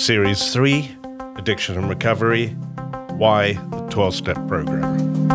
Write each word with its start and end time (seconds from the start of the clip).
Series 0.00 0.50
3 0.54 0.96
Addiction 1.36 1.76
and 1.76 1.86
Recovery 1.86 2.48
Why 3.18 3.52
the 3.52 3.86
12 3.90 4.14
Step 4.14 4.48
Program. 4.48 5.28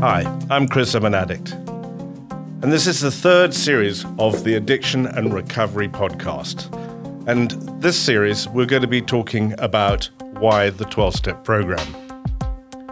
Hi, 0.00 0.24
I'm 0.50 0.66
Chris, 0.66 0.96
I'm 0.96 1.04
an 1.04 1.14
addict. 1.14 1.52
And 1.52 2.72
this 2.72 2.88
is 2.88 2.98
the 2.98 3.12
third 3.12 3.54
series 3.54 4.04
of 4.18 4.42
the 4.42 4.54
Addiction 4.54 5.06
and 5.06 5.32
Recovery 5.32 5.86
podcast. 5.86 6.66
And 7.28 7.52
this 7.80 7.96
series, 7.96 8.48
we're 8.48 8.66
going 8.66 8.82
to 8.82 8.88
be 8.88 9.00
talking 9.00 9.54
about 9.58 10.10
why 10.40 10.70
the 10.70 10.84
12 10.84 11.14
step 11.14 11.44
program. 11.44 11.92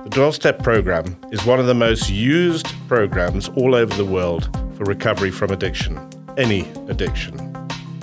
The 0.05 0.11
12 0.13 0.37
step 0.37 0.63
program 0.63 1.17
is 1.33 1.45
one 1.45 1.59
of 1.59 1.67
the 1.67 1.75
most 1.75 2.09
used 2.09 2.69
programs 2.87 3.49
all 3.49 3.75
over 3.75 3.93
the 3.97 4.05
world 4.05 4.49
for 4.77 4.85
recovery 4.85 5.33
from 5.33 5.51
addiction, 5.51 5.99
any 6.37 6.71
addiction. 6.87 7.45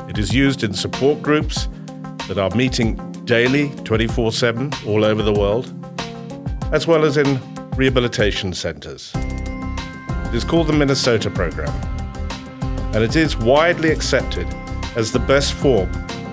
It 0.10 0.18
is 0.18 0.36
used 0.36 0.66
in 0.66 0.74
support 0.74 1.22
groups 1.22 1.70
that 2.28 2.38
are 2.38 2.50
meeting 2.56 2.96
daily, 3.26 3.70
24 3.84 4.32
7, 4.32 4.72
all 4.88 5.06
over 5.06 5.22
the 5.22 5.34
world, 5.34 5.74
as 6.72 6.88
well 6.88 7.06
as 7.06 7.18
in 7.18 7.40
rehabilitation 7.76 8.54
centers. 8.54 9.12
It 9.16 10.34
is 10.34 10.44
called 10.44 10.68
the 10.68 10.74
Minnesota 10.74 11.30
Program, 11.30 11.74
and 12.94 13.04
it 13.04 13.16
is 13.16 13.38
widely 13.38 13.92
accepted 13.92 14.48
as 14.96 15.12
the 15.12 15.20
best 15.20 15.54
form 15.54 15.90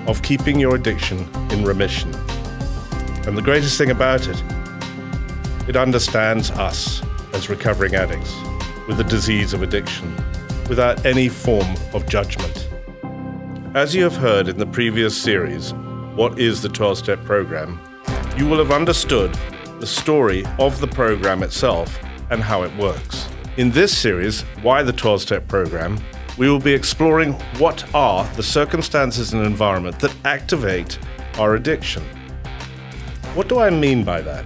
of 0.06 0.22
keeping 0.22 0.58
your 0.58 0.74
addiction 0.74 1.18
in 1.50 1.64
remission. 1.64 2.14
And 3.26 3.36
the 3.36 3.42
greatest 3.42 3.78
thing 3.78 3.90
about 3.90 4.26
it, 4.28 4.42
it 5.68 5.76
understands 5.76 6.50
us 6.52 7.02
as 7.34 7.48
recovering 7.48 7.94
addicts 7.94 8.34
with 8.88 8.96
the 8.96 9.04
disease 9.04 9.52
of 9.52 9.62
addiction 9.62 10.14
without 10.68 11.04
any 11.04 11.28
form 11.28 11.68
of 11.92 12.08
judgment. 12.08 12.68
As 13.74 13.94
you 13.94 14.02
have 14.02 14.16
heard 14.16 14.48
in 14.48 14.58
the 14.58 14.66
previous 14.66 15.16
series, 15.16 15.72
What 16.14 16.38
is 16.38 16.60
the 16.60 16.68
12 16.68 16.98
Step 16.98 17.24
Program? 17.24 17.80
you 18.36 18.46
will 18.46 18.58
have 18.58 18.70
understood 18.70 19.36
the 19.78 19.86
story 19.86 20.44
of 20.58 20.80
the 20.80 20.86
program 20.86 21.42
itself 21.42 21.98
and 22.30 22.42
how 22.42 22.62
it 22.62 22.74
works. 22.76 23.28
In 23.58 23.70
this 23.70 23.96
series, 23.96 24.42
Why 24.62 24.82
the 24.82 24.92
12 24.92 25.20
Step 25.20 25.48
Program, 25.48 25.98
we 26.38 26.48
will 26.48 26.58
be 26.58 26.72
exploring 26.72 27.34
what 27.58 27.84
are 27.94 28.24
the 28.34 28.42
circumstances 28.42 29.34
and 29.34 29.44
environment 29.44 29.98
that 30.00 30.14
activate 30.24 30.98
our 31.38 31.56
addiction. 31.56 32.02
What 33.34 33.48
do 33.48 33.58
I 33.58 33.68
mean 33.68 34.02
by 34.02 34.22
that? 34.22 34.44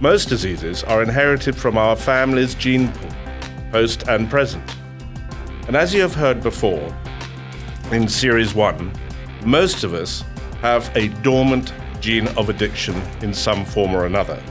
Most 0.00 0.28
diseases 0.28 0.82
are 0.84 1.02
inherited 1.02 1.56
from 1.56 1.78
our 1.78 1.94
family's 1.94 2.54
gene 2.56 2.90
pool, 2.92 3.10
post 3.70 4.08
and 4.08 4.28
present. 4.28 4.76
And 5.68 5.76
as 5.76 5.94
you 5.94 6.00
have 6.02 6.14
heard 6.14 6.42
before, 6.42 6.92
in 7.92 8.08
Series 8.08 8.54
1, 8.54 8.92
most 9.44 9.84
of 9.84 9.94
us 9.94 10.24
have 10.62 10.90
a 10.96 11.08
dormant 11.22 11.74
gene 12.00 12.28
of 12.28 12.48
addiction 12.48 12.94
in 13.20 13.34
some 13.34 13.64
form 13.64 13.94
or 13.94 14.06
another. 14.06 14.42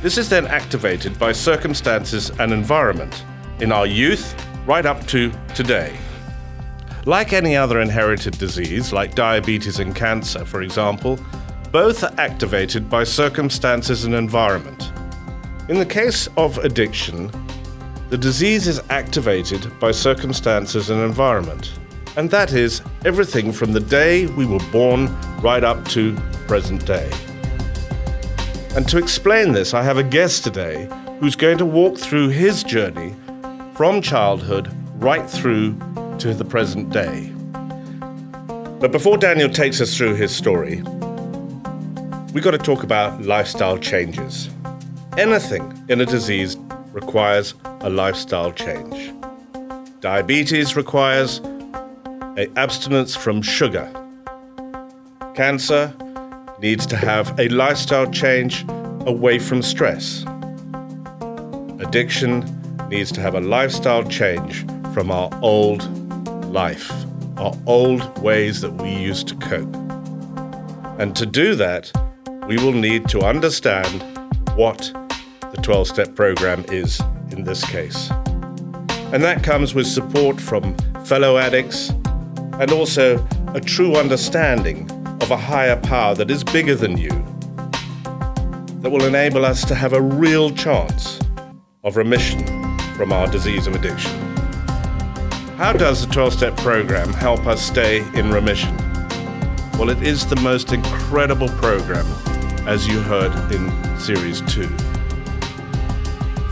This 0.00 0.16
is 0.16 0.28
then 0.28 0.46
activated 0.46 1.18
by 1.18 1.32
circumstances 1.32 2.30
and 2.38 2.52
environment 2.52 3.24
in 3.60 3.72
our 3.72 3.86
youth 3.86 4.34
right 4.64 4.86
up 4.86 5.06
to 5.08 5.32
today. 5.54 5.94
Like 7.04 7.32
any 7.32 7.56
other 7.56 7.80
inherited 7.80 8.38
disease, 8.38 8.92
like 8.92 9.14
diabetes 9.14 9.78
and 9.80 9.94
cancer, 9.94 10.44
for 10.44 10.62
example, 10.62 11.18
both 11.72 12.04
are 12.04 12.14
activated 12.16 12.88
by 12.88 13.04
circumstances 13.04 14.04
and 14.04 14.14
environment. 14.14 14.92
In 15.68 15.78
the 15.78 15.86
case 15.86 16.28
of 16.36 16.58
addiction, 16.58 17.30
the 18.08 18.18
disease 18.18 18.66
is 18.66 18.80
activated 18.90 19.78
by 19.80 19.90
circumstances 19.90 20.90
and 20.90 21.00
environment. 21.00 21.72
And 22.16 22.30
that 22.30 22.52
is 22.52 22.82
everything 23.04 23.52
from 23.52 23.72
the 23.72 23.80
day 23.80 24.26
we 24.26 24.44
were 24.44 24.58
born 24.72 25.14
right 25.40 25.62
up 25.62 25.86
to 25.88 26.16
present 26.46 26.84
day. 26.84 27.10
And 28.74 28.88
to 28.88 28.98
explain 28.98 29.52
this, 29.52 29.74
I 29.74 29.82
have 29.82 29.98
a 29.98 30.02
guest 30.02 30.44
today 30.44 30.88
who's 31.20 31.36
going 31.36 31.58
to 31.58 31.66
walk 31.66 31.98
through 31.98 32.28
his 32.28 32.64
journey 32.64 33.14
from 33.74 34.02
childhood 34.02 34.74
right 35.02 35.28
through 35.28 35.78
to 36.18 36.34
the 36.34 36.44
present 36.44 36.90
day. 36.90 37.32
But 38.80 38.92
before 38.92 39.16
Daniel 39.16 39.48
takes 39.48 39.80
us 39.80 39.96
through 39.96 40.14
his 40.14 40.34
story, 40.34 40.82
we've 42.32 42.42
got 42.42 42.52
to 42.52 42.58
talk 42.58 42.82
about 42.82 43.22
lifestyle 43.22 43.78
changes. 43.78 44.50
Anything 45.16 45.84
in 45.88 46.00
a 46.00 46.06
disease 46.06 46.56
requires 46.92 47.54
a 47.82 47.90
lifestyle 47.90 48.52
change. 48.52 49.12
Diabetes 50.00 50.76
requires 50.76 51.40
a 52.40 52.48
abstinence 52.56 53.14
from 53.14 53.42
sugar. 53.42 53.86
Cancer 55.34 55.94
needs 56.58 56.86
to 56.86 56.96
have 56.96 57.38
a 57.38 57.50
lifestyle 57.50 58.10
change 58.10 58.64
away 59.06 59.38
from 59.38 59.60
stress. 59.60 60.24
Addiction 61.80 62.32
needs 62.88 63.12
to 63.12 63.20
have 63.20 63.34
a 63.34 63.40
lifestyle 63.42 64.04
change 64.04 64.64
from 64.94 65.10
our 65.10 65.28
old 65.42 65.82
life, 66.46 66.90
our 67.36 67.54
old 67.66 68.00
ways 68.22 68.62
that 68.62 68.72
we 68.72 68.90
used 68.90 69.28
to 69.28 69.34
cope. 69.36 69.74
And 70.98 71.14
to 71.16 71.26
do 71.26 71.54
that, 71.56 71.92
we 72.46 72.56
will 72.56 72.72
need 72.72 73.06
to 73.10 73.20
understand 73.20 74.02
what 74.56 74.90
the 75.52 75.60
12 75.60 75.88
step 75.88 76.14
program 76.14 76.64
is 76.68 77.02
in 77.32 77.44
this 77.44 77.62
case. 77.66 78.10
And 79.12 79.22
that 79.24 79.42
comes 79.44 79.74
with 79.74 79.86
support 79.86 80.40
from 80.40 80.74
fellow 81.04 81.36
addicts 81.36 81.92
and 82.60 82.72
also 82.72 83.26
a 83.54 83.60
true 83.60 83.96
understanding 83.96 84.88
of 85.22 85.30
a 85.30 85.36
higher 85.36 85.76
power 85.76 86.14
that 86.14 86.30
is 86.30 86.44
bigger 86.44 86.74
than 86.74 86.98
you, 86.98 87.10
that 88.80 88.90
will 88.90 89.04
enable 89.04 89.46
us 89.46 89.64
to 89.64 89.74
have 89.74 89.94
a 89.94 90.00
real 90.00 90.50
chance 90.50 91.18
of 91.84 91.96
remission 91.96 92.44
from 92.96 93.12
our 93.12 93.26
disease 93.26 93.66
of 93.66 93.74
addiction. 93.74 94.12
How 95.56 95.72
does 95.72 96.06
the 96.06 96.12
12 96.12 96.34
step 96.34 96.56
program 96.58 97.12
help 97.14 97.46
us 97.46 97.62
stay 97.62 98.06
in 98.12 98.30
remission? 98.30 98.76
Well, 99.78 99.88
it 99.88 100.02
is 100.02 100.26
the 100.26 100.36
most 100.36 100.74
incredible 100.74 101.48
program, 101.48 102.06
as 102.68 102.86
you 102.86 103.00
heard 103.00 103.32
in 103.52 103.98
Series 103.98 104.42
2. 104.52 104.66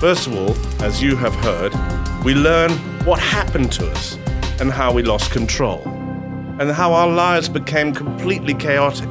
First 0.01 0.27
of 0.27 0.35
all, 0.35 0.57
as 0.83 1.03
you 1.03 1.17
have 1.17 1.35
heard, 1.37 1.75
we 2.25 2.35
learn 2.35 2.71
what 3.05 3.21
happened 3.21 3.71
to 3.73 3.91
us 3.91 4.17
and 4.61 4.73
how 4.73 4.93
we 4.93 5.03
lost 5.03 5.31
control, 5.31 5.83
and 6.59 6.71
how 6.71 6.93
our 6.93 7.09
lives 7.09 7.49
became 7.49 7.95
completely 7.95 8.55
chaotic. 8.55 9.09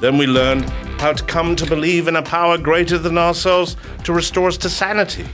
Then 0.00 0.18
we 0.18 0.26
learned 0.26 0.68
how 1.00 1.12
to 1.12 1.24
come 1.24 1.56
to 1.56 1.66
believe 1.66 2.08
in 2.08 2.16
a 2.16 2.22
power 2.22 2.58
greater 2.58 2.98
than 2.98 3.16
ourselves 3.16 3.76
to 4.04 4.12
restore 4.12 4.48
us 4.48 4.56
to 4.58 4.68
sanity. 4.68 5.24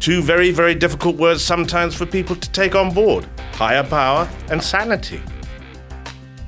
Two 0.00 0.22
very, 0.22 0.50
very 0.50 0.74
difficult 0.74 1.16
words 1.16 1.42
sometimes 1.42 1.94
for 1.94 2.06
people 2.06 2.36
to 2.36 2.50
take 2.50 2.74
on 2.74 2.92
board 2.92 3.26
higher 3.52 3.84
power 3.84 4.28
and 4.50 4.62
sanity. 4.62 5.22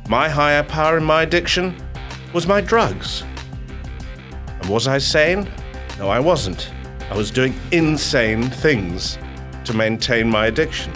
My 0.09 0.29
higher 0.29 0.63
power 0.63 0.99
in 0.99 1.05
my 1.05 1.23
addiction 1.23 1.75
was 2.33 2.47
my 2.47 2.61
drugs. 2.61 3.25
And 4.47 4.69
was 4.69 4.87
I 4.87 4.99
sane? 4.99 5.49
No, 5.99 6.09
I 6.09 6.21
wasn't. 6.21 6.71
I 7.11 7.17
was 7.17 7.31
doing 7.31 7.55
insane 7.71 8.51
things 8.51 9.19
to 9.65 9.75
maintain 9.75 10.29
my 10.29 10.47
addiction. 10.47 10.93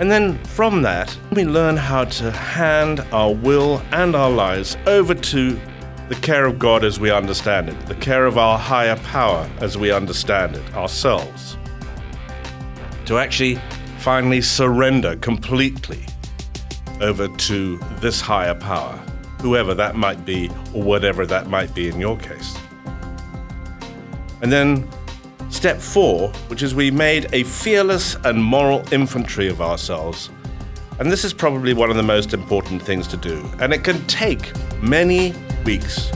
And 0.00 0.10
then 0.10 0.42
from 0.44 0.80
that, 0.80 1.14
we 1.30 1.44
learn 1.44 1.76
how 1.76 2.04
to 2.04 2.30
hand 2.30 3.00
our 3.12 3.34
will 3.34 3.82
and 3.92 4.16
our 4.16 4.30
lives 4.30 4.78
over 4.86 5.14
to 5.14 5.60
the 6.08 6.14
care 6.16 6.46
of 6.46 6.58
God 6.58 6.84
as 6.84 6.98
we 6.98 7.10
understand 7.10 7.68
it, 7.68 7.78
the 7.86 7.94
care 7.94 8.24
of 8.24 8.38
our 8.38 8.58
higher 8.58 8.96
power 8.96 9.48
as 9.60 9.76
we 9.76 9.92
understand 9.92 10.56
it 10.56 10.74
ourselves. 10.74 11.58
To 13.04 13.18
actually 13.18 13.60
finally 13.98 14.40
surrender 14.40 15.16
completely 15.16 16.06
over 17.02 17.28
to 17.28 17.76
this 18.00 18.22
higher 18.22 18.54
power, 18.54 18.96
whoever 19.42 19.74
that 19.74 19.96
might 19.96 20.24
be, 20.24 20.48
or 20.72 20.82
whatever 20.82 21.26
that 21.26 21.48
might 21.48 21.74
be 21.74 21.88
in 21.88 22.00
your 22.00 22.16
case. 22.16 22.56
And 24.40 24.50
then 24.50 24.88
step 25.50 25.78
four, 25.80 26.28
which 26.48 26.62
is 26.62 26.74
we 26.74 26.90
made 26.90 27.28
a 27.32 27.44
fearless 27.44 28.16
and 28.24 28.42
moral 28.42 28.80
inventory 28.92 29.48
of 29.48 29.60
ourselves. 29.60 30.30
And 30.98 31.10
this 31.10 31.24
is 31.24 31.32
probably 31.32 31.74
one 31.74 31.90
of 31.90 31.96
the 31.96 32.02
most 32.02 32.32
important 32.34 32.82
things 32.82 33.06
to 33.08 33.16
do. 33.16 33.48
And 33.58 33.72
it 33.72 33.84
can 33.84 34.04
take 34.06 34.52
many 34.82 35.34
weeks. 35.64 36.10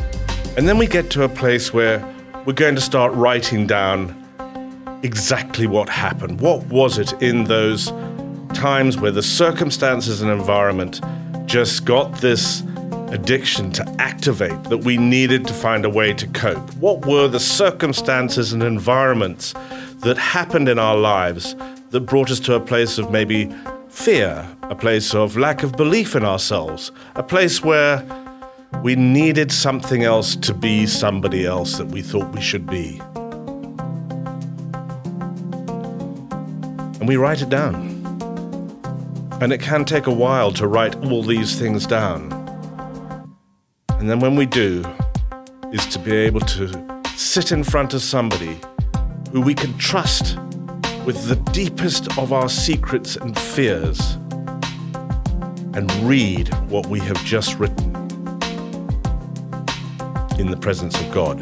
And 0.56 0.69
then 0.69 0.78
we 0.78 0.86
get 0.86 1.10
to 1.10 1.25
a 1.25 1.28
place 1.28 1.72
where 1.72 2.04
we're 2.44 2.52
going 2.52 2.75
to 2.75 2.81
start 2.81 3.12
writing 3.14 3.66
down 3.66 4.20
exactly 5.02 5.66
what 5.66 5.88
happened. 5.88 6.40
What 6.40 6.64
was 6.66 6.98
it 6.98 7.12
in 7.22 7.44
those 7.44 7.92
times 8.54 8.98
where 8.98 9.10
the 9.10 9.22
circumstances 9.22 10.22
and 10.22 10.31
environment 10.31 11.00
just 11.46 11.84
got 11.84 12.20
this 12.20 12.62
addiction 13.09 13.71
to 13.73 13.97
activate 13.99 14.65
that 14.65 14.79
we 14.79 14.97
needed 14.97 15.47
to 15.47 15.55
find 15.55 15.85
a 15.85 15.91
way 15.91 16.12
to 16.15 16.27
cope? 16.29 16.75
What 16.77 17.06
were 17.06 17.29
the 17.29 17.41
circumstances 17.41 18.53
and 18.53 18.62
environments 18.62 19.55
that 20.01 20.19
happened 20.19 20.69
in 20.69 20.79
our 20.79 20.97
lives 20.97 21.55
that 21.91 22.01
brought 22.01 22.31
us 22.31 22.41
to 22.41 22.55
a 22.55 22.61
place 22.61 22.99
of 22.99 23.11
maybe 23.11 23.55
fear, 23.89 24.47
a 24.62 24.75
place 24.75 25.15
of 25.15 25.37
lack 25.37 25.62
of 25.62 25.73
belief 25.73 26.17
in 26.17 26.25
ourselves, 26.25 26.91
a 27.15 27.23
place 27.23 27.62
where 27.62 28.05
we 28.83 28.97
needed 28.97 29.53
something 29.53 30.03
else 30.03 30.35
to 30.37 30.53
be 30.53 30.87
somebody 30.87 31.47
else 31.47 31.79
that 31.79 31.87
we 31.87 32.03
thought 32.03 32.35
we 32.35 32.41
should 32.41 32.67
be. 32.67 33.01
And 36.99 37.09
we 37.09 37.17
write 37.17 37.41
it 37.41 37.49
down. 37.49 37.93
And 39.41 39.53
it 39.53 39.61
can 39.61 39.85
take 39.85 40.06
a 40.06 40.12
while 40.12 40.51
to 40.53 40.67
write 40.67 40.97
all 41.05 41.23
these 41.23 41.59
things 41.59 41.87
down. 41.87 42.33
And 44.05 44.11
then 44.11 44.21
when 44.21 44.37
we 44.37 44.45
do, 44.45 44.85
is 45.73 45.87
to 45.87 45.99
be 45.99 46.15
able 46.15 46.41
to 46.41 47.03
sit 47.17 47.53
in 47.53 47.65
front 47.65 47.95
of 47.95 48.03
somebody 48.03 48.61
who 49.33 49.41
we 49.41 49.55
can 49.55 49.73
trust 49.79 50.37
with 51.06 51.27
the 51.27 51.37
deepest 51.53 52.19
of 52.19 52.31
our 52.31 52.51
secrets 52.51 53.17
and 53.17 53.35
fears 53.39 54.17
and 55.73 55.91
read 56.03 56.53
what 56.69 56.87
we 56.89 57.01
have 57.01 57.17
just 57.25 57.59
written 57.59 57.97
in 60.39 60.51
the 60.51 60.59
presence 60.61 61.01
of 61.01 61.11
God. 61.11 61.41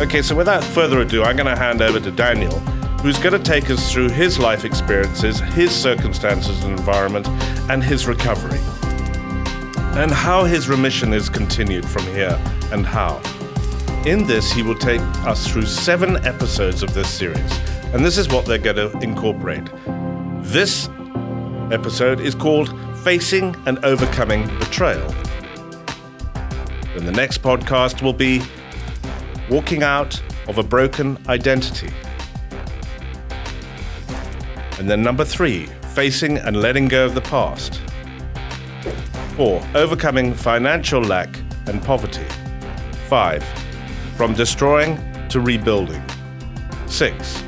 Okay, 0.00 0.22
so 0.22 0.34
without 0.34 0.64
further 0.64 1.02
ado, 1.02 1.22
I'm 1.22 1.36
going 1.36 1.46
to 1.46 1.54
hand 1.54 1.82
over 1.82 2.00
to 2.00 2.10
Daniel, 2.10 2.60
who's 3.00 3.18
going 3.18 3.32
to 3.32 3.42
take 3.42 3.70
us 3.70 3.92
through 3.92 4.08
his 4.08 4.38
life 4.38 4.64
experiences, 4.64 5.40
his 5.40 5.70
circumstances 5.70 6.64
and 6.64 6.78
environment, 6.78 7.28
and 7.70 7.82
his 7.82 8.06
recovery. 8.06 8.58
And 9.98 10.10
how 10.10 10.44
his 10.44 10.68
remission 10.68 11.12
is 11.12 11.28
continued 11.28 11.86
from 11.86 12.04
here, 12.06 12.38
and 12.72 12.86
how. 12.86 13.20
In 14.04 14.26
this, 14.26 14.52
he 14.52 14.62
will 14.62 14.78
take 14.78 15.00
us 15.26 15.48
through 15.48 15.66
seven 15.66 16.24
episodes 16.26 16.82
of 16.82 16.94
this 16.94 17.08
series, 17.08 17.58
and 17.92 18.04
this 18.04 18.18
is 18.18 18.28
what 18.28 18.44
they're 18.44 18.58
going 18.58 18.76
to 18.76 18.90
incorporate. 18.98 19.68
This 20.42 20.88
episode 21.72 22.20
is 22.20 22.34
called 22.34 22.78
Facing 23.02 23.56
and 23.66 23.78
Overcoming 23.84 24.46
Betrayal. 24.58 25.12
And 26.94 27.06
the 27.06 27.12
next 27.12 27.42
podcast 27.42 28.02
will 28.02 28.12
be 28.12 28.42
Walking 29.50 29.82
Out 29.82 30.20
of 30.48 30.58
a 30.58 30.62
Broken 30.62 31.18
Identity. 31.28 31.90
And 34.78 34.90
then 34.90 35.02
number 35.02 35.24
three, 35.24 35.66
Facing 35.94 36.36
and 36.36 36.60
Letting 36.60 36.88
Go 36.88 37.06
of 37.06 37.14
the 37.14 37.22
Past. 37.22 37.80
Four, 39.34 39.66
Overcoming 39.74 40.34
Financial 40.34 41.00
Lack 41.00 41.34
and 41.66 41.82
Poverty. 41.82 42.26
Five, 43.08 43.42
from 44.16 44.34
destroying 44.34 44.98
to 45.30 45.40
rebuilding. 45.40 46.02
6. 46.86 47.42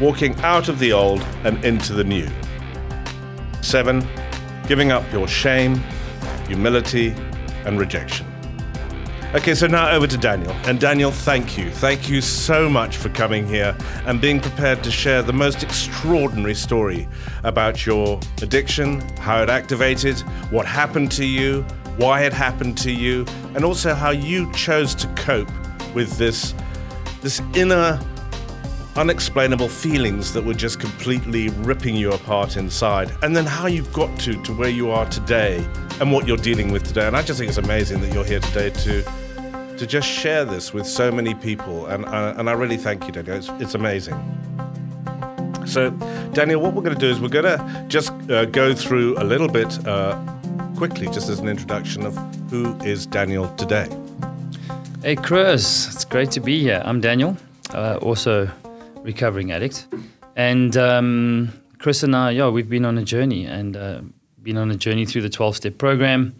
Walking 0.00 0.38
out 0.40 0.68
of 0.68 0.78
the 0.78 0.92
old 0.92 1.22
and 1.44 1.64
into 1.64 1.94
the 1.94 2.04
new. 2.04 2.28
7. 3.62 4.06
Giving 4.66 4.92
up 4.92 5.10
your 5.10 5.26
shame, 5.26 5.82
humility, 6.46 7.14
and 7.64 7.80
rejection. 7.80 8.27
Okay, 9.34 9.54
so 9.54 9.66
now 9.66 9.90
over 9.90 10.06
to 10.06 10.16
Daniel. 10.16 10.52
And 10.64 10.80
Daniel, 10.80 11.10
thank 11.10 11.58
you. 11.58 11.70
Thank 11.70 12.08
you 12.08 12.22
so 12.22 12.66
much 12.66 12.96
for 12.96 13.10
coming 13.10 13.46
here 13.46 13.76
and 14.06 14.22
being 14.22 14.40
prepared 14.40 14.82
to 14.84 14.90
share 14.90 15.20
the 15.20 15.34
most 15.34 15.62
extraordinary 15.62 16.54
story 16.54 17.06
about 17.44 17.84
your 17.84 18.18
addiction, 18.40 19.00
how 19.18 19.42
it 19.42 19.50
activated, 19.50 20.18
what 20.50 20.64
happened 20.64 21.12
to 21.12 21.26
you, 21.26 21.60
why 21.98 22.22
it 22.22 22.32
happened 22.32 22.78
to 22.78 22.90
you, 22.90 23.26
and 23.54 23.66
also 23.66 23.92
how 23.92 24.12
you 24.12 24.50
chose 24.54 24.94
to 24.94 25.06
cope 25.08 25.50
with 25.94 26.16
this 26.16 26.54
this 27.20 27.42
inner 27.54 28.00
unexplainable 28.96 29.68
feelings 29.68 30.32
that 30.32 30.42
were 30.42 30.54
just 30.54 30.80
completely 30.80 31.50
ripping 31.50 31.94
you 31.94 32.12
apart 32.12 32.56
inside 32.56 33.12
and 33.22 33.36
then 33.36 33.44
how 33.44 33.66
you've 33.66 33.92
got 33.92 34.18
to 34.18 34.42
to 34.42 34.52
where 34.54 34.70
you 34.70 34.90
are 34.90 35.06
today 35.06 35.64
and 36.00 36.12
what 36.12 36.26
you're 36.26 36.36
dealing 36.36 36.72
with 36.72 36.84
today. 36.84 37.06
And 37.06 37.16
i 37.16 37.22
just 37.22 37.38
think 37.38 37.48
it's 37.48 37.58
amazing 37.58 38.00
that 38.00 38.12
you're 38.12 38.24
here 38.24 38.40
today 38.40 38.70
to 38.70 39.02
to 39.76 39.86
just 39.86 40.08
share 40.08 40.44
this 40.44 40.74
with 40.74 40.86
so 40.86 41.12
many 41.12 41.34
people. 41.34 41.86
And 41.86 42.04
uh, 42.04 42.34
and 42.36 42.48
i 42.48 42.52
really 42.52 42.76
thank 42.76 43.06
you 43.06 43.12
daniel. 43.12 43.36
It's, 43.36 43.48
it's 43.60 43.74
amazing. 43.74 44.16
So 45.66 45.90
daniel 46.32 46.60
what 46.60 46.74
we're 46.74 46.82
going 46.82 46.96
to 46.96 47.00
do 47.00 47.10
is 47.10 47.20
we're 47.20 47.28
going 47.28 47.44
to 47.44 47.84
just 47.88 48.12
uh, 48.30 48.44
go 48.46 48.74
through 48.74 49.18
a 49.18 49.24
little 49.24 49.48
bit 49.48 49.86
uh, 49.86 50.16
quickly 50.76 51.06
just 51.08 51.28
as 51.28 51.40
an 51.40 51.48
introduction 51.48 52.06
of 52.06 52.16
who 52.50 52.76
is 52.80 53.06
daniel 53.06 53.48
today. 53.56 53.88
Hey, 55.02 55.14
Chris, 55.14 55.94
it's 55.94 56.04
great 56.04 56.32
to 56.32 56.40
be 56.40 56.60
here. 56.60 56.82
I'm 56.84 57.00
Daniel, 57.00 57.36
uh, 57.72 57.98
also 58.02 58.50
recovering 59.02 59.52
addict. 59.52 59.86
And 60.34 60.76
um, 60.76 61.52
Chris 61.78 62.02
and 62.02 62.16
I, 62.16 62.30
yeah, 62.32 62.48
we've 62.48 62.68
been 62.68 62.84
on 62.84 62.98
a 62.98 63.04
journey 63.04 63.46
and 63.46 63.76
uh, 63.76 64.00
been 64.42 64.56
on 64.56 64.70
a 64.70 64.76
journey 64.76 65.04
through 65.06 65.22
the 65.22 65.30
12 65.30 65.56
step 65.56 65.78
program 65.78 66.34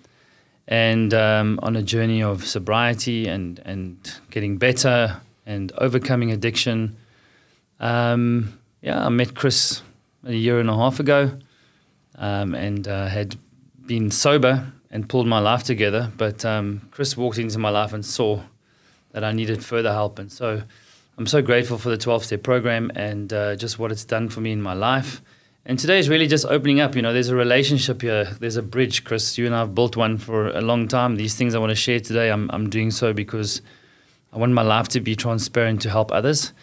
and 0.66 1.14
um, 1.14 1.58
on 1.62 1.76
a 1.76 1.82
journey 1.82 2.22
of 2.22 2.46
sobriety 2.46 3.26
and, 3.26 3.60
and 3.64 4.20
getting 4.30 4.58
better 4.58 5.20
and 5.46 5.72
overcoming 5.78 6.30
addiction. 6.30 6.96
Um, 7.80 8.58
yeah, 8.82 9.04
I 9.04 9.08
met 9.08 9.34
Chris 9.34 9.82
a 10.24 10.34
year 10.34 10.60
and 10.60 10.68
a 10.68 10.76
half 10.76 11.00
ago 11.00 11.38
um, 12.16 12.54
and 12.54 12.86
uh, 12.86 13.06
had 13.06 13.36
been 13.86 14.10
sober 14.10 14.72
and 14.90 15.08
pulled 15.08 15.26
my 15.26 15.38
life 15.38 15.64
together. 15.64 16.12
But 16.16 16.44
um, 16.44 16.88
Chris 16.90 17.16
walked 17.16 17.38
into 17.38 17.58
my 17.58 17.70
life 17.70 17.92
and 17.92 18.04
saw 18.04 18.42
that 19.12 19.24
I 19.24 19.32
needed 19.32 19.64
further 19.64 19.92
help. 19.92 20.18
And 20.18 20.30
so 20.30 20.62
I'm 21.16 21.26
so 21.26 21.42
grateful 21.42 21.78
for 21.78 21.88
the 21.88 21.98
12 21.98 22.26
step 22.26 22.42
program 22.42 22.92
and 22.94 23.32
uh, 23.32 23.56
just 23.56 23.78
what 23.78 23.90
it's 23.90 24.04
done 24.04 24.28
for 24.28 24.40
me 24.40 24.52
in 24.52 24.62
my 24.62 24.74
life. 24.74 25.22
And 25.68 25.78
today 25.78 25.98
is 25.98 26.08
really 26.08 26.26
just 26.26 26.46
opening 26.46 26.80
up. 26.80 26.96
You 26.96 27.02
know, 27.02 27.12
there's 27.12 27.28
a 27.28 27.36
relationship 27.36 28.00
here, 28.00 28.24
there's 28.40 28.56
a 28.56 28.62
bridge. 28.62 29.04
Chris, 29.04 29.36
you 29.36 29.44
and 29.44 29.54
I 29.54 29.60
have 29.60 29.74
built 29.74 29.96
one 29.96 30.16
for 30.16 30.48
a 30.48 30.62
long 30.62 30.88
time. 30.88 31.16
These 31.16 31.34
things 31.34 31.54
I 31.54 31.58
want 31.58 31.70
to 31.70 31.76
share 31.76 32.00
today, 32.00 32.30
I'm, 32.30 32.50
I'm 32.52 32.70
doing 32.70 32.90
so 32.90 33.12
because 33.12 33.60
I 34.32 34.38
want 34.38 34.52
my 34.52 34.62
life 34.62 34.88
to 34.88 35.00
be 35.00 35.14
transparent 35.14 35.82
to 35.82 35.90
help 35.90 36.10
others. 36.10 36.54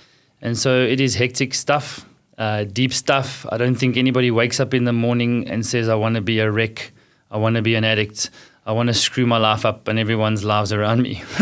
And 0.41 0.57
so 0.57 0.81
it 0.81 0.99
is 0.99 1.15
hectic 1.15 1.53
stuff, 1.53 2.03
uh, 2.39 2.63
deep 2.63 2.91
stuff. 2.91 3.45
I 3.51 3.57
don't 3.57 3.75
think 3.75 3.95
anybody 3.95 4.31
wakes 4.31 4.59
up 4.59 4.73
in 4.73 4.85
the 4.85 4.93
morning 4.93 5.47
and 5.47 5.63
says, 5.63 5.87
I 5.87 5.95
want 5.95 6.15
to 6.15 6.21
be 6.21 6.39
a 6.39 6.51
wreck 6.51 6.91
I 7.31 7.37
want 7.37 7.55
to 7.55 7.61
be 7.61 7.75
an 7.75 7.83
addict. 7.83 8.29
I 8.65 8.71
want 8.71 8.87
to 8.87 8.93
screw 8.93 9.25
my 9.25 9.37
life 9.37 9.65
up 9.65 9.87
and 9.87 9.99
everyone's 9.99 10.43
lives 10.43 10.71
around 10.71 11.01
me. 11.01 11.21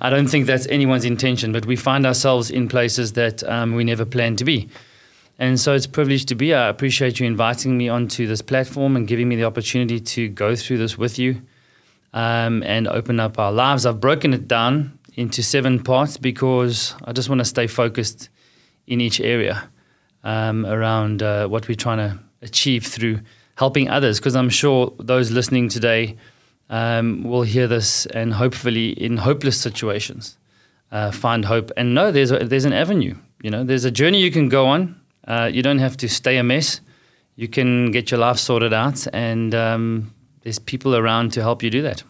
I 0.00 0.10
don't 0.10 0.26
think 0.26 0.46
that's 0.46 0.66
anyone's 0.66 1.04
intention, 1.04 1.52
but 1.52 1.66
we 1.66 1.76
find 1.76 2.04
ourselves 2.04 2.50
in 2.50 2.68
places 2.68 3.12
that 3.12 3.42
um, 3.44 3.74
we 3.74 3.84
never 3.84 4.04
planned 4.04 4.38
to 4.38 4.44
be. 4.44 4.68
And 5.38 5.58
so 5.58 5.74
it's 5.74 5.86
a 5.86 5.88
privilege 5.88 6.26
to 6.26 6.34
be 6.34 6.46
here. 6.46 6.58
I 6.58 6.68
appreciate 6.68 7.18
you 7.18 7.26
inviting 7.26 7.76
me 7.76 7.88
onto 7.88 8.26
this 8.26 8.40
platform 8.40 8.96
and 8.96 9.06
giving 9.06 9.28
me 9.28 9.36
the 9.36 9.44
opportunity 9.44 9.98
to 10.00 10.28
go 10.28 10.54
through 10.54 10.78
this 10.78 10.96
with 10.96 11.18
you 11.18 11.42
um, 12.12 12.62
and 12.62 12.86
open 12.86 13.18
up 13.18 13.38
our 13.38 13.52
lives. 13.52 13.84
I've 13.84 14.00
broken 14.00 14.32
it 14.32 14.46
down 14.46 14.98
into 15.14 15.42
seven 15.42 15.82
parts 15.82 16.16
because 16.16 16.94
I 17.04 17.12
just 17.12 17.28
want 17.28 17.40
to 17.40 17.44
stay 17.44 17.66
focused 17.66 18.28
in 18.86 19.00
each 19.00 19.20
area 19.20 19.68
um, 20.22 20.64
around 20.66 21.22
uh, 21.22 21.48
what 21.48 21.68
we're 21.68 21.74
trying 21.74 21.98
to 21.98 22.18
achieve 22.42 22.86
through 22.86 23.20
helping 23.56 23.88
others 23.88 24.18
because 24.18 24.36
I'm 24.36 24.50
sure 24.50 24.92
those 24.98 25.30
listening 25.30 25.68
today 25.68 26.16
um, 26.70 27.22
will 27.22 27.42
hear 27.42 27.66
this 27.66 28.06
and 28.06 28.34
hopefully 28.34 28.90
in 28.90 29.18
hopeless 29.18 29.60
situations 29.60 30.36
uh, 30.90 31.10
find 31.10 31.44
hope 31.44 31.70
and 31.76 31.94
know 31.94 32.10
there's 32.10 32.30
a, 32.30 32.38
there's 32.38 32.64
an 32.64 32.72
avenue. 32.72 33.16
You 33.42 33.50
know, 33.50 33.64
there's 33.64 33.84
a 33.84 33.90
journey 33.90 34.20
you 34.20 34.30
can 34.30 34.48
go 34.48 34.66
on. 34.66 35.00
Uh, 35.26 35.50
you 35.52 35.62
don't 35.62 35.78
have 35.78 35.96
to 35.98 36.08
stay 36.08 36.36
a 36.36 36.42
mess. 36.42 36.80
You 37.36 37.48
can 37.48 37.90
get 37.90 38.10
your 38.10 38.20
life 38.20 38.38
sorted 38.38 38.72
out, 38.72 39.06
and 39.12 39.54
um, 39.54 40.14
there's 40.42 40.58
people 40.58 40.94
around 40.94 41.32
to 41.32 41.42
help 41.42 41.62
you 41.62 41.70
do 41.70 41.82
that. 41.82 42.02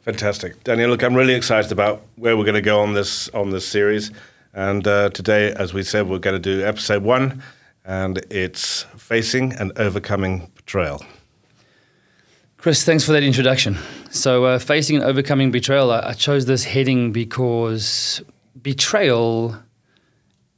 Fantastic, 0.00 0.62
Daniel. 0.64 0.90
Look, 0.90 1.02
I'm 1.02 1.14
really 1.14 1.34
excited 1.34 1.72
about 1.72 2.02
where 2.16 2.36
we're 2.36 2.44
going 2.44 2.54
to 2.54 2.60
go 2.60 2.80
on 2.80 2.92
this 2.92 3.28
on 3.30 3.50
this 3.50 3.66
series. 3.66 4.12
And 4.52 4.86
uh, 4.86 5.10
today, 5.10 5.52
as 5.52 5.74
we 5.74 5.82
said, 5.82 6.08
we're 6.08 6.18
going 6.18 6.40
to 6.40 6.56
do 6.56 6.64
episode 6.64 7.02
one, 7.02 7.42
and 7.84 8.18
it's 8.30 8.82
facing 8.96 9.52
and 9.54 9.72
overcoming 9.76 10.50
betrayal. 10.54 11.04
Chris, 12.58 12.84
thanks 12.84 13.04
for 13.04 13.12
that 13.12 13.22
introduction. 13.22 13.76
So, 14.10 14.44
uh, 14.44 14.58
facing 14.58 14.96
and 14.96 15.04
overcoming 15.04 15.50
betrayal, 15.50 15.90
I, 15.90 16.00
I, 16.10 16.12
chose 16.12 16.46
this 16.46 16.64
heading 16.64 17.12
because 17.12 18.22
betrayal 18.62 19.56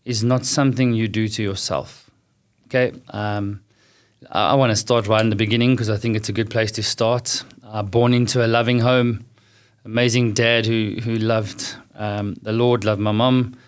is 0.06 0.22
not 0.22 0.46
something 0.46 0.94
you 0.94 1.08
do 1.08 1.28
to 1.28 1.42
yourself. 1.42 2.08
Okay, 2.66 2.92
um, 3.10 3.60
I, 4.30 4.52
I 4.52 4.54
want 4.54 4.70
to 4.70 4.76
start 4.76 5.08
right 5.08 5.20
in 5.20 5.30
the 5.30 5.36
beginning 5.36 5.74
because 5.74 5.90
I 5.90 5.98
think 5.98 6.16
it's 6.16 6.28
a 6.28 6.32
good 6.32 6.48
place 6.48 6.72
to 6.72 6.82
start. 6.82 7.44
Uh, 7.62 7.82
born 7.82 8.14
into 8.14 8.46
a 8.46 8.46
loving 8.46 8.78
home, 8.78 9.26
amazing 9.84 10.32
dad 10.32 10.64
who 10.64 10.96
who 11.02 11.16
loved 11.16 11.74
um, 11.96 12.36
the 12.40 12.52
Lord, 12.52 12.84
loved 12.84 13.00
my 13.00 13.12
mom. 13.12 13.58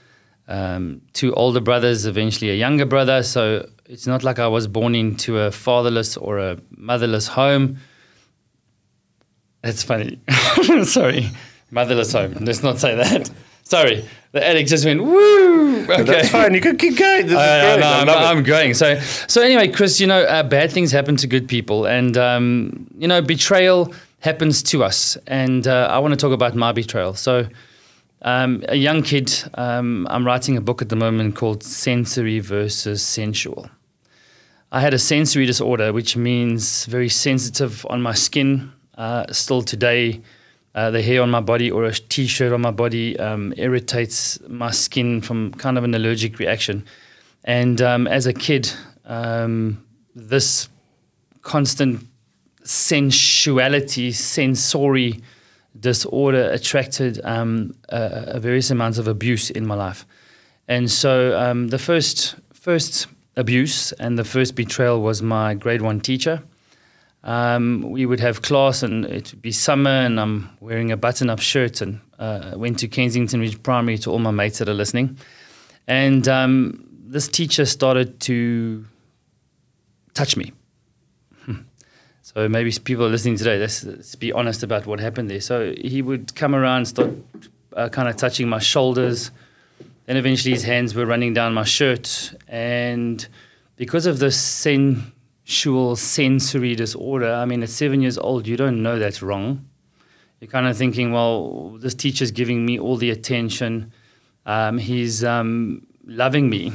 Um, 0.47 1.03
two 1.13 1.35
older 1.35 1.61
brothers, 1.61 2.07
eventually 2.07 2.51
a 2.51 2.55
younger 2.55 2.87
brother. 2.87 3.23
So 3.23 3.69
it's 3.87 4.07
not 4.07 4.23
like 4.23 4.39
I 4.39 4.47
was 4.47 4.67
born 4.67 4.95
into 4.95 5.39
a 5.41 5.51
fatherless 5.51 6.17
or 6.17 6.39
a 6.39 6.59
motherless 6.71 7.27
home. 7.27 7.79
That's 9.63 9.83
funny. 9.83 10.21
Sorry, 10.85 11.31
motherless 11.73 12.13
home. 12.13 12.35
Let's 12.41 12.63
not 12.63 12.79
say 12.79 12.95
that. 12.95 13.29
Sorry. 13.65 14.09
The 14.33 14.47
addict 14.47 14.69
just 14.69 14.85
went 14.85 15.03
woo. 15.03 15.83
Okay. 15.83 16.03
That's 16.03 16.29
fine. 16.29 16.55
You 16.55 16.61
can 16.61 16.77
keep 16.77 16.99
going. 16.99 17.25
I, 17.25 17.27
great. 17.27 17.81
no, 17.81 17.87
I 17.87 18.01
I'm. 18.01 18.39
I'm 18.39 18.43
going. 18.43 18.75
So, 18.75 18.99
so 19.27 19.41
anyway, 19.43 19.69
Chris, 19.69 20.01
you 20.01 20.07
know, 20.07 20.23
uh, 20.23 20.43
bad 20.43 20.71
things 20.71 20.93
happen 20.93 21.17
to 21.17 21.27
good 21.27 21.49
people, 21.49 21.87
and 21.87 22.17
um, 22.17 22.87
you 22.99 23.09
know, 23.09 23.23
betrayal 23.23 23.95
happens 24.21 24.63
to 24.65 24.85
us. 24.85 25.17
And 25.27 25.67
uh, 25.67 25.89
I 25.91 25.99
want 25.99 26.13
to 26.13 26.17
talk 26.17 26.33
about 26.33 26.55
my 26.55 26.73
betrayal. 26.73 27.15
So, 27.15 27.49
um, 28.23 28.65
a 28.69 28.77
young 28.77 29.03
kid, 29.03 29.33
um, 29.55 30.07
I'm 30.11 30.27
writing 30.27 30.57
a 30.57 30.61
book 30.61 30.83
at 30.83 30.89
the 30.89 30.97
moment 30.97 31.37
called 31.37 31.63
Sensory 31.63 32.41
versus 32.41 33.03
Sensual. 33.03 33.71
I 34.71 34.81
had 34.81 34.93
a 34.93 34.99
sensory 34.99 35.47
disorder, 35.47 35.95
which 35.95 36.17
means 36.17 36.85
very 36.85 37.09
sensitive 37.09 37.87
on 37.89 38.03
my 38.03 38.13
skin. 38.13 38.73
Uh, 38.99 39.25
still 39.33 39.63
today, 39.63 40.21
uh, 40.79 40.93
the 40.93 41.03
hair 41.03 41.23
on 41.23 41.31
my 41.31 41.41
body 41.41 41.69
or 41.73 41.85
a 41.87 41.93
t-shirt 41.93 42.53
on 42.53 42.61
my 42.61 42.71
body 42.71 43.19
um, 43.19 43.53
irritates 43.57 44.39
my 44.49 44.71
skin 44.71 45.21
from 45.21 45.53
kind 45.55 45.77
of 45.77 45.83
an 45.83 45.93
allergic 45.93 46.39
reaction. 46.39 46.85
And 47.43 47.83
um, 47.83 48.07
as 48.07 48.27
a 48.27 48.33
kid, 48.33 48.71
um, 49.05 49.85
this 50.15 50.69
constant 51.43 52.07
sensuality, 52.63 54.13
sensory 54.13 55.21
disorder 55.81 56.49
attracted 56.53 57.21
um, 57.25 57.75
a, 57.89 58.37
a 58.37 58.41
various 58.41 58.71
amounts 58.71 58.99
of 58.99 59.09
abuse 59.09 59.51
in 59.51 59.67
my 59.67 59.75
life. 59.75 60.07
And 60.69 60.89
so 60.89 61.37
um, 61.41 61.69
the 61.69 61.79
first 61.79 62.37
first 62.53 63.09
abuse 63.37 63.91
and 63.99 64.17
the 64.17 64.25
first 64.25 64.55
betrayal 64.55 65.03
was 65.03 65.23
my 65.23 65.55
grade 65.55 65.83
one 65.83 66.01
teacher. 66.01 66.43
Um, 67.25 67.85
we 67.91 68.07
would 68.07 68.21
have 68.21 68.43
class 68.43 68.83
and 68.83 69.05
it 69.05 69.33
would 69.33 69.43
be 69.43 69.53
summer 69.53 69.91
and 69.91 70.21
I'm 70.21 70.57
wearing 70.61 70.93
a 70.93 70.97
button-up 70.97 71.41
shirt 71.41 71.81
and 71.81 72.01
uh, 72.19 72.53
went 72.57 72.79
to 72.81 72.89
Kensington 72.89 73.41
Ridge 73.41 73.63
Primary 73.63 73.99
to 73.99 74.11
all 74.11 74.19
my 74.19 74.31
mates 74.31 74.59
that 74.59 74.69
are 74.69 74.75
listening. 74.75 75.19
And 75.87 76.29
um, 76.29 76.87
this 76.91 77.29
teacher 77.29 77.65
started 77.65 78.21
to 78.21 78.87
touch 80.15 80.37
me. 80.37 80.53
Hmm. 81.45 81.63
So 82.23 82.49
maybe 82.49 82.71
people 82.85 83.05
are 83.05 83.09
listening 83.09 83.37
today. 83.37 83.59
Let's, 83.59 83.85
let's 83.85 84.15
be 84.15 84.33
honest 84.33 84.63
about 84.63 84.87
what 84.87 85.01
happened 85.01 85.31
there. 85.31 85.41
So 85.41 85.75
he 85.77 86.03
would 86.03 86.35
come 86.35 86.55
around, 86.55 86.87
start 86.87 87.11
uh, 87.75 87.89
kind 87.89 88.09
of 88.09 88.17
touching 88.17 88.49
my 88.49 88.59
shoulders. 88.59 89.31
Then 90.07 90.17
eventually 90.17 90.55
his 90.55 90.65
hands 90.65 90.95
were 90.95 91.05
running 91.05 91.35
down 91.35 91.53
my 91.53 91.65
shirt. 91.65 92.35
And 92.47 93.27
because 93.77 94.07
of 94.07 94.19
this 94.19 94.41
sensual 95.49 95.97
sensory 95.97 96.75
disorder, 96.75 97.33
I 97.33 97.47
mean, 97.47 97.63
at 97.63 97.71
seven 97.71 98.03
years 98.03 98.19
old, 98.19 98.47
you 98.47 98.55
don't 98.55 98.83
know 98.83 98.99
that's 98.99 99.23
wrong. 99.23 99.67
You're 100.41 100.51
kind 100.51 100.67
of 100.67 100.77
thinking, 100.77 101.11
well, 101.11 101.71
this 101.81 101.95
teacher's 101.95 102.31
giving 102.31 102.67
me 102.67 102.79
all 102.79 102.99
the 102.99 103.11
attention. 103.11 103.91
Um, 104.45 104.77
he's 104.77 105.25
um, 105.25 105.87
loving 106.05 106.51
me 106.51 106.73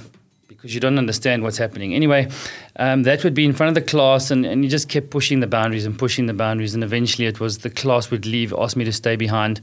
because 0.48 0.74
you 0.74 0.82
don't 0.82 0.98
understand 0.98 1.44
what's 1.44 1.60
happening. 1.60 1.94
Anyway, 1.94 2.30
um, 2.78 3.04
that 3.04 3.24
would 3.24 3.36
be 3.36 3.46
in 3.46 3.54
front 3.54 3.70
of 3.70 3.76
the 3.76 3.90
class, 3.90 4.32
and, 4.32 4.44
and 4.44 4.64
you 4.64 4.72
just 4.72 4.90
kept 4.90 5.12
pushing 5.12 5.40
the 5.40 5.48
boundaries 5.48 5.86
and 5.86 5.98
pushing 5.98 6.26
the 6.26 6.34
boundaries. 6.34 6.74
And 6.74 6.84
eventually, 6.84 7.28
it 7.28 7.40
was 7.40 7.60
the 7.60 7.70
class 7.70 8.10
would 8.10 8.26
leave, 8.26 8.56
ask 8.58 8.76
me 8.76 8.86
to 8.86 8.92
stay 8.92 9.16
behind, 9.16 9.62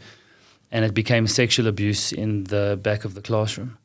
and 0.71 0.85
it 0.85 0.95
became 0.95 1.27
sexual 1.27 1.67
abuse 1.67 2.13
in 2.13 2.45
the 2.45 2.79
back 2.81 3.05
of 3.05 3.15
the 3.15 3.23
classroom. 3.23 3.77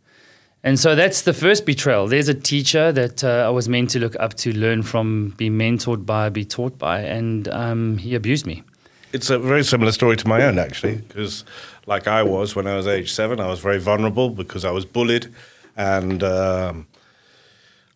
And 0.65 0.79
so 0.79 0.95
that's 0.95 1.21
the 1.21 1.33
first 1.33 1.63
betrayal. 1.63 2.07
There's 2.07 2.27
a 2.27 2.33
teacher 2.33 2.91
that 2.91 3.23
uh, 3.23 3.45
I 3.45 3.49
was 3.49 3.69
meant 3.69 3.91
to 3.91 3.99
look 3.99 4.15
up 4.19 4.33
to, 4.37 4.51
learn 4.51 4.81
from, 4.81 5.35
be 5.37 5.47
mentored 5.47 6.07
by, 6.07 6.29
be 6.29 6.43
taught 6.43 6.79
by, 6.79 7.01
and 7.01 7.47
um, 7.49 7.99
he 7.99 8.15
abused 8.15 8.47
me. 8.47 8.63
It's 9.13 9.29
a 9.29 9.37
very 9.37 9.63
similar 9.63 9.91
story 9.91 10.17
to 10.17 10.27
my 10.27 10.41
own, 10.41 10.57
actually, 10.57 10.95
because 10.95 11.45
like 11.85 12.07
I 12.07 12.23
was 12.23 12.55
when 12.55 12.65
I 12.65 12.75
was 12.75 12.87
age 12.87 13.13
seven, 13.13 13.39
I 13.39 13.47
was 13.47 13.59
very 13.59 13.77
vulnerable 13.77 14.31
because 14.31 14.65
I 14.65 14.71
was 14.71 14.85
bullied, 14.85 15.31
and 15.77 16.23
um, 16.23 16.87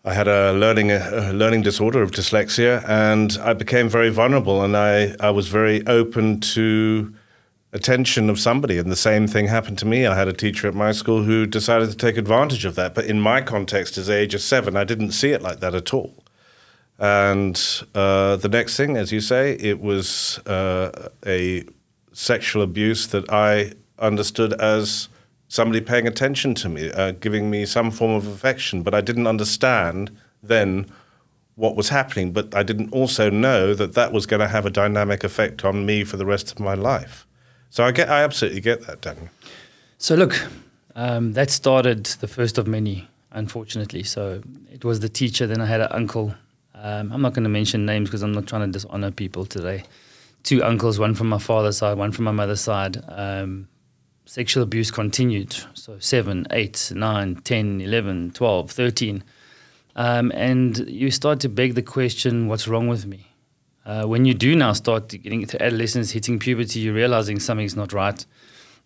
I 0.06 0.14
had 0.14 0.28
a 0.28 0.54
learning 0.54 0.92
a 0.92 1.34
learning 1.34 1.64
disorder 1.64 2.04
of 2.04 2.12
dyslexia, 2.12 2.88
and 2.88 3.36
I 3.42 3.54
became 3.54 3.90
very 3.90 4.12
vulnerable, 4.12 4.62
and 4.62 4.78
I 4.78 5.16
I 5.20 5.32
was 5.32 5.48
very 5.48 5.86
open 5.88 6.40
to 6.54 7.16
attention 7.72 8.30
of 8.30 8.40
somebody, 8.40 8.78
and 8.78 8.92
the 8.92 8.96
same 8.96 9.28
thing 9.28 9.48
happened 9.48 9.78
to 9.80 9.86
me. 9.86 10.06
I 10.06 10.16
had 10.16 10.28
a 10.28 10.34
teacher 10.34 10.68
at 10.68 10.74
my 10.74 10.92
school 10.92 11.24
who 11.24 11.46
decided 11.46 11.90
to 11.92 11.98
take 11.98 12.18
advantage 12.18 12.66
of 12.66 12.76
that, 12.76 12.96
but 12.96 13.06
in 13.06 13.20
my 13.20 13.42
context, 13.42 13.98
as 13.98 14.10
age 14.10 14.34
of 14.34 14.42
seven, 14.42 14.76
I 14.76 14.84
didn't 14.84 15.12
see 15.12 15.30
it 15.30 15.42
like 15.42 15.60
that 15.60 15.76
at 15.76 15.94
all. 15.94 16.24
And 16.98 17.56
uh, 17.96 18.36
the 18.36 18.50
next 18.50 18.76
thing, 18.76 18.98
as 18.98 19.12
you 19.12 19.22
say, 19.22 19.54
it 19.54 19.80
was 19.80 20.40
uh, 20.40 21.10
a 21.26 21.64
sexual 22.12 22.62
abuse 22.62 23.08
that 23.08 23.32
I 23.32 23.74
understood 24.00 24.54
as 24.54 25.08
somebody 25.48 25.80
paying 25.80 26.08
attention 26.08 26.56
to 26.56 26.70
me, 26.70 26.92
uh, 26.92 27.12
giving 27.12 27.50
me 27.50 27.66
some 27.66 27.90
form 27.90 28.12
of 28.12 28.28
affection. 28.28 28.84
But 28.84 28.94
I 28.94 29.02
didn't 29.02 29.28
understand 29.28 30.12
then 30.44 30.92
what 31.56 31.76
was 31.76 31.90
happening. 31.90 32.34
But 32.34 32.54
I 32.54 32.64
didn't 32.64 32.92
also 32.92 33.30
know 33.30 33.74
that 33.74 33.94
that 33.94 34.12
was 34.12 34.26
going 34.26 34.42
to 34.42 34.48
have 34.48 34.66
a 34.66 34.70
dynamic 34.70 35.24
effect 35.24 35.64
on 35.64 35.86
me 35.86 36.04
for 36.04 36.18
the 36.18 36.26
rest 36.26 36.52
of 36.52 36.60
my 36.60 36.74
life. 36.74 37.26
So 37.70 37.84
I 37.84 37.92
get, 37.92 38.10
I 38.10 38.24
absolutely 38.24 38.62
get 38.62 38.86
that, 38.88 39.02
Daniel. 39.02 39.30
So 39.98 40.16
look, 40.16 40.48
um, 40.96 41.34
that 41.34 41.52
started 41.52 42.06
the 42.06 42.28
first 42.28 42.58
of 42.58 42.68
many, 42.68 43.08
unfortunately. 43.32 44.04
So 44.04 44.42
it 44.72 44.84
was 44.84 45.02
the 45.02 45.10
teacher. 45.10 45.46
Then 45.46 45.62
I 45.62 45.66
had 45.66 45.82
an 45.82 45.90
uncle. 45.92 46.34
Um, 46.74 47.12
I'm 47.12 47.22
not 47.22 47.34
going 47.34 47.44
to 47.44 47.50
mention 47.50 47.86
names 47.86 48.10
because 48.10 48.24
I'm 48.24 48.32
not 48.32 48.48
trying 48.48 48.62
to 48.62 48.72
dishonor 48.72 49.12
people 49.12 49.46
today. 49.46 49.84
Two 50.44 50.64
uncles, 50.64 50.98
one 50.98 51.14
from 51.14 51.28
my 51.30 51.38
father's 51.38 51.78
side, 51.78 51.98
one 51.98 52.12
from 52.12 52.26
my 52.26 52.32
mother's 52.32 52.62
side. 52.62 53.04
Um, 53.10 53.68
sexual 54.26 54.64
abuse 54.64 54.90
continued. 54.92 55.56
So 55.74 56.00
7, 56.00 56.48
8, 56.52 56.94
9, 56.96 57.36
10, 57.36 57.82
11, 57.82 58.32
12, 58.32 58.72
13. 58.72 59.24
Um, 59.96 60.32
and 60.34 60.78
you 60.88 61.12
start 61.12 61.40
to 61.42 61.50
beg 61.50 61.76
the 61.76 61.82
question, 61.82 62.48
what's 62.48 62.68
wrong 62.68 62.88
with 62.88 63.06
me? 63.06 63.29
Uh, 63.86 64.06
when 64.06 64.26
you 64.26 64.34
do 64.34 64.56
now 64.56 64.74
start 64.74 65.08
getting 65.08 65.46
to 65.46 65.64
adolescence, 65.64 66.12
hitting 66.12 66.38
puberty, 66.40 66.80
you're 66.80 66.94
realizing 66.94 67.40
something's 67.40 67.76
not 67.76 67.94
right. 67.94 68.26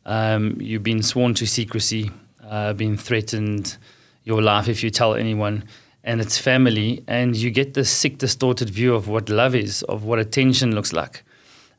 Um, 0.06 0.58
you've 0.60 0.84
been 0.84 1.02
sworn 1.02 1.34
to 1.36 1.48
secrecy, 1.48 2.12
uh, 2.44 2.74
been 2.74 2.98
threatened 2.98 3.78
your 4.24 4.42
life 4.42 4.68
if 4.68 4.84
you 4.84 4.90
tell 4.90 5.14
anyone, 5.14 5.66
and 6.04 6.22
it's 6.22 6.38
family, 6.38 7.04
and 7.08 7.36
you 7.36 7.50
get 7.50 7.74
this 7.74 7.90
sick, 7.90 8.18
distorted 8.18 8.70
view 8.70 8.94
of 8.94 9.08
what 9.08 9.30
love 9.30 9.56
is, 9.56 9.84
of 9.84 10.04
what 10.04 10.20
attention 10.20 10.76
looks 10.76 10.94
like. 10.94 11.24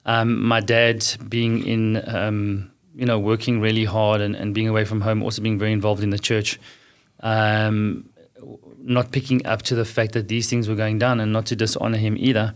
Um, 0.06 0.42
my 0.42 0.60
dad 0.60 1.04
being 1.28 1.66
in, 1.66 2.02
um, 2.08 2.70
you 2.94 3.06
know, 3.06 3.18
working 3.18 3.60
really 3.60 3.84
hard 3.84 4.20
and, 4.20 4.34
and 4.34 4.54
being 4.54 4.68
away 4.68 4.84
from 4.84 5.00
home, 5.00 5.22
also 5.22 5.40
being 5.40 5.58
very 5.58 5.72
involved 5.72 6.02
in 6.02 6.10
the 6.10 6.18
church, 6.18 6.58
um, 7.20 8.08
not 8.82 9.12
picking 9.12 9.44
up 9.46 9.62
to 9.62 9.74
the 9.74 9.84
fact 9.84 10.12
that 10.12 10.28
these 10.28 10.50
things 10.50 10.68
were 10.68 10.74
going 10.74 10.98
down 10.98 11.20
and 11.20 11.32
not 11.32 11.46
to 11.46 11.56
dishonor 11.56 11.96
him 11.96 12.16
either. 12.18 12.54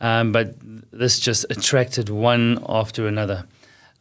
Um, 0.00 0.32
but 0.32 0.54
this 0.92 1.18
just 1.18 1.46
attracted 1.50 2.08
one 2.08 2.64
after 2.68 3.06
another. 3.08 3.44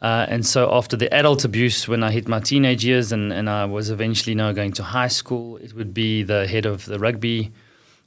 Uh, 0.01 0.27
and 0.29 0.45
so 0.45 0.71
after 0.71 0.95
the 0.95 1.11
adult 1.11 1.43
abuse, 1.43 1.87
when 1.87 2.03
I 2.03 2.11
hit 2.11 2.27
my 2.27 2.39
teenage 2.39 2.85
years 2.85 3.11
and, 3.11 3.33
and 3.33 3.49
I 3.49 3.65
was 3.65 3.89
eventually 3.89 4.35
now 4.35 4.51
going 4.51 4.73
to 4.73 4.83
high 4.83 5.07
school, 5.07 5.57
it 5.57 5.73
would 5.73 5.93
be 5.93 6.21
the 6.21 6.47
head 6.47 6.65
of 6.65 6.85
the 6.85 6.99
rugby 6.99 7.51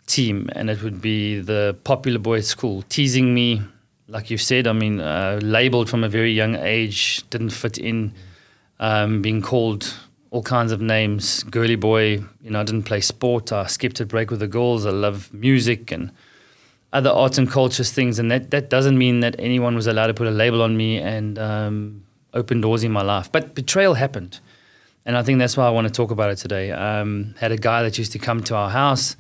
team 0.07 0.49
and 0.53 0.71
it 0.71 0.83
would 0.83 1.01
be 1.01 1.41
the 1.41 1.77
popular 1.85 2.19
boy 2.19 2.39
at 2.39 2.45
school 2.45 2.83
teasing 2.83 3.35
me, 3.35 3.63
like 4.07 4.31
you 4.31 4.39
said, 4.39 4.67
I 4.69 4.73
mean, 4.73 5.01
uh, 5.01 5.41
labeled 5.43 5.91
from 5.91 6.05
a 6.05 6.09
very 6.09 6.33
young 6.33 6.55
age, 6.55 7.29
didn't 7.31 7.51
fit 7.51 7.77
in, 7.77 8.13
um, 8.79 9.21
being 9.21 9.43
called 9.43 9.93
all 10.31 10.43
kinds 10.43 10.71
of 10.71 10.81
names, 10.81 11.43
girly 11.45 11.75
boy, 11.75 12.23
you 12.41 12.51
know, 12.51 12.61
I 12.61 12.65
didn't 12.65 12.85
play 12.85 13.01
sport, 13.01 13.53
I 13.53 13.67
skipped 13.67 13.99
a 13.99 14.07
break 14.07 14.31
with 14.31 14.41
the 14.41 14.47
girls, 14.47 14.87
I 14.87 14.91
love 14.91 15.33
music 15.35 15.91
and 15.91 16.13
other 16.93 17.11
arts 17.11 17.39
and 17.39 17.51
cultures 17.51 17.93
things, 17.93 18.19
and 18.19 18.31
that, 18.31 18.51
that 18.51 18.69
doesn't 18.69 18.99
mean 18.99 19.21
that 19.21 19.37
anyone 19.39 19.75
was 19.75 19.87
allowed 19.87 20.09
to 20.09 20.15
put 20.15 20.27
a 20.27 20.31
label 20.31 20.63
on 20.63 20.77
me 20.77 20.99
and 20.99 21.39
um, 21.39 22.05
open 22.35 22.61
doors 22.61 22.83
in 22.83 22.91
my 22.91 23.03
life. 23.03 23.31
But 23.31 23.55
betrayal 23.55 23.95
happened, 23.95 24.41
and 25.07 25.17
I 25.17 25.23
think 25.23 25.39
that's 25.39 25.57
why 25.57 25.67
I 25.67 25.71
want 25.71 25.87
to 25.87 25.93
talk 25.93 26.11
about 26.11 26.31
it 26.31 26.37
today. 26.37 26.73
Um, 26.73 27.35
had 27.39 27.53
a 27.53 27.57
guy 27.57 27.83
that 27.83 27.97
used 27.99 28.13
to 28.13 28.19
come 28.19 28.43
to 28.45 28.57
our 28.57 28.71
house. 28.71 29.17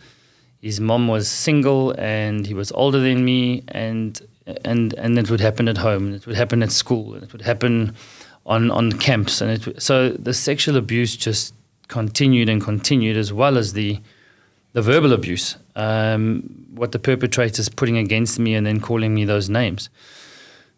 His 0.60 0.80
mom 0.80 1.08
was 1.08 1.28
single, 1.28 1.94
and 1.98 2.46
he 2.46 2.54
was 2.54 2.72
older 2.72 2.98
than 2.98 3.24
me, 3.24 3.62
and 3.68 4.20
and 4.64 4.92
and 4.94 5.18
it 5.18 5.30
would 5.30 5.40
happen 5.40 5.68
at 5.68 5.78
home, 5.78 6.06
and 6.06 6.14
it 6.16 6.26
would 6.26 6.36
happen 6.36 6.62
at 6.62 6.72
school, 6.72 7.14
and 7.14 7.22
it 7.22 7.32
would 7.32 7.42
happen 7.42 7.94
on 8.46 8.70
on 8.70 8.92
camps, 8.92 9.40
and 9.40 9.50
it 9.50 9.82
so 9.82 10.10
the 10.10 10.34
sexual 10.34 10.76
abuse 10.76 11.16
just 11.16 11.54
continued 11.86 12.48
and 12.48 12.62
continued, 12.62 13.16
as 13.16 13.32
well 13.32 13.56
as 13.56 13.74
the 13.74 14.00
the 14.72 14.82
verbal 14.82 15.12
abuse, 15.12 15.56
um, 15.80 16.42
what 16.74 16.92
the 16.92 16.98
perpetrator's 16.98 17.70
putting 17.70 17.96
against 17.96 18.38
me 18.38 18.54
and 18.54 18.66
then 18.66 18.80
calling 18.80 19.14
me 19.14 19.24
those 19.24 19.48
names. 19.48 19.88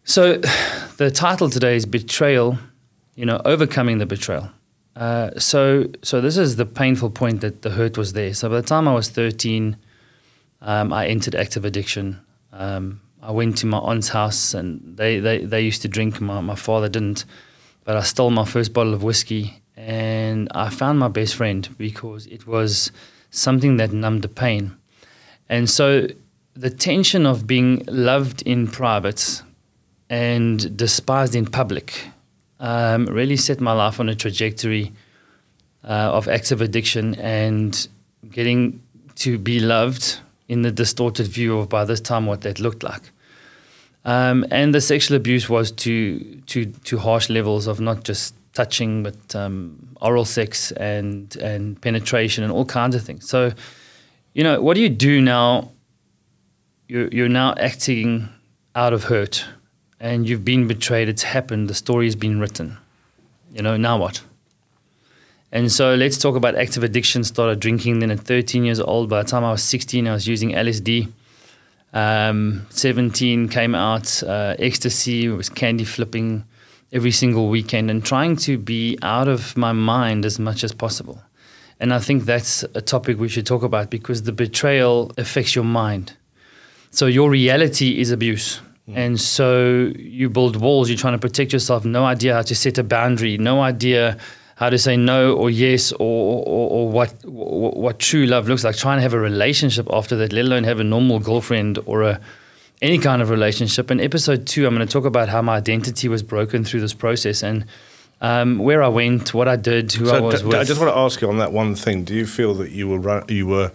So 0.04 0.36
the 0.96 1.10
title 1.10 1.50
today 1.50 1.74
is 1.74 1.86
Betrayal, 1.86 2.58
you 3.16 3.26
know, 3.26 3.42
overcoming 3.44 3.98
the 3.98 4.06
betrayal. 4.06 4.50
Uh, 4.94 5.30
so, 5.38 5.86
so 6.02 6.20
this 6.20 6.36
is 6.36 6.56
the 6.56 6.66
painful 6.66 7.10
point 7.10 7.40
that 7.40 7.62
the 7.62 7.70
hurt 7.70 7.98
was 7.98 8.12
there. 8.12 8.32
So 8.32 8.48
by 8.48 8.60
the 8.60 8.66
time 8.66 8.86
I 8.86 8.94
was 8.94 9.08
13, 9.08 9.76
um, 10.60 10.92
I 10.92 11.08
entered 11.08 11.34
active 11.34 11.64
addiction. 11.64 12.20
Um, 12.52 13.00
I 13.20 13.32
went 13.32 13.58
to 13.58 13.66
my 13.66 13.78
aunt's 13.78 14.08
house 14.08 14.54
and 14.54 14.96
they, 14.96 15.18
they, 15.18 15.44
they 15.44 15.62
used 15.62 15.82
to 15.82 15.88
drink. 15.88 16.20
My, 16.20 16.40
my 16.40 16.54
father 16.54 16.88
didn't. 16.88 17.24
But 17.84 17.96
I 17.96 18.02
stole 18.02 18.30
my 18.30 18.44
first 18.44 18.72
bottle 18.72 18.94
of 18.94 19.02
whiskey 19.02 19.62
and 19.76 20.48
I 20.54 20.68
found 20.68 21.00
my 21.00 21.08
best 21.08 21.34
friend 21.34 21.68
because 21.76 22.26
it 22.26 22.46
was 22.46 22.92
something 23.30 23.78
that 23.78 23.92
numbed 23.92 24.22
the 24.22 24.28
pain. 24.28 24.76
And 25.48 25.68
so 25.68 26.06
the 26.54 26.70
tension 26.70 27.26
of 27.26 27.46
being 27.46 27.84
loved 27.86 28.42
in 28.42 28.68
private 28.68 29.42
and 30.08 30.76
despised 30.76 31.34
in 31.34 31.46
public 31.46 32.08
um, 32.60 33.06
really 33.06 33.36
set 33.36 33.60
my 33.60 33.72
life 33.72 33.98
on 33.98 34.08
a 34.08 34.14
trajectory 34.14 34.92
uh, 35.84 36.10
of 36.12 36.28
addiction 36.60 37.14
and 37.16 37.88
getting 38.30 38.80
to 39.16 39.38
be 39.38 39.58
loved 39.60 40.20
in 40.48 40.62
the 40.62 40.70
distorted 40.70 41.26
view 41.26 41.58
of 41.58 41.68
by 41.68 41.84
this 41.84 42.00
time 42.00 42.26
what 42.26 42.42
that 42.42 42.60
looked 42.60 42.82
like. 42.82 43.02
Um, 44.04 44.44
and 44.50 44.74
the 44.74 44.80
sexual 44.80 45.16
abuse 45.16 45.48
was 45.48 45.70
to 45.72 46.40
to 46.46 46.66
to 46.66 46.98
harsh 46.98 47.30
levels 47.30 47.66
of 47.66 47.80
not 47.80 48.04
just 48.04 48.34
touching, 48.52 49.02
but 49.02 49.36
um, 49.36 49.96
oral 50.00 50.24
sex 50.24 50.72
and 50.72 51.36
and 51.36 51.80
penetration 51.80 52.42
and 52.42 52.52
all 52.52 52.64
kinds 52.64 52.96
of 52.96 53.02
things. 53.02 53.28
So, 53.28 53.52
you 54.34 54.42
know, 54.42 54.60
what 54.60 54.74
do 54.74 54.80
you 54.80 54.88
do 54.88 55.20
now? 55.20 55.70
You're 56.88 57.08
you're 57.08 57.28
now 57.28 57.54
acting 57.58 58.28
out 58.74 58.92
of 58.92 59.04
hurt, 59.04 59.44
and 60.00 60.28
you've 60.28 60.44
been 60.44 60.66
betrayed. 60.66 61.08
It's 61.08 61.22
happened. 61.22 61.68
The 61.68 61.74
story 61.74 62.06
has 62.06 62.16
been 62.16 62.40
written. 62.40 62.78
You 63.52 63.62
know, 63.62 63.76
now 63.76 63.98
what? 63.98 64.22
And 65.50 65.70
so 65.70 65.94
let's 65.94 66.16
talk 66.16 66.34
about 66.34 66.54
active 66.54 66.82
addiction. 66.82 67.24
Started 67.24 67.60
drinking 67.60 67.98
then 67.98 68.10
at 68.10 68.20
13 68.20 68.64
years 68.64 68.80
old. 68.80 69.10
By 69.10 69.22
the 69.22 69.28
time 69.28 69.44
I 69.44 69.50
was 69.50 69.62
16, 69.62 70.08
I 70.08 70.12
was 70.14 70.26
using 70.26 70.52
LSD. 70.52 71.12
Um, 71.92 72.66
17 72.70 73.50
came 73.50 73.74
out, 73.74 74.22
uh, 74.22 74.56
ecstasy, 74.58 75.28
was 75.28 75.50
candy 75.50 75.84
flipping 75.84 76.44
every 76.90 77.10
single 77.10 77.50
weekend 77.50 77.90
and 77.90 78.02
trying 78.02 78.36
to 78.36 78.56
be 78.56 78.98
out 79.02 79.28
of 79.28 79.54
my 79.58 79.72
mind 79.72 80.24
as 80.24 80.38
much 80.38 80.64
as 80.64 80.72
possible. 80.72 81.22
And 81.82 81.92
I 81.92 81.98
think 81.98 82.26
that's 82.26 82.62
a 82.74 82.80
topic 82.80 83.18
we 83.18 83.28
should 83.28 83.44
talk 83.44 83.64
about 83.64 83.90
because 83.90 84.22
the 84.22 84.30
betrayal 84.30 85.10
affects 85.18 85.56
your 85.56 85.64
mind. 85.64 86.16
So 86.92 87.06
your 87.06 87.28
reality 87.28 88.00
is 88.00 88.12
abuse. 88.12 88.60
Mm. 88.88 88.96
And 88.96 89.20
so 89.20 89.90
you 89.96 90.30
build 90.30 90.54
walls, 90.54 90.88
you're 90.88 90.96
trying 90.96 91.14
to 91.14 91.18
protect 91.18 91.52
yourself, 91.52 91.84
no 91.84 92.04
idea 92.04 92.34
how 92.34 92.42
to 92.42 92.54
set 92.54 92.78
a 92.78 92.84
boundary, 92.84 93.36
no 93.36 93.62
idea 93.62 94.16
how 94.54 94.70
to 94.70 94.78
say 94.78 94.96
no 94.96 95.34
or 95.34 95.50
yes 95.50 95.90
or, 95.90 96.44
or, 96.46 96.70
or 96.70 96.88
what, 96.88 97.12
what, 97.24 97.76
what 97.76 97.98
true 97.98 98.26
love 98.26 98.48
looks 98.48 98.62
like. 98.62 98.76
Trying 98.76 98.98
to 98.98 99.02
have 99.02 99.12
a 99.12 99.18
relationship 99.18 99.88
after 99.92 100.14
that, 100.18 100.32
let 100.32 100.44
alone 100.44 100.62
have 100.62 100.78
a 100.78 100.84
normal 100.84 101.18
girlfriend 101.18 101.80
or 101.84 102.02
a 102.02 102.20
any 102.80 102.98
kind 102.98 103.22
of 103.22 103.30
relationship. 103.30 103.90
In 103.90 104.00
episode 104.00 104.46
two, 104.46 104.66
I'm 104.66 104.74
going 104.74 104.86
to 104.86 104.92
talk 104.92 105.04
about 105.04 105.28
how 105.28 105.42
my 105.42 105.56
identity 105.56 106.08
was 106.08 106.22
broken 106.22 106.64
through 106.64 106.80
this 106.80 106.94
process 106.94 107.42
and 107.42 107.64
um, 108.22 108.58
where 108.58 108.82
I 108.82 108.88
went, 108.88 109.34
what 109.34 109.48
I 109.48 109.56
did, 109.56 109.92
who 109.92 110.06
so 110.06 110.16
I 110.16 110.20
was 110.20 110.40
d- 110.40 110.46
with. 110.46 110.56
I 110.56 110.64
just 110.64 110.80
want 110.80 110.94
to 110.94 110.98
ask 110.98 111.20
you 111.20 111.28
on 111.28 111.38
that 111.38 111.52
one 111.52 111.74
thing. 111.74 112.04
Do 112.04 112.14
you 112.14 112.26
feel 112.26 112.54
that 112.54 112.70
you 112.70 112.88
were 112.88 113.24
you 113.28 113.46
were 113.46 113.70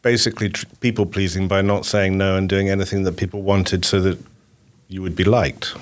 basically 0.00 0.48
tr- 0.48 0.66
people 0.80 1.04
pleasing 1.04 1.48
by 1.48 1.60
not 1.62 1.84
saying 1.84 2.16
no 2.16 2.36
and 2.36 2.48
doing 2.48 2.70
anything 2.70 3.02
that 3.02 3.16
people 3.16 3.42
wanted 3.42 3.84
so 3.84 4.00
that 4.00 4.18
you 4.88 5.02
would 5.02 5.16
be 5.16 5.24
liked? 5.24 5.74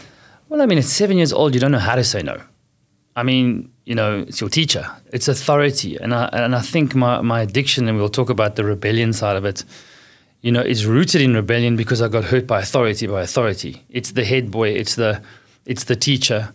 Well, 0.49 0.63
I 0.63 0.67
mean, 0.67 0.79
at 0.79 0.85
seven 0.85 1.19
years 1.19 1.33
old, 1.33 1.55
you 1.55 1.61
don't 1.61 1.71
know 1.71 1.79
how 1.79 1.95
to 1.95 2.03
say 2.03 2.23
no. 2.23 2.41
I 3.15 3.23
mean, 3.23 3.71
you 3.85 3.95
know, 3.95 4.21
it's 4.21 4.41
your 4.41 4.51
teacher, 4.51 4.87
it's 5.13 5.29
authority. 5.29 5.97
And 5.97 6.15
I, 6.15 6.29
and 6.33 6.55
I 6.55 6.61
think 6.61 6.95
my, 6.95 7.21
my 7.21 7.43
addiction, 7.43 7.89
and 7.89 7.99
we'll 7.99 8.09
talk 8.09 8.31
about 8.31 8.57
the 8.57 8.65
rebellion 8.65 9.13
side 9.13 9.37
of 9.37 9.45
it, 9.45 9.65
you 10.41 10.51
know, 10.51 10.61
is 10.61 10.87
rooted 10.87 11.21
in 11.21 11.35
rebellion 11.35 11.77
because 11.77 12.01
I 12.01 12.09
got 12.09 12.25
hurt 12.25 12.47
by 12.47 12.61
authority, 12.61 13.07
by 13.07 13.23
authority. 13.23 13.83
It's 13.91 14.13
the 14.13 14.25
head 14.25 14.51
boy, 14.51 14.71
it's 14.71 14.95
the, 14.95 15.21
it's 15.67 15.85
the 15.85 15.97
teacher. 15.97 16.53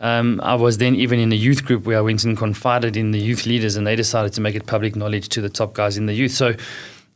Um, 0.00 0.40
I 0.42 0.54
was 0.54 0.78
then 0.78 0.94
even 0.94 1.18
in 1.18 1.32
a 1.32 1.36
youth 1.36 1.64
group 1.64 1.84
where 1.84 1.98
I 1.98 2.00
went 2.00 2.24
and 2.24 2.36
confided 2.36 2.96
in 2.96 3.10
the 3.10 3.18
youth 3.18 3.46
leaders, 3.46 3.76
and 3.76 3.86
they 3.86 3.96
decided 3.96 4.32
to 4.34 4.40
make 4.40 4.54
it 4.54 4.66
public 4.66 4.94
knowledge 4.94 5.28
to 5.30 5.40
the 5.40 5.48
top 5.48 5.74
guys 5.74 5.96
in 5.96 6.06
the 6.06 6.14
youth. 6.14 6.32
So, 6.32 6.54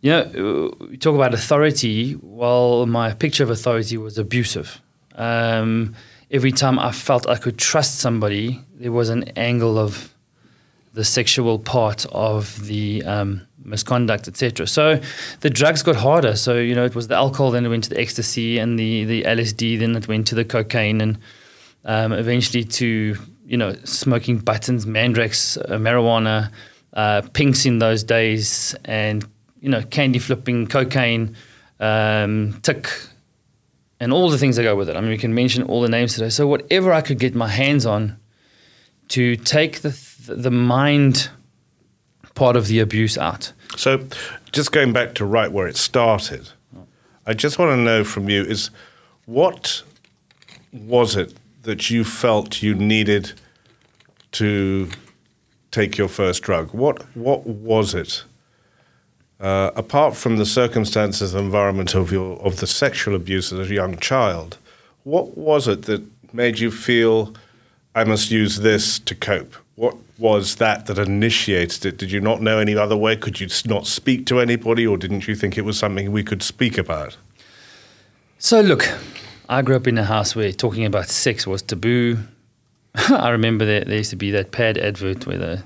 you 0.01 0.11
know, 0.11 0.75
we 0.91 0.97
talk 0.97 1.15
about 1.15 1.33
authority. 1.33 2.19
Well, 2.21 2.87
my 2.87 3.15
picture 3.15 3.45
of 3.45 3.51
authority 3.51 3.97
was 3.97 4.19
abusive. 4.19 4.81
Um, 5.15 5.95
every 6.31 6.51
time 6.51 6.79
I 6.79 6.91
felt 6.91 7.29
I 7.29 7.37
could 7.37 7.59
trust 7.59 8.01
somebody, 8.01 8.61
there 8.75 8.93
was 8.93 9.11
an 9.11 9.25
angle 9.37 9.79
of 9.79 10.13
the 10.95 11.05
sexual 11.05 11.59
part 11.59 12.05
of 12.13 12.67
the 12.67 13.03
um, 13.05 13.47
misconduct, 13.65 14.29
etc. 14.29 14.67
So 14.67 15.01
the 15.41 15.51
drugs 15.51 15.83
got 15.83 15.97
harder. 15.97 16.37
So 16.37 16.59
you 16.59 16.75
know, 16.75 16.85
it 16.85 16.95
was 16.95 17.09
the 17.09 17.15
alcohol, 17.15 17.53
then 17.53 17.65
it 17.65 17.69
went 17.69 17.85
to 17.85 17.91
the 17.91 18.01
ecstasy 18.01 18.59
and 18.59 18.79
the 18.79 19.05
the 19.05 19.23
LSD, 19.23 19.79
then 19.79 19.95
it 19.95 20.09
went 20.09 20.27
to 20.29 20.35
the 20.35 20.45
cocaine, 20.45 21.01
and 21.01 21.19
um, 21.85 22.13
eventually 22.13 22.65
to 22.65 23.17
you 23.45 23.57
know 23.57 23.75
smoking 23.85 24.39
buttons, 24.39 24.87
mandrax, 24.87 25.59
uh, 25.59 25.77
marijuana, 25.79 26.51
uh, 26.93 27.23
pinks 27.33 27.67
in 27.67 27.79
those 27.79 28.05
days, 28.05 28.75
and 28.85 29.25
you 29.61 29.69
know 29.69 29.83
candy 29.83 30.19
flipping, 30.19 30.67
cocaine, 30.67 31.37
um, 31.81 32.61
tik, 32.63 32.89
and 34.01 34.13
all 34.13 34.31
the 34.31 34.39
things 34.39 34.57
that 34.57 34.63
go 34.63 34.77
with 34.77 34.89
it. 34.89 34.97
I 34.97 35.01
mean, 35.01 35.11
we 35.11 35.19
can 35.19 35.35
mention 35.35 35.63
all 35.65 35.83
the 35.83 35.89
names 35.89 36.15
today. 36.15 36.29
So 36.29 36.47
whatever 36.47 36.93
I 36.93 37.01
could 37.01 37.19
get 37.19 37.35
my 37.35 37.49
hands 37.49 37.87
on 37.87 38.19
to 39.09 39.37
take 39.37 39.81
the 39.81 39.91
the 40.27 40.51
mind 40.51 41.31
part 42.35 42.57
of 42.57 42.67
the 42.67 42.81
abuse 42.81 43.19
out. 43.19 43.53
So, 43.77 44.07
just 44.53 44.73
going 44.73 44.93
back 44.93 45.15
to 45.15 45.25
right 45.25 45.51
where 45.51 45.67
it 45.67 45.77
started, 45.77 46.49
I 47.27 47.35
just 47.35 47.59
want 47.59 47.71
to 47.71 47.77
know 47.77 48.05
from 48.05 48.29
you 48.29 48.43
is 48.43 48.71
what 49.27 49.83
was 50.73 51.17
it 51.17 51.35
that 51.63 51.91
you 51.91 52.05
felt 52.05 52.63
you 52.63 52.75
needed 52.75 53.33
to 54.33 54.89
take 55.71 55.99
your 55.99 56.09
first 56.09 56.43
drug? 56.43 56.73
What 56.73 57.05
what 57.17 57.47
was 57.47 57.95
it 57.95 58.25
uh, 59.43 59.73
apart 59.75 60.17
from 60.17 60.37
the 60.37 60.47
circumstances 60.47 61.35
and 61.35 61.45
environment 61.45 61.95
of 61.97 62.13
your 62.13 62.39
of 62.39 62.61
the 62.61 62.67
sexual 62.67 63.17
abuse 63.17 63.53
as 63.53 63.69
a 63.71 63.75
young 63.75 63.99
child, 63.99 64.57
what 65.03 65.37
was 65.37 65.67
it 65.67 65.83
that 65.83 66.01
made 66.33 66.61
you 66.61 66.71
feel 66.71 67.35
I 67.95 68.05
must 68.05 68.31
use 68.31 68.59
this 68.59 69.01
to 69.01 69.17
cope? 69.17 69.57
What 69.75 69.97
was 70.17 70.57
that 70.57 70.87
that 70.87 70.97
initiated 70.97 71.85
it? 71.85 71.99
Did 71.99 72.13
you 72.13 72.21
not 72.21 72.41
know 72.41 72.59
any 72.59 72.77
other 72.77 72.97
way? 72.97 73.17
Could 73.17 73.41
you 73.41 73.49
not 73.67 73.89
speak 73.89 74.27
to 74.27 74.39
anybody, 74.39 74.87
or 74.87 74.97
didn't 74.97 75.27
you 75.27 75.35
think 75.35 75.59
it 75.59 75.65
was 75.65 75.77
something 75.77 76.13
we 76.13 76.23
could 76.23 76.43
speak 76.43 76.79
about? 76.79 77.17
So, 78.39 78.61
look, 78.61 78.89
I 79.53 79.61
grew 79.61 79.77
up 79.77 79.87
in 79.87 79.99
a 79.99 80.05
house 80.05 80.35
where 80.35 80.51
talking 80.51 80.87
about 80.87 81.11
sex 81.11 81.47
was 81.47 81.61
taboo. 81.61 82.17
I 82.95 83.29
remember 83.29 83.67
that 83.67 83.87
there 83.87 83.99
used 83.99 84.09
to 84.09 84.17
be 84.17 84.31
that 84.31 84.51
pad 84.51 84.79
advert 84.79 85.27
where 85.27 85.37
the 85.37 85.63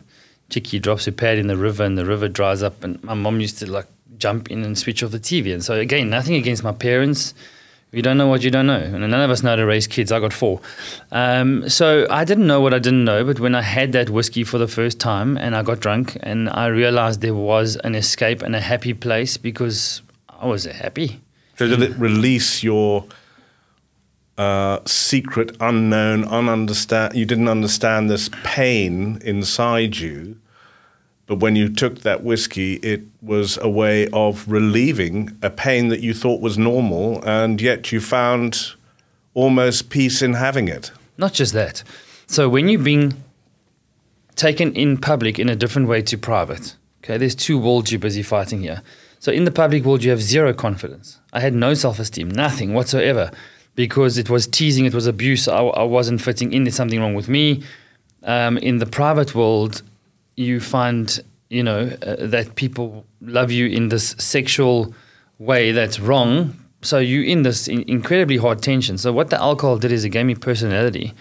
Chicky 0.51 0.81
drops 0.81 1.05
her 1.05 1.13
pad 1.13 1.39
in 1.39 1.47
the 1.47 1.57
river 1.57 1.85
and 1.85 1.97
the 1.97 2.05
river 2.05 2.27
dries 2.27 2.65
up. 2.65 2.83
And 2.83 3.01
my 3.05 3.15
mom 3.15 3.41
used 3.41 3.61
to 3.61 3.71
like 3.71 3.87
jump 4.19 4.51
in 4.51 4.65
and 4.65 4.77
switch 4.77 5.05
off 5.05 5.13
the 5.13 5.21
TV. 5.21 5.53
And 5.53 5.63
so, 5.63 5.75
again, 5.75 6.11
nothing 6.11 6.35
against 6.35 6.65
my 6.65 6.73
parents. 6.73 7.33
You 7.93 8.03
don't 8.03 8.19
know 8.19 8.27
what 8.27 8.43
you 8.43 8.51
don't 8.51 8.67
know. 8.67 8.81
And 8.81 9.09
none 9.09 9.21
of 9.21 9.31
us 9.31 9.45
know 9.45 9.51
how 9.51 9.57
to 9.57 9.65
raise 9.65 9.87
kids. 9.87 10.11
I 10.11 10.19
got 10.19 10.33
four. 10.33 10.61
Um, 11.13 11.69
so 11.69 12.09
I 12.11 12.25
didn't 12.25 12.49
know 12.49 12.61
what 12.61 12.75
I 12.75 12.81
didn't 12.81 13.05
know. 13.05 13.23
But 13.23 13.39
when 13.39 13.55
I 13.55 13.63
had 13.63 13.93
that 13.93 14.11
whiskey 14.11 14.43
for 14.43 14.59
the 14.59 14.67
first 14.67 14.99
time 14.99 15.37
and 15.37 15.55
I 15.55 15.63
got 15.63 15.79
drunk 15.79 16.19
and 16.25 16.51
I 16.51 16.67
realized 16.67 17.21
there 17.21 17.37
was 17.37 17.77
an 17.77 17.95
escape 17.95 18.43
and 18.43 18.57
a 18.57 18.61
happy 18.61 18.95
place 18.95 19.37
because 19.37 20.03
I 20.29 20.47
was 20.47 20.65
happy. 20.65 21.21
So, 21.57 21.69
did 21.69 21.83
it 21.83 21.97
release 21.99 22.65
your. 22.65 23.05
Secret, 24.87 25.57
unknown, 25.61 26.25
ununderstand. 26.25 27.15
You 27.15 27.25
didn't 27.25 27.49
understand 27.49 28.11
this 28.11 28.29
pain 28.45 29.21
inside 29.25 29.97
you, 29.97 30.39
but 31.27 31.37
when 31.37 31.57
you 31.57 31.69
took 31.69 32.01
that 32.01 32.23
whiskey, 32.23 32.75
it 32.77 33.03
was 33.23 33.59
a 33.63 33.69
way 33.69 34.09
of 34.09 34.47
relieving 34.47 35.37
a 35.43 35.51
pain 35.51 35.89
that 35.89 36.01
you 36.01 36.13
thought 36.13 36.41
was 36.41 36.59
normal, 36.59 37.23
and 37.25 37.61
yet 37.61 37.93
you 37.93 38.01
found 38.01 38.75
almost 39.35 39.91
peace 39.91 40.23
in 40.23 40.35
having 40.35 40.69
it. 40.69 40.93
Not 41.17 41.33
just 41.33 41.53
that. 41.55 41.83
So 42.27 42.49
when 42.49 42.69
you're 42.69 42.83
being 42.83 43.15
taken 44.35 44.75
in 44.75 44.99
public 44.99 45.39
in 45.39 45.49
a 45.49 45.57
different 45.57 45.89
way 45.89 46.03
to 46.03 46.19
private, 46.19 46.77
okay, 47.03 47.17
there's 47.17 47.35
two 47.35 47.59
worlds 47.59 47.91
you're 47.91 47.99
busy 47.99 48.23
fighting 48.23 48.61
here. 48.61 48.83
So 49.19 49.33
in 49.33 49.45
the 49.45 49.51
public 49.51 49.85
world, 49.85 50.05
you 50.05 50.11
have 50.11 50.21
zero 50.23 50.53
confidence. 50.53 51.21
I 51.33 51.41
had 51.41 51.55
no 51.55 51.75
self 51.75 51.99
esteem, 51.99 52.29
nothing 52.31 52.75
whatsoever 52.75 53.31
because 53.77 54.19
it 54.19 54.29
was 54.29 54.49
teasing, 54.49 54.87
it 54.87 54.95
was 54.95 55.07
abuse. 55.07 55.47
I, 55.47 55.59
I 55.59 55.85
wasn't 55.85 56.21
fitting 56.21 56.53
in. 56.53 56.65
There's 56.65 56.75
something 56.75 57.01
wrong 57.01 57.15
with 57.15 57.29
me. 57.29 57.63
Um, 58.25 58.59
in 58.59 58.79
the 58.79 58.87
private 58.87 59.35
world, 59.35 59.83
you 60.35 60.59
find 60.59 61.21
you 61.49 61.63
know 61.63 61.97
uh, 62.03 62.17
that 62.19 62.57
people 62.57 63.07
love 63.21 63.53
you 63.53 63.67
in 63.67 63.91
this 63.91 64.17
sexual 64.19 64.93
way 65.39 65.71
that's 65.71 66.01
wrong. 66.01 66.57
So 66.83 66.99
you're 66.99 67.25
in 67.25 67.43
this 67.43 67.69
in 67.69 67.85
incredibly 67.89 68.39
hard 68.39 68.63
tension. 68.63 68.99
So 68.99 69.13
what 69.13 69.31
the 69.31 69.41
alcohol 69.41 69.79
did 69.79 69.93
is 69.93 70.05
it 70.05 70.11
gave 70.11 70.27
me 70.27 70.35
personality, 70.35 71.13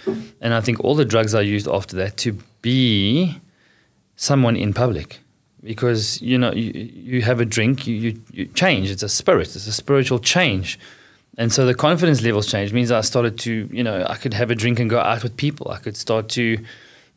and 0.42 0.54
I 0.54 0.62
think 0.62 0.80
all 0.80 0.96
the 0.96 1.06
drugs 1.06 1.36
I 1.36 1.42
used 1.42 1.68
after 1.68 1.96
that 1.98 2.18
to 2.18 2.38
be 2.62 3.40
someone 4.16 4.56
in 4.56 4.74
public 4.74 5.20
because 5.62 6.22
you 6.22 6.38
know 6.38 6.54
you, 6.54 6.72
you 6.72 7.22
have 7.22 7.42
a 7.42 7.46
drink 7.46 7.86
you, 7.86 7.96
you, 7.96 8.22
you 8.32 8.46
change 8.46 8.90
it's 8.90 9.04
a 9.04 9.10
spirit 9.10 9.48
it's 9.56 9.68
a 9.68 9.74
spiritual 9.74 10.20
change 10.20 10.80
and 11.38 11.52
so 11.52 11.66
the 11.66 11.74
confidence 11.74 12.22
levels 12.22 12.48
changed. 12.48 12.74
It 12.74 12.76
means 12.76 12.92
I 12.92 13.02
started 13.02 13.38
to, 13.40 13.70
you 13.72 13.84
know, 13.84 14.06
I 14.08 14.16
could 14.16 14.34
have 14.34 14.52
a 14.52 14.56
drink 14.56 14.80
and 14.80 14.90
go 14.90 15.00
out 15.00 15.24
with 15.24 15.36
people. 15.38 15.72
I 15.72 15.78
could 15.78 15.98
start 15.98 16.30
to 16.30 16.58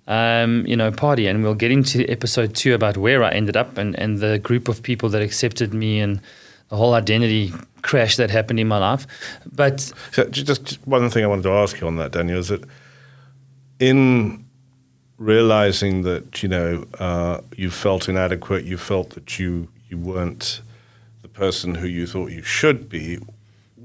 um, 0.08 0.66
you 0.66 0.76
know, 0.76 0.90
party. 0.90 1.26
And 1.28 1.44
we'll 1.44 1.54
get 1.54 1.70
into 1.70 2.04
episode 2.10 2.56
two 2.56 2.74
about 2.74 2.96
where 2.96 3.22
I 3.22 3.30
ended 3.30 3.56
up 3.56 3.78
and, 3.78 3.96
and 3.96 4.18
the 4.18 4.38
group 4.40 4.66
of 4.68 4.82
people 4.82 5.08
that 5.10 5.22
accepted 5.22 5.72
me 5.72 6.00
and 6.00 6.20
the 6.68 6.76
whole 6.76 6.94
identity 6.94 7.52
crash 7.82 8.16
that 8.16 8.30
happened 8.30 8.58
in 8.58 8.66
my 8.66 8.78
life. 8.78 9.06
But 9.52 9.92
so 10.12 10.24
just 10.28 10.84
one 10.86 11.08
thing 11.10 11.24
I 11.24 11.28
wanted 11.28 11.42
to 11.42 11.52
ask 11.52 11.80
you 11.80 11.86
on 11.86 11.96
that, 11.96 12.12
Daniel, 12.12 12.38
is 12.38 12.48
that 12.48 12.64
in 13.78 14.44
realizing 15.18 16.02
that 16.02 16.42
you 16.42 16.48
know 16.48 16.86
uh, 16.98 17.40
you 17.56 17.70
felt 17.70 18.08
inadequate, 18.08 18.64
you 18.64 18.76
felt 18.76 19.10
that 19.10 19.38
you 19.38 19.68
you 19.88 19.98
weren't 19.98 20.60
the 21.22 21.28
person 21.28 21.76
who 21.76 21.86
you 21.86 22.06
thought 22.06 22.30
you 22.30 22.42
should 22.42 22.88
be. 22.88 23.18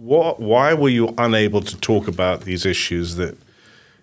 What, 0.03 0.41
why 0.41 0.73
were 0.73 0.89
you 0.89 1.13
unable 1.17 1.61
to 1.61 1.79
talk 1.79 2.09
about 2.09 2.41
these 2.41 2.65
issues 2.65 3.15
that 3.15 3.37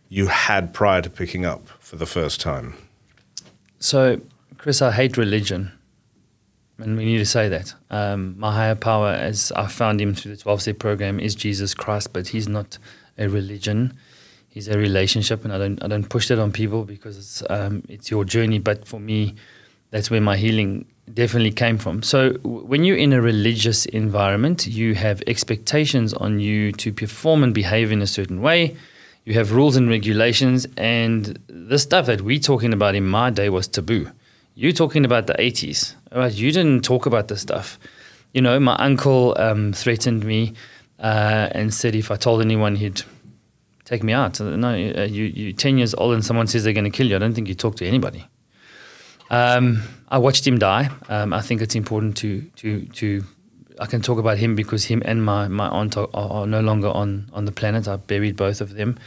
you 0.08 0.28
had 0.28 0.72
prior 0.72 1.02
to 1.02 1.10
picking 1.10 1.44
up 1.44 1.68
for 1.78 1.96
the 1.96 2.06
first 2.06 2.40
time? 2.40 2.72
So, 3.80 4.18
Chris, 4.56 4.80
I 4.80 4.92
hate 4.92 5.18
religion. 5.18 5.72
And 6.78 6.96
we 6.96 7.04
need 7.04 7.18
to 7.18 7.26
say 7.26 7.50
that. 7.50 7.74
Um, 7.90 8.34
my 8.38 8.50
higher 8.54 8.74
power, 8.74 9.10
as 9.10 9.52
I 9.52 9.66
found 9.66 10.00
him 10.00 10.14
through 10.14 10.36
the 10.36 10.42
12 10.42 10.62
step 10.62 10.78
program, 10.78 11.20
is 11.20 11.34
Jesus 11.34 11.74
Christ, 11.74 12.14
but 12.14 12.28
he's 12.28 12.48
not 12.48 12.78
a 13.18 13.28
religion. 13.28 13.92
He's 14.48 14.68
a 14.68 14.78
relationship, 14.78 15.44
and 15.44 15.52
I 15.52 15.58
don't, 15.58 15.84
I 15.84 15.86
don't 15.86 16.08
push 16.08 16.28
that 16.28 16.38
on 16.38 16.50
people 16.50 16.84
because 16.84 17.18
it's, 17.18 17.42
um, 17.50 17.82
it's 17.90 18.10
your 18.10 18.24
journey. 18.24 18.58
But 18.58 18.88
for 18.88 18.98
me, 18.98 19.34
that's 19.90 20.10
where 20.10 20.22
my 20.22 20.38
healing 20.38 20.86
definitely 21.14 21.52
came 21.52 21.78
from. 21.78 22.02
So 22.02 22.32
when 22.42 22.84
you're 22.84 22.96
in 22.96 23.12
a 23.12 23.20
religious 23.20 23.86
environment, 23.86 24.66
you 24.66 24.94
have 24.94 25.22
expectations 25.26 26.14
on 26.14 26.40
you 26.40 26.72
to 26.72 26.92
perform 26.92 27.42
and 27.42 27.54
behave 27.54 27.92
in 27.92 28.02
a 28.02 28.06
certain 28.06 28.40
way. 28.40 28.76
You 29.24 29.34
have 29.34 29.52
rules 29.52 29.76
and 29.76 29.88
regulations, 29.88 30.66
and 30.76 31.38
the 31.48 31.78
stuff 31.78 32.06
that 32.06 32.22
we're 32.22 32.38
talking 32.38 32.72
about 32.72 32.94
in 32.94 33.06
my 33.06 33.30
day 33.30 33.48
was 33.48 33.68
taboo. 33.68 34.10
You're 34.54 34.72
talking 34.72 35.04
about 35.04 35.26
the 35.26 35.34
80s, 35.34 35.94
right? 36.12 36.32
You 36.32 36.50
didn't 36.52 36.82
talk 36.82 37.06
about 37.06 37.28
this 37.28 37.42
stuff. 37.42 37.78
You 38.32 38.42
know, 38.42 38.58
my 38.58 38.76
uncle 38.76 39.36
um, 39.38 39.72
threatened 39.72 40.24
me 40.24 40.54
uh, 40.98 41.48
and 41.52 41.72
said 41.72 41.94
if 41.94 42.10
I 42.10 42.16
told 42.16 42.40
anyone, 42.40 42.76
he'd 42.76 43.02
take 43.84 44.02
me 44.02 44.12
out. 44.12 44.40
No, 44.40 44.68
uh, 44.68 45.02
you, 45.04 45.24
you're 45.24 45.52
10 45.52 45.78
years 45.78 45.94
old 45.94 46.14
and 46.14 46.24
someone 46.24 46.46
says 46.46 46.64
they're 46.64 46.72
going 46.72 46.84
to 46.84 46.90
kill 46.90 47.08
you. 47.08 47.16
I 47.16 47.18
don't 47.18 47.34
think 47.34 47.48
you 47.48 47.54
talk 47.54 47.76
to 47.76 47.86
anybody. 47.86 48.26
Um, 49.30 49.82
I 50.08 50.18
watched 50.18 50.46
him 50.46 50.58
die. 50.58 50.90
Um, 51.08 51.32
I 51.32 51.40
think 51.40 51.62
it's 51.62 51.74
important 51.74 52.16
to 52.18 52.42
to 52.56 52.84
to. 52.86 53.24
I 53.78 53.86
can 53.86 54.02
talk 54.02 54.18
about 54.18 54.36
him 54.38 54.56
because 54.56 54.84
him 54.84 55.02
and 55.04 55.24
my 55.24 55.48
my 55.48 55.68
aunt 55.68 55.96
are, 55.96 56.08
are, 56.12 56.46
no 56.46 56.60
longer 56.60 56.88
on 56.88 57.30
on 57.32 57.44
the 57.44 57.52
planet. 57.52 57.88
I 57.88 57.96
buried 57.96 58.36
both 58.36 58.60
of 58.60 58.74
them. 58.74 58.98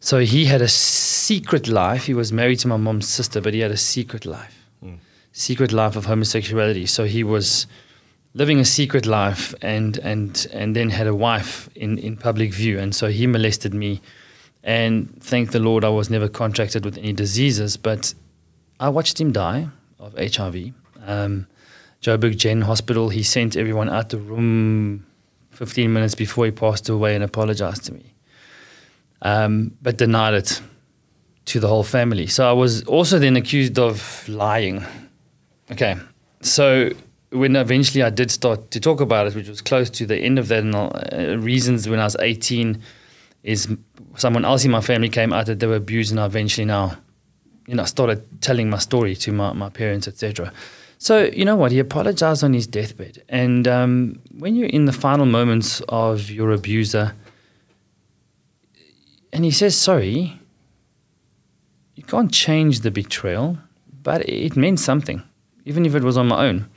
So 0.00 0.20
he 0.20 0.44
had 0.44 0.62
a 0.62 0.68
secret 0.68 1.68
life. 1.68 2.06
He 2.06 2.14
was 2.14 2.32
married 2.32 2.60
to 2.60 2.68
my 2.68 2.76
mom's 2.76 3.08
sister, 3.08 3.40
but 3.40 3.54
he 3.54 3.60
had 3.60 3.72
a 3.72 3.76
secret 3.76 4.24
life, 4.24 4.64
mm. 4.84 4.98
secret 5.32 5.72
life 5.72 5.96
of 5.96 6.06
homosexuality. 6.06 6.86
So 6.86 7.04
he 7.04 7.24
was 7.24 7.66
living 8.34 8.60
a 8.60 8.64
secret 8.64 9.04
life 9.06 9.54
and 9.62 9.98
and 9.98 10.46
and 10.52 10.76
then 10.76 10.90
had 10.90 11.08
a 11.08 11.14
wife 11.14 11.68
in 11.74 11.98
in 11.98 12.16
public 12.16 12.54
view. 12.54 12.78
And 12.78 12.94
so 12.94 13.08
he 13.08 13.26
molested 13.26 13.74
me. 13.74 14.00
And 14.62 15.22
thank 15.22 15.52
the 15.52 15.60
Lord, 15.60 15.84
I 15.84 15.88
was 15.88 16.10
never 16.10 16.28
contracted 16.28 16.84
with 16.84 16.98
any 16.98 17.12
diseases, 17.12 17.76
but 17.76 18.14
I 18.78 18.88
watched 18.88 19.20
him 19.20 19.32
die 19.32 19.68
of 19.98 20.14
HIV. 20.18 20.72
Um, 21.04 21.46
Joburg 22.02 22.36
Gen 22.36 22.62
Hospital, 22.62 23.08
he 23.08 23.22
sent 23.22 23.56
everyone 23.56 23.88
out 23.88 24.10
the 24.10 24.18
room 24.18 25.06
15 25.50 25.92
minutes 25.92 26.14
before 26.14 26.44
he 26.44 26.50
passed 26.50 26.88
away 26.88 27.14
and 27.14 27.24
apologized 27.24 27.84
to 27.84 27.94
me, 27.94 28.14
um, 29.22 29.72
but 29.80 29.96
denied 29.96 30.34
it 30.34 30.60
to 31.46 31.60
the 31.60 31.68
whole 31.68 31.82
family. 31.82 32.26
So 32.26 32.48
I 32.48 32.52
was 32.52 32.84
also 32.84 33.18
then 33.18 33.36
accused 33.36 33.78
of 33.78 34.28
lying. 34.28 34.84
Okay, 35.72 35.96
so 36.42 36.90
when 37.30 37.56
eventually 37.56 38.02
I 38.02 38.10
did 38.10 38.30
start 38.30 38.70
to 38.72 38.80
talk 38.80 39.00
about 39.00 39.26
it, 39.26 39.34
which 39.34 39.48
was 39.48 39.62
close 39.62 39.88
to 39.90 40.06
the 40.06 40.16
end 40.16 40.38
of 40.38 40.48
that, 40.48 40.62
and 40.62 40.74
uh, 40.74 41.38
reasons 41.38 41.88
when 41.88 41.98
I 41.98 42.04
was 42.04 42.16
18 42.20 42.80
is 43.42 43.68
someone 44.16 44.44
else 44.44 44.64
in 44.64 44.70
my 44.70 44.80
family 44.80 45.08
came 45.08 45.32
out 45.32 45.46
that 45.46 45.60
they 45.60 45.66
were 45.66 45.76
abused, 45.76 46.10
and 46.10 46.20
I 46.20 46.26
eventually 46.26 46.66
now 46.66 46.98
you 47.66 47.74
know, 47.74 47.84
started 47.84 48.42
telling 48.42 48.70
my 48.70 48.78
story 48.78 49.14
to 49.16 49.32
my, 49.32 49.52
my 49.52 49.68
parents, 49.68 50.06
etc. 50.08 50.52
So, 50.98 51.24
you 51.24 51.44
know 51.44 51.56
what? 51.56 51.72
He 51.72 51.78
apologized 51.78 52.42
on 52.42 52.54
his 52.54 52.66
deathbed. 52.66 53.22
And 53.28 53.68
um, 53.68 54.20
when 54.38 54.56
you're 54.56 54.68
in 54.68 54.86
the 54.86 54.92
final 54.92 55.26
moments 55.26 55.82
of 55.88 56.30
your 56.30 56.52
abuser, 56.52 57.14
and 59.32 59.44
he 59.44 59.50
says 59.50 59.76
sorry, 59.76 60.40
you 61.94 62.02
can't 62.02 62.32
change 62.32 62.80
the 62.80 62.90
betrayal, 62.90 63.58
but 64.02 64.26
it 64.28 64.56
meant 64.56 64.80
something, 64.80 65.22
even 65.64 65.84
if 65.84 65.94
it 65.94 66.02
was 66.02 66.16
on 66.16 66.28
my 66.28 66.46
own. 66.46 66.68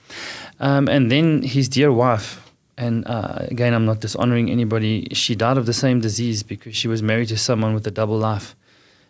Um, 0.60 0.89
and 0.89 1.12
then 1.12 1.43
his 1.43 1.69
dear 1.69 1.91
wife, 1.91 2.52
and 2.78 3.08
uh, 3.08 3.45
again, 3.52 3.73
I'm 3.73 3.86
not 3.86 3.99
dishonoring 4.02 4.49
anybody, 4.49 5.08
she 5.13 5.36
died 5.36 5.58
of 5.58 5.65
the 5.65 5.73
same 5.73 6.02
disease 6.02 6.43
because 6.43 6.75
she 6.75 6.88
was 6.88 7.02
married 7.04 7.30
to 7.30 7.38
someone 7.38 7.73
with 7.73 7.86
a 7.88 7.91
double 7.91 8.17
life. 8.17 8.56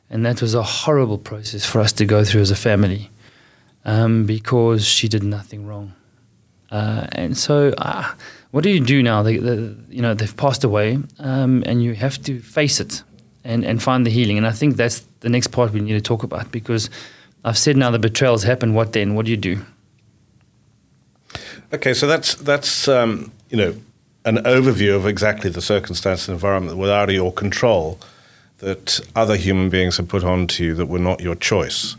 And 0.10 0.26
that 0.26 0.42
was 0.42 0.56
a 0.56 0.64
horrible 0.64 1.18
process 1.18 1.66
for 1.66 1.80
us 1.80 1.92
to 1.94 2.06
go 2.06 2.24
through 2.24 2.42
as 2.42 2.52
a 2.52 2.56
family 2.56 3.10
um, 3.86 4.26
because 4.26 4.86
she 4.86 5.08
did 5.08 5.24
nothing 5.24 5.68
wrong. 5.68 5.94
Uh, 6.72 7.08
and 7.14 7.38
so, 7.38 7.74
uh, 7.78 8.12
what 8.52 8.64
do 8.64 8.70
you 8.70 8.80
do 8.80 9.02
now? 9.04 9.24
They, 9.24 9.38
they, 9.38 9.76
you 9.90 10.02
know, 10.02 10.14
they've 10.14 10.36
passed 10.36 10.64
away, 10.64 11.00
um, 11.20 11.64
and 11.66 11.84
you 11.84 11.94
have 11.96 12.22
to 12.24 12.40
face 12.40 12.80
it 12.80 13.04
and, 13.44 13.64
and 13.64 13.82
find 13.82 14.06
the 14.06 14.12
healing. 14.12 14.38
And 14.38 14.46
I 14.46 14.52
think 14.52 14.76
that's 14.76 15.04
the 15.22 15.30
next 15.30 15.48
part 15.48 15.72
we 15.72 15.80
need 15.80 15.94
to 15.94 16.02
talk 16.02 16.24
about 16.24 16.52
because 16.52 16.90
I've 17.44 17.58
said 17.58 17.78
now 17.78 17.92
the 17.92 18.00
betrayals 18.00 18.44
happen. 18.44 18.74
What 18.74 18.94
then? 18.94 19.16
What 19.16 19.26
do 19.26 19.32
you 19.32 19.38
do? 19.38 19.66
Okay, 21.72 21.94
so 21.94 22.08
that's 22.08 22.36
that's 22.36 22.88
um, 22.88 23.32
you 23.50 23.58
know 23.58 23.76
an 24.26 24.38
overview 24.38 24.96
of 24.96 25.06
exactly 25.06 25.50
the 25.50 25.62
circumstance 25.62 26.28
and 26.28 26.34
environment 26.34 26.78
without 26.78 27.10
your 27.10 27.32
control 27.32 28.00
that 28.60 29.00
other 29.16 29.36
human 29.36 29.70
beings 29.70 29.98
have 29.98 30.08
put 30.08 30.24
onto 30.24 30.64
you 30.64 30.76
that 30.76 30.86
were 30.86 31.00
not 31.00 31.22
your 31.22 31.36
choice. 31.36 31.96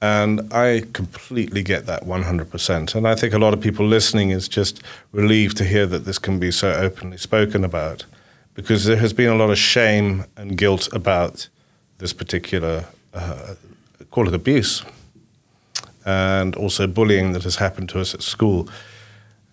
And 0.00 0.52
I 0.52 0.84
completely 0.92 1.62
get 1.62 1.86
that 1.86 2.04
100%. 2.04 2.94
And 2.94 3.08
I 3.08 3.14
think 3.14 3.34
a 3.34 3.38
lot 3.38 3.52
of 3.52 3.60
people 3.60 3.86
listening 3.86 4.30
is 4.30 4.48
just 4.48 4.82
relieved 5.12 5.56
to 5.56 5.64
hear 5.64 5.86
that 5.86 6.04
this 6.04 6.18
can 6.18 6.38
be 6.38 6.50
so 6.50 6.72
openly 6.72 7.18
spoken 7.18 7.64
about 7.64 8.04
because 8.54 8.84
there 8.84 8.96
has 8.96 9.12
been 9.12 9.28
a 9.28 9.36
lot 9.36 9.50
of 9.50 9.58
shame 9.58 10.24
and 10.36 10.56
guilt 10.56 10.88
about 10.92 11.48
this 11.98 12.12
particular, 12.12 12.84
uh, 13.12 13.54
call 14.10 14.28
it 14.28 14.34
abuse, 14.34 14.84
and 16.04 16.54
also 16.54 16.86
bullying 16.86 17.32
that 17.32 17.42
has 17.42 17.56
happened 17.56 17.88
to 17.88 18.00
us 18.00 18.14
at 18.14 18.22
school. 18.22 18.68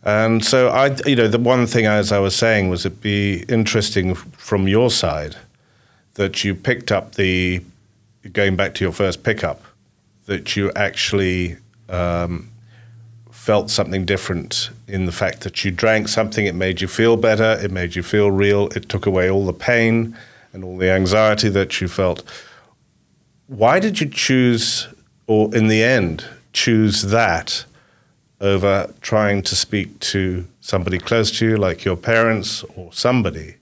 And 0.03 0.45
so 0.45 0.69
I, 0.69 0.95
you 1.07 1.15
know, 1.15 1.27
the 1.27 1.39
one 1.39 1.65
thing 1.65 1.87
as 1.87 2.11
I 2.11 2.19
was 2.19 2.35
saying 2.35 2.69
was 2.69 2.85
it'd 2.85 3.01
be 3.01 3.43
interesting 3.49 4.13
from 4.13 4.67
your 4.67 4.91
side 4.91 5.35
that 6.15 6.43
you 6.43 6.55
picked 6.55 6.91
up 6.91 7.15
the 7.15 7.61
going 8.33 8.55
back 8.55 8.73
to 8.73 8.83
your 8.83 8.91
first 8.91 9.23
pickup 9.23 9.61
that 10.25 10.55
you 10.55 10.71
actually 10.75 11.55
um, 11.87 12.49
felt 13.29 13.69
something 13.69 14.05
different 14.05 14.71
in 14.87 15.05
the 15.05 15.11
fact 15.11 15.41
that 15.41 15.63
you 15.63 15.69
drank 15.69 16.07
something 16.07 16.47
it 16.47 16.55
made 16.55 16.81
you 16.81 16.87
feel 16.87 17.15
better 17.15 17.59
it 17.61 17.69
made 17.69 17.95
you 17.95 18.01
feel 18.01 18.31
real 18.31 18.67
it 18.69 18.89
took 18.89 19.05
away 19.05 19.29
all 19.29 19.45
the 19.45 19.53
pain 19.53 20.17
and 20.55 20.63
all 20.63 20.77
the 20.77 20.89
anxiety 20.89 21.49
that 21.49 21.81
you 21.81 21.87
felt. 21.87 22.23
Why 23.47 23.79
did 23.79 23.99
you 23.99 24.09
choose 24.09 24.87
or 25.27 25.53
in 25.53 25.67
the 25.67 25.83
end 25.83 26.25
choose 26.53 27.03
that 27.03 27.65
over 28.39 28.91
trying 29.01 29.41
to 29.43 29.55
speak 29.55 29.99
to 29.99 30.47
somebody 30.61 30.97
close 30.97 31.37
to 31.39 31.45
you 31.45 31.57
like 31.57 31.83
your 31.83 31.97
parents 31.97 32.63
or 32.75 32.91
somebody 32.93 33.55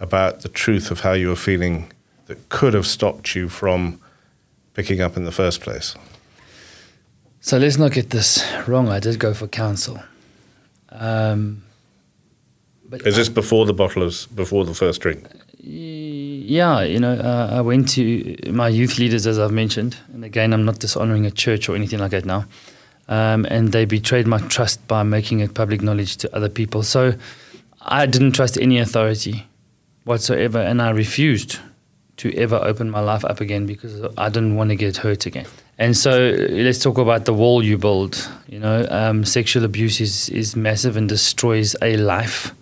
about 0.00 0.40
the 0.42 0.48
truth 0.48 0.90
of 0.90 1.00
how 1.00 1.12
you 1.12 1.28
were 1.28 1.36
feeling 1.36 1.92
that 2.26 2.48
could 2.48 2.74
have 2.74 2.86
stopped 2.86 3.34
you 3.34 3.48
from 3.48 4.00
picking 4.74 5.00
up 5.00 5.16
in 5.16 5.24
the 5.24 5.32
first 5.32 5.60
place? 5.60 5.96
So 7.40 7.58
let's 7.58 7.78
not 7.78 7.92
get 7.92 8.10
this 8.10 8.44
wrong. 8.66 8.88
I 8.88 8.98
did 8.98 9.18
go 9.18 9.32
for 9.32 9.46
counsel. 9.46 10.02
Um, 10.90 11.62
but 12.88 13.06
Is 13.06 13.16
this 13.16 13.28
before 13.28 13.66
the 13.66 13.74
bottle 13.74 14.02
of 14.02 14.26
before 14.34 14.64
the 14.64 14.74
first 14.74 15.00
drink? 15.00 15.26
Yeah, 15.58 16.82
you 16.82 17.00
know, 17.00 17.14
uh, 17.14 17.50
I 17.52 17.60
went 17.60 17.88
to 17.90 18.36
my 18.50 18.68
youth 18.68 18.98
leaders, 18.98 19.26
as 19.26 19.38
I've 19.38 19.50
mentioned, 19.50 19.96
and 20.12 20.24
again, 20.24 20.52
I'm 20.52 20.64
not 20.64 20.78
dishonoring 20.78 21.26
a 21.26 21.30
church 21.30 21.68
or 21.68 21.74
anything 21.74 21.98
like 21.98 22.12
that 22.12 22.24
now. 22.24 22.44
Um, 23.08 23.46
and 23.50 23.72
they 23.72 23.84
betrayed 23.84 24.26
my 24.26 24.38
trust 24.38 24.86
by 24.86 25.02
making 25.02 25.40
it 25.40 25.54
public 25.54 25.82
knowledge 25.82 26.16
to 26.18 26.36
other 26.36 26.48
people. 26.48 26.82
So 26.82 27.14
I 27.80 28.06
didn't 28.06 28.32
trust 28.32 28.58
any 28.58 28.78
authority 28.78 29.46
whatsoever, 30.06 30.58
and 30.58 30.80
I 30.80 30.90
refused 30.90 31.58
to 32.18 32.34
ever 32.34 32.56
open 32.56 32.90
my 32.90 33.00
life 33.00 33.24
up 33.24 33.40
again 33.40 33.66
because 33.66 34.02
I 34.16 34.30
didn't 34.30 34.56
want 34.56 34.70
to 34.70 34.76
get 34.76 34.96
hurt 34.98 35.26
again. 35.26 35.46
And 35.78 35.94
so 35.94 36.34
let's 36.48 36.78
talk 36.78 36.96
about 36.96 37.26
the 37.26 37.34
wall 37.34 37.62
you 37.62 37.76
build. 37.76 38.30
You 38.48 38.58
know, 38.58 38.86
um, 38.88 39.24
sexual 39.24 39.64
abuse 39.64 40.00
is, 40.00 40.30
is 40.30 40.56
massive 40.56 40.96
and 40.96 41.06
destroys 41.06 41.76
a 41.82 41.98
life. 41.98 42.54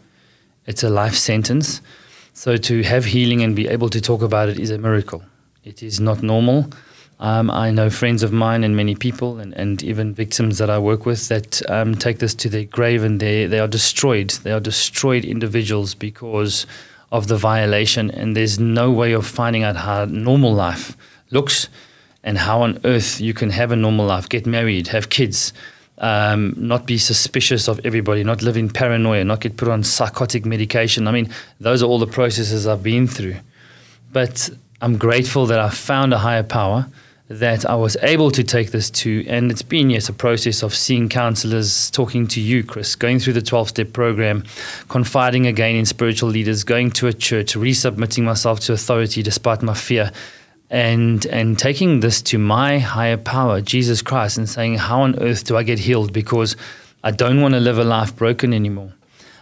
It's 0.67 0.83
a 0.83 0.91
life 0.91 1.15
sentence. 1.15 1.81
So 2.33 2.57
to 2.57 2.83
have 2.83 3.05
healing 3.05 3.43
and 3.43 3.55
be 3.55 3.69
able 3.69 3.91
to 3.91 4.01
talk 4.01 4.23
about 4.23 4.49
it 4.49 4.59
is 4.59 4.71
a 4.71 4.79
miracle. 4.79 5.23
It 5.63 5.83
is 5.83 6.01
not 6.01 6.23
normal. 6.23 6.71
Um, 7.21 7.49
I 7.49 7.71
know 7.71 7.91
friends 7.91 8.25
of 8.25 8.33
mine 8.33 8.65
and 8.65 8.75
many 8.75 8.97
people, 8.97 9.39
and, 9.39 9.55
and 9.55 9.81
even 9.85 10.13
victims 10.13 10.59
that 10.59 10.69
I 10.69 10.81
work 10.81 11.07
with, 11.07 11.29
that 11.29 11.63
um, 11.71 11.95
take 11.95 12.19
this 12.19 12.35
to 12.35 12.49
their 12.49 12.65
grave 12.65 13.05
and 13.05 13.21
they, 13.21 13.47
they 13.47 13.61
are 13.61 13.69
destroyed. 13.69 14.31
They 14.31 14.51
are 14.51 14.59
destroyed 14.59 15.25
individuals 15.25 15.95
because 15.95 16.67
of 17.15 17.29
the 17.29 17.37
violation, 17.37 18.11
and 18.11 18.37
there's 18.37 18.59
no 18.59 18.91
way 18.91 19.13
of 19.13 19.25
finding 19.25 19.63
out 19.63 19.77
how 19.77 20.05
normal 20.05 20.53
life 20.53 20.97
looks 21.31 21.69
and 22.25 22.37
how 22.39 22.61
on 22.63 22.81
earth 22.85 23.21
you 23.21 23.33
can 23.33 23.51
have 23.51 23.71
a 23.71 23.77
normal 23.77 24.05
life, 24.05 24.29
get 24.29 24.47
married, 24.47 24.89
have 24.89 25.11
kids, 25.11 25.53
um, 25.99 26.55
not 26.57 26.87
be 26.87 26.99
suspicious 26.99 27.69
of 27.69 27.79
everybody, 27.85 28.25
not 28.25 28.43
live 28.43 28.57
in 28.57 28.69
paranoia, 28.69 29.23
not 29.23 29.41
get 29.41 29.57
put 29.57 29.69
on 29.69 29.85
psychotic 29.85 30.45
medication. 30.45 31.07
I 31.07 31.13
mean, 31.13 31.33
those 31.61 31.85
are 31.85 31.87
all 31.87 32.01
the 32.01 32.09
processes 32.09 32.67
I've 32.67 32.83
been 32.83 33.07
through. 33.07 33.37
But 34.13 34.51
I'm 34.81 34.97
grateful 34.99 35.47
that 35.47 35.61
I 35.61 35.71
found 35.71 36.13
a 36.13 36.19
higher 36.19 36.43
power 36.43 36.89
that 37.29 37.65
I 37.65 37.75
was 37.75 37.97
able 38.03 38.31
to 38.33 38.45
take 38.45 38.71
this 38.71 38.91
to. 38.91 39.25
And 39.27 39.51
it's 39.51 39.63
been, 39.63 39.91
yes, 39.91 40.09
a 40.09 40.13
process 40.13 40.63
of 40.63 40.75
seeing 40.75 41.09
counselors, 41.09 41.91
talking 41.91 42.27
to 42.29 42.41
you, 42.41 42.63
Chris, 42.63 42.97
going 42.97 43.19
through 43.19 43.33
the 43.33 43.43
12 43.43 43.71
step 43.71 43.93
program, 43.93 44.45
confiding 44.89 45.47
again 45.47 45.75
in 45.75 45.87
spiritual 45.87 46.29
leaders, 46.29 46.65
going 46.65 46.91
to 46.93 47.07
a 47.07 47.13
church, 47.13 47.55
resubmitting 47.55 48.25
myself 48.25 48.61
to 48.61 48.75
authority 48.75 49.23
despite 49.23 49.63
my 49.63 49.75
fear. 49.75 50.13
And, 50.71 51.25
and 51.27 51.59
taking 51.59 52.01
this 52.01 52.21
to 52.23 52.39
my 52.39 52.79
higher 52.79 53.17
power, 53.17 53.61
Jesus 53.61 54.03
Christ, 54.03 54.39
and 54.39 54.49
saying, 54.49 54.79
How 54.79 55.03
on 55.03 55.19
earth 55.21 55.45
do 55.45 55.57
I 55.57 55.63
get 55.63 55.79
healed? 55.79 56.13
Because 56.13 56.57
I 57.03 57.11
don't 57.11 57.41
want 57.41 57.55
to 57.55 57.61
live 57.61 57.79
a 57.79 57.85
life 57.85 58.17
broken 58.17 58.53
anymore. 58.53 58.93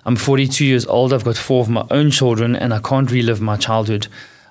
I'm 0.04 0.16
42 0.16 0.64
years 0.64 0.84
old. 0.86 1.12
I've 1.12 1.24
got 1.24 1.36
four 1.36 1.62
of 1.62 1.70
my 1.70 1.86
own 1.90 2.10
children, 2.10 2.54
and 2.54 2.74
I 2.74 2.80
can't 2.80 3.10
relive 3.10 3.40
my 3.40 3.56
childhood. 3.56 4.08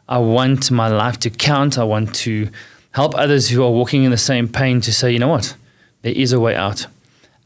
I 0.09 0.17
want 0.17 0.71
my 0.71 0.87
life 0.87 1.19
to 1.19 1.29
count. 1.29 1.77
I 1.77 1.83
want 1.83 2.15
to 2.15 2.49
help 2.91 3.15
others 3.15 3.49
who 3.49 3.63
are 3.63 3.71
walking 3.71 4.03
in 4.03 4.11
the 4.11 4.17
same 4.17 4.47
pain 4.47 4.81
to 4.81 4.93
say, 4.93 5.11
you 5.11 5.19
know 5.19 5.27
what, 5.27 5.55
there 6.01 6.13
is 6.13 6.33
a 6.33 6.39
way 6.39 6.55
out. 6.55 6.87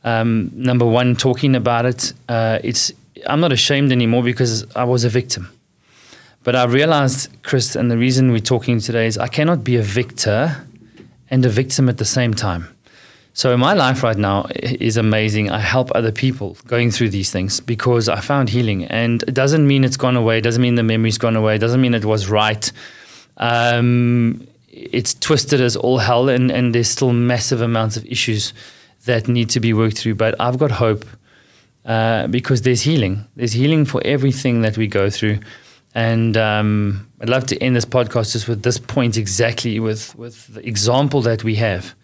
Um, 0.04 0.52
number 0.54 0.86
one, 0.86 1.16
talking 1.16 1.56
about 1.56 1.86
it, 1.86 2.14
uh, 2.30 2.60
it's 2.64 2.92
I'm 3.28 3.40
not 3.40 3.52
ashamed 3.52 3.92
anymore 3.92 4.24
because 4.24 4.66
I 4.76 4.84
was 4.84 5.04
a 5.04 5.10
victim. 5.10 5.50
But 6.44 6.56
I 6.56 6.66
realized, 6.66 7.30
Chris, 7.42 7.76
and 7.76 7.90
the 7.90 7.98
reason 7.98 8.32
we're 8.32 8.40
talking 8.40 8.80
today 8.80 9.08
is 9.08 9.18
I 9.18 9.28
cannot 9.28 9.64
be 9.64 9.78
a 9.78 9.82
victor 9.82 10.64
and 11.32 11.44
a 11.44 11.50
victim 11.50 11.90
at 11.90 11.98
the 11.98 12.06
same 12.06 12.36
time. 12.36 12.68
So 13.34 13.58
my 13.58 13.74
life 13.74 14.04
right 14.04 14.16
now 14.16 14.46
is 14.54 14.96
amazing. 14.96 15.50
I 15.50 15.60
help 15.60 15.92
other 15.96 16.12
people 16.12 16.56
going 16.68 16.92
through 16.92 17.10
these 17.10 17.32
things 17.32 17.60
because 17.60 18.08
I 18.08 18.22
found 18.22 18.50
healing, 18.50 18.86
and 18.86 19.24
it 19.24 19.34
doesn't 19.34 19.68
mean 19.68 19.84
it's 19.84 19.98
gone 19.98 20.16
away. 20.16 20.38
It 20.38 20.42
doesn't 20.42 20.62
mean 20.62 20.76
the 20.76 20.84
memory's 20.84 21.18
gone 21.18 21.36
away. 21.36 21.56
It 21.56 21.60
doesn't 21.60 21.82
mean 21.82 21.96
it 21.96 22.06
was 22.06 22.30
right. 22.30 22.72
Um, 23.38 24.48
it's 24.76 25.14
twisted 25.14 25.62
as 25.62 25.76
all 25.76 26.00
hell, 26.00 26.30
and, 26.30 26.52
and 26.52 26.76
there's 26.76 26.90
still 26.90 27.14
massive 27.14 27.62
amounts 27.62 27.98
of 27.98 28.06
issues 28.06 28.54
that 29.06 29.28
need 29.28 29.50
to 29.52 29.60
be 29.60 29.74
worked 29.74 29.98
through. 29.98 30.16
But 30.16 30.36
I've 30.40 30.58
got 30.58 30.72
hope 30.72 31.06
uh, 31.86 32.28
because 32.28 32.64
there's 32.64 32.82
healing. 32.82 33.26
There's 33.36 33.54
healing 33.54 33.86
for 33.86 34.02
everything 34.04 34.62
that 34.62 34.78
we 34.78 34.88
go 34.88 35.10
through. 35.10 35.40
And 35.94 36.36
um, 36.36 37.10
I'd 37.22 37.30
love 37.30 37.46
to 37.48 37.58
end 37.64 37.76
this 37.76 37.86
podcast 37.86 38.34
just 38.34 38.50
with 38.50 38.64
this 38.64 38.78
point 38.78 39.16
exactly, 39.16 39.80
with, 39.80 40.14
with 40.16 40.54
the 40.54 40.68
example 40.68 41.22
that 41.22 41.44
we 41.44 41.56
have 41.56 41.96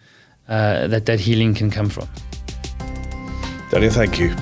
uh, 0.48 0.86
that 0.86 1.06
that 1.06 1.20
healing 1.20 1.54
can 1.54 1.70
come 1.70 1.90
from. 1.90 2.08
Daniel, 3.70 3.92
thank 3.92 4.18
you. 4.18 4.34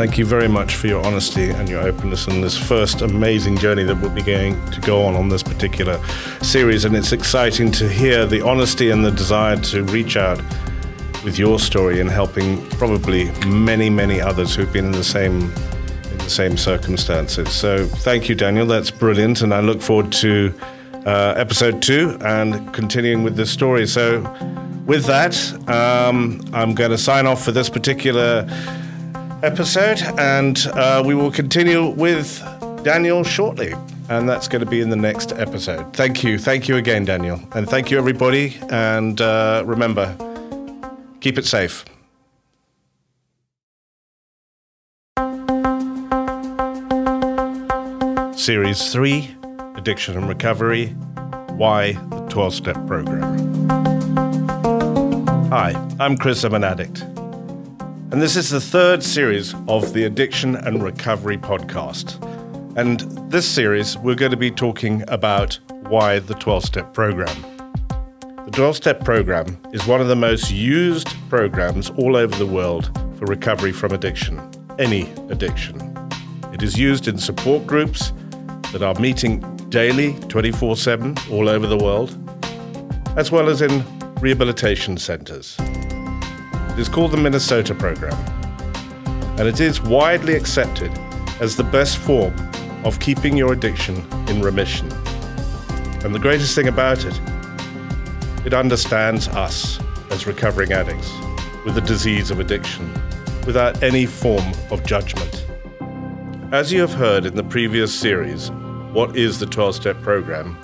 Thank 0.00 0.16
you 0.16 0.24
very 0.24 0.48
much 0.48 0.76
for 0.76 0.86
your 0.86 1.04
honesty 1.04 1.50
and 1.50 1.68
your 1.68 1.82
openness 1.82 2.26
in 2.26 2.40
this 2.40 2.56
first 2.56 3.02
amazing 3.02 3.58
journey 3.58 3.82
that 3.82 3.96
we'll 3.96 4.08
be 4.08 4.22
going 4.22 4.58
to 4.70 4.80
go 4.80 5.04
on 5.04 5.14
on 5.14 5.28
this 5.28 5.42
particular 5.42 6.02
series. 6.40 6.86
And 6.86 6.96
it's 6.96 7.12
exciting 7.12 7.70
to 7.72 7.86
hear 7.86 8.24
the 8.24 8.40
honesty 8.40 8.88
and 8.88 9.04
the 9.04 9.10
desire 9.10 9.56
to 9.56 9.84
reach 9.84 10.16
out 10.16 10.38
with 11.22 11.38
your 11.38 11.58
story 11.58 12.00
and 12.00 12.08
helping 12.08 12.66
probably 12.70 13.30
many, 13.46 13.90
many 13.90 14.22
others 14.22 14.54
who've 14.54 14.72
been 14.72 14.86
in 14.86 14.92
the 14.92 15.04
same 15.04 15.52
in 16.10 16.16
the 16.16 16.30
same 16.30 16.56
circumstances. 16.56 17.52
So 17.52 17.84
thank 17.84 18.26
you, 18.26 18.34
Daniel. 18.34 18.64
That's 18.64 18.90
brilliant, 18.90 19.42
and 19.42 19.52
I 19.52 19.60
look 19.60 19.82
forward 19.82 20.12
to 20.12 20.54
uh, 21.04 21.34
episode 21.36 21.82
two 21.82 22.16
and 22.22 22.72
continuing 22.72 23.22
with 23.22 23.36
this 23.36 23.50
story. 23.50 23.86
So 23.86 24.22
with 24.86 25.04
that, 25.04 25.36
um, 25.68 26.40
I'm 26.54 26.74
going 26.74 26.90
to 26.90 26.98
sign 26.98 27.26
off 27.26 27.44
for 27.44 27.52
this 27.52 27.68
particular 27.68 28.48
episode, 29.42 30.02
and 30.18 30.58
uh, 30.74 31.02
we 31.04 31.14
will 31.14 31.30
continue 31.30 31.88
with 31.88 32.40
Daniel 32.82 33.24
shortly. 33.24 33.74
And 34.08 34.28
that's 34.28 34.48
going 34.48 34.64
to 34.64 34.70
be 34.70 34.80
in 34.80 34.90
the 34.90 34.96
next 34.96 35.32
episode. 35.32 35.94
Thank 35.94 36.24
you. 36.24 36.36
Thank 36.38 36.66
you 36.66 36.76
again, 36.76 37.04
Daniel. 37.04 37.40
And 37.52 37.68
thank 37.68 37.90
you, 37.90 37.98
everybody. 37.98 38.58
And 38.68 39.20
uh, 39.20 39.62
remember, 39.64 40.16
keep 41.20 41.38
it 41.38 41.46
safe. 41.46 41.84
Series 48.36 48.92
3 48.92 49.36
Addiction 49.76 50.16
and 50.16 50.28
Recovery 50.28 50.86
Why 51.56 51.92
the 51.92 52.26
12 52.30 52.54
Step 52.54 52.86
Program. 52.86 53.68
Hi, 55.50 55.74
I'm 56.00 56.16
Chris, 56.16 56.42
I'm 56.42 56.54
an 56.54 56.64
addict. 56.64 57.04
And 58.12 58.20
this 58.20 58.34
is 58.34 58.50
the 58.50 58.60
third 58.60 59.04
series 59.04 59.54
of 59.68 59.92
the 59.92 60.02
Addiction 60.02 60.56
and 60.56 60.82
Recovery 60.82 61.38
podcast. 61.38 62.18
And 62.76 63.02
this 63.30 63.48
series, 63.48 63.96
we're 63.98 64.16
going 64.16 64.32
to 64.32 64.36
be 64.36 64.50
talking 64.50 65.04
about 65.06 65.60
why 65.68 66.18
the 66.18 66.34
12 66.34 66.64
step 66.64 66.92
program. 66.92 67.40
The 68.46 68.50
12 68.50 68.74
step 68.74 69.04
program 69.04 69.62
is 69.72 69.86
one 69.86 70.00
of 70.00 70.08
the 70.08 70.16
most 70.16 70.50
used 70.50 71.06
programs 71.28 71.90
all 71.90 72.16
over 72.16 72.34
the 72.34 72.46
world 72.46 72.90
for 73.16 73.26
recovery 73.26 73.70
from 73.70 73.92
addiction, 73.92 74.40
any 74.80 75.02
addiction. 75.28 75.78
It 76.52 76.64
is 76.64 76.76
used 76.76 77.06
in 77.06 77.16
support 77.16 77.64
groups 77.64 78.12
that 78.72 78.82
are 78.82 78.94
meeting 79.00 79.38
daily, 79.68 80.14
24 80.22 80.76
7, 80.76 81.14
all 81.30 81.48
over 81.48 81.68
the 81.68 81.78
world, 81.78 82.18
as 83.16 83.30
well 83.30 83.48
as 83.48 83.62
in 83.62 83.84
rehabilitation 84.16 84.96
centers. 84.96 85.56
Is 86.80 86.88
called 86.88 87.12
the 87.12 87.18
Minnesota 87.18 87.74
Program, 87.74 88.16
and 89.38 89.46
it 89.46 89.60
is 89.60 89.82
widely 89.82 90.34
accepted 90.34 90.90
as 91.38 91.54
the 91.54 91.62
best 91.62 91.98
form 91.98 92.34
of 92.86 92.98
keeping 93.00 93.36
your 93.36 93.52
addiction 93.52 93.96
in 94.28 94.40
remission. 94.40 94.90
And 96.02 96.14
the 96.14 96.18
greatest 96.18 96.54
thing 96.54 96.68
about 96.68 97.04
it, 97.04 97.20
it 98.46 98.54
understands 98.54 99.28
us 99.28 99.78
as 100.10 100.26
recovering 100.26 100.72
addicts 100.72 101.12
with 101.66 101.74
the 101.74 101.82
disease 101.82 102.30
of 102.30 102.40
addiction 102.40 102.90
without 103.44 103.82
any 103.82 104.06
form 104.06 104.50
of 104.70 104.82
judgment. 104.86 105.44
As 106.50 106.72
you 106.72 106.80
have 106.80 106.94
heard 106.94 107.26
in 107.26 107.34
the 107.36 107.44
previous 107.44 107.94
series, 107.94 108.50
What 108.92 109.16
is 109.16 109.38
the 109.38 109.46
12 109.46 109.74
Step 109.74 110.00
Program? 110.00 110.56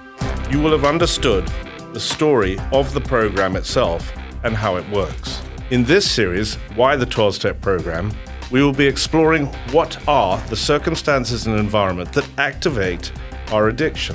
You 0.50 0.60
will 0.62 0.72
have 0.72 0.86
understood 0.86 1.46
the 1.92 2.00
story 2.00 2.58
of 2.72 2.94
the 2.94 3.02
program 3.02 3.54
itself 3.54 4.10
and 4.44 4.56
how 4.56 4.76
it 4.76 4.88
works. 4.88 5.42
In 5.68 5.82
this 5.82 6.08
series, 6.08 6.54
Why 6.76 6.94
the 6.94 7.04
12 7.04 7.34
Step 7.34 7.60
Program, 7.60 8.12
we 8.52 8.62
will 8.62 8.72
be 8.72 8.86
exploring 8.86 9.46
what 9.72 9.98
are 10.06 10.38
the 10.42 10.54
circumstances 10.54 11.48
and 11.48 11.58
environment 11.58 12.12
that 12.12 12.28
activate 12.38 13.10
our 13.50 13.66
addiction. 13.66 14.14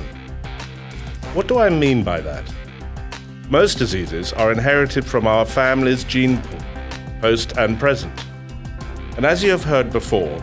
What 1.34 1.48
do 1.48 1.58
I 1.58 1.68
mean 1.68 2.04
by 2.04 2.22
that? 2.22 2.50
Most 3.50 3.76
diseases 3.76 4.32
are 4.32 4.50
inherited 4.50 5.04
from 5.04 5.26
our 5.26 5.44
family's 5.44 6.04
gene 6.04 6.40
pool, 6.40 6.60
post 7.20 7.58
and 7.58 7.78
present. 7.78 8.18
And 9.18 9.26
as 9.26 9.44
you 9.44 9.50
have 9.50 9.64
heard 9.64 9.92
before, 9.92 10.42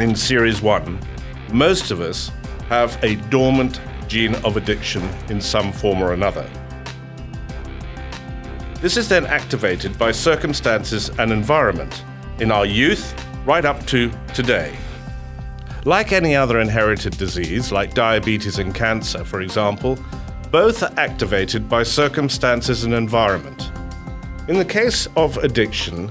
in 0.00 0.16
Series 0.16 0.60
1, 0.60 0.98
most 1.52 1.92
of 1.92 2.00
us 2.00 2.32
have 2.68 2.98
a 3.04 3.14
dormant 3.30 3.80
gene 4.08 4.34
of 4.44 4.56
addiction 4.56 5.08
in 5.28 5.40
some 5.40 5.70
form 5.70 6.02
or 6.02 6.14
another. 6.14 6.50
This 8.80 8.96
is 8.96 9.10
then 9.10 9.26
activated 9.26 9.98
by 9.98 10.10
circumstances 10.10 11.10
and 11.18 11.32
environment 11.32 12.02
in 12.38 12.50
our 12.50 12.64
youth 12.64 13.14
right 13.44 13.66
up 13.66 13.84
to 13.88 14.10
today. 14.32 14.74
Like 15.84 16.12
any 16.12 16.34
other 16.34 16.60
inherited 16.60 17.18
disease, 17.18 17.72
like 17.72 17.92
diabetes 17.92 18.58
and 18.58 18.74
cancer, 18.74 19.22
for 19.22 19.42
example, 19.42 19.98
both 20.50 20.82
are 20.82 20.92
activated 20.96 21.68
by 21.68 21.82
circumstances 21.82 22.84
and 22.84 22.94
environment. 22.94 23.70
In 24.48 24.56
the 24.56 24.64
case 24.64 25.06
of 25.14 25.36
addiction, 25.38 26.10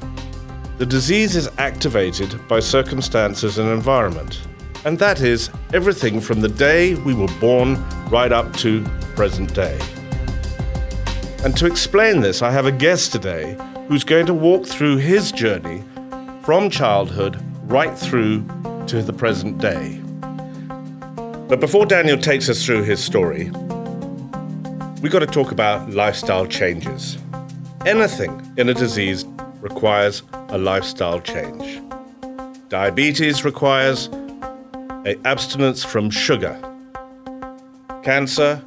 the 0.78 0.86
disease 0.86 1.36
is 1.36 1.50
activated 1.58 2.48
by 2.48 2.60
circumstances 2.60 3.58
and 3.58 3.68
environment. 3.68 4.42
And 4.86 5.00
that 5.00 5.22
is 5.22 5.50
everything 5.74 6.22
from 6.22 6.40
the 6.40 6.48
day 6.48 6.94
we 6.94 7.16
were 7.16 7.34
born 7.40 7.84
right 8.10 8.32
up 8.32 8.56
to 8.58 8.84
present 9.16 9.56
day. 9.56 9.80
And 11.42 11.56
to 11.56 11.68
explain 11.68 12.20
this, 12.20 12.42
I 12.42 12.52
have 12.52 12.66
a 12.66 12.72
guest 12.72 13.14
today 13.14 13.58
who's 13.88 14.04
going 14.04 14.26
to 14.26 14.34
walk 14.34 14.66
through 14.66 14.98
his 14.98 15.32
journey 15.32 15.86
from 16.44 16.70
childhood 16.70 17.42
right 17.64 17.98
through 17.98 18.46
to 18.88 19.02
the 19.02 19.14
present 19.14 19.58
day. 19.58 20.02
But 21.48 21.62
before 21.62 21.86
Daniel 21.86 22.18
takes 22.18 22.50
us 22.50 22.66
through 22.66 22.84
his 22.84 23.02
story, 23.02 23.52
we've 25.02 25.14
got 25.14 25.20
to 25.20 25.28
talk 25.28 25.54
about 25.54 25.90
lifestyle 25.92 26.46
changes. 26.46 27.18
Anything 27.86 28.54
in 28.58 28.68
a 28.68 28.74
disease 28.74 29.24
requires 29.62 30.24
a 30.50 30.58
lifestyle 30.58 31.22
change. 31.22 31.82
Diabetes 32.68 33.46
requires 33.46 34.10
a 35.06 35.16
abstinence 35.24 35.86
from 35.86 36.10
sugar. 36.10 36.60
Cancer 38.04 38.62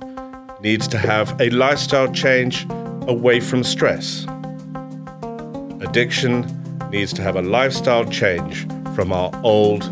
needs 0.63 0.87
to 0.87 0.99
have 0.99 1.41
a 1.41 1.51
lifestyle 1.51 2.11
change 2.13 2.67
away 3.09 3.41
from 3.41 3.65
stress. 3.65 4.27
Addiction 5.81 6.47
needs 6.91 7.13
to 7.13 7.23
have 7.23 7.35
a 7.35 7.43
lifestyle 7.43 8.05
change 8.05 8.67
from 8.95 9.13
our 9.13 9.33
old 9.43 9.85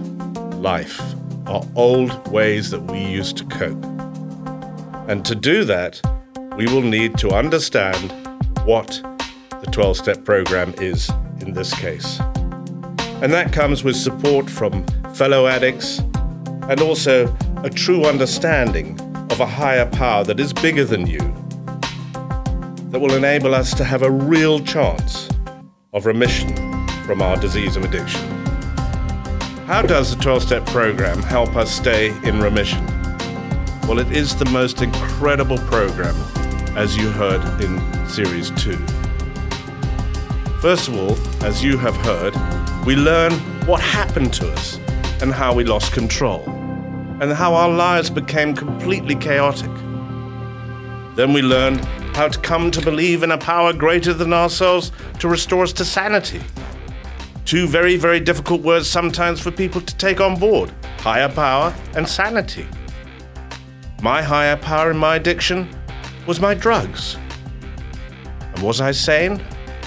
life, 0.55 1.01
our 1.47 1.65
old 1.75 2.29
ways 2.29 2.71
that 2.71 2.81
we 2.83 3.01
used 3.01 3.37
to 3.39 3.45
cope. 3.47 3.85
And 5.09 5.25
to 5.25 5.35
do 5.35 5.65
that, 5.65 6.01
we 6.57 6.67
will 6.67 6.83
need 6.83 7.19
to 7.19 7.31
understand 7.31 8.13
what 8.65 9.03
the 9.63 9.71
12 9.73 9.97
step 9.97 10.25
program 10.25 10.73
is 10.79 11.11
in 11.41 11.53
this 11.53 11.75
case. 11.75 12.21
And 13.23 13.33
that 13.33 13.53
comes 13.53 13.83
with 13.83 13.97
support 13.97 14.49
from 14.49 14.87
fellow 15.15 15.49
addicts 15.49 15.99
and 15.99 16.81
also 16.81 17.35
a 17.65 17.71
true 17.71 18.05
understanding 18.05 18.99
of 19.31 19.41
a 19.41 19.47
higher 19.47 19.87
power 19.87 20.25
that 20.25 20.41
is 20.41 20.53
bigger 20.53 20.85
than 20.85 21.07
you, 21.07 21.21
that 22.91 22.99
will 23.01 23.15
enable 23.15 23.55
us 23.55 23.73
to 23.75 23.85
have 23.85 24.03
a 24.03 24.11
real 24.11 24.61
chance 24.61 25.29
of 25.93 26.05
remission 26.07 26.49
from 27.05 27.23
our 27.23 27.37
disease 27.37 27.77
of 27.77 27.85
addiction. 27.85 28.21
How 29.67 29.83
does 29.83 30.15
the 30.15 30.21
12 30.21 30.43
step 30.43 30.67
program 30.67 31.23
help 31.23 31.55
us 31.55 31.71
stay 31.71 32.09
in 32.25 32.41
remission? 32.41 32.85
Well, 33.87 34.01
it 34.01 34.11
is 34.11 34.37
the 34.37 34.47
most 34.47 34.83
incredible 34.83 35.59
program, 35.59 36.17
as 36.77 36.97
you 36.97 37.09
heard 37.11 37.41
in 37.63 37.81
Series 38.09 38.51
2. 38.63 38.77
First 40.61 40.89
of 40.89 40.97
all, 40.97 41.17
as 41.45 41.63
you 41.63 41.79
have 41.79 41.97
heard, 41.99 42.35
we 42.85 42.97
learn 42.97 43.33
what 43.67 43.81
happened 43.81 44.35
to 44.35 44.51
us 44.53 44.79
and 45.23 45.33
how 45.33 45.55
we 45.55 45.65
lost 45.65 45.93
control, 45.93 46.43
and 47.21 47.33
how 47.33 47.55
our 47.55 47.69
lives 47.69 48.11
became 48.11 48.55
completely 48.55 49.15
chaotic. 49.15 49.71
Then 51.17 51.33
we 51.33 51.43
learned 51.43 51.85
how 52.17 52.29
to 52.29 52.39
come 52.41 52.71
to 52.71 52.81
believe 52.81 53.23
in 53.23 53.31
a 53.31 53.39
power 53.39 53.73
greater 53.73 54.15
than 54.15 54.33
ourselves 54.33 54.91
to 55.19 55.29
restore 55.29 55.65
us 55.65 55.73
to 55.75 55.85
sanity. 55.85 56.41
Two 57.45 57.67
very, 57.67 57.97
very 57.97 58.21
difficult 58.21 58.63
words 58.63 58.89
sometimes 58.89 59.39
for 59.41 59.51
people 59.51 59.81
to 59.81 59.97
take 59.97 60.21
on 60.21 60.39
board 60.39 60.73
higher 60.99 61.29
power 61.29 61.75
and 61.95 62.07
sanity. 62.09 62.67
My 64.03 64.23
higher 64.23 64.57
power 64.57 64.91
in 64.91 64.97
my 64.97 65.17
addiction 65.17 65.69
was 66.27 66.41
my 66.41 66.55
drugs. 66.55 67.17
And 68.41 68.63
was 68.63 68.81
I 68.81 68.93
sane? 68.93 69.43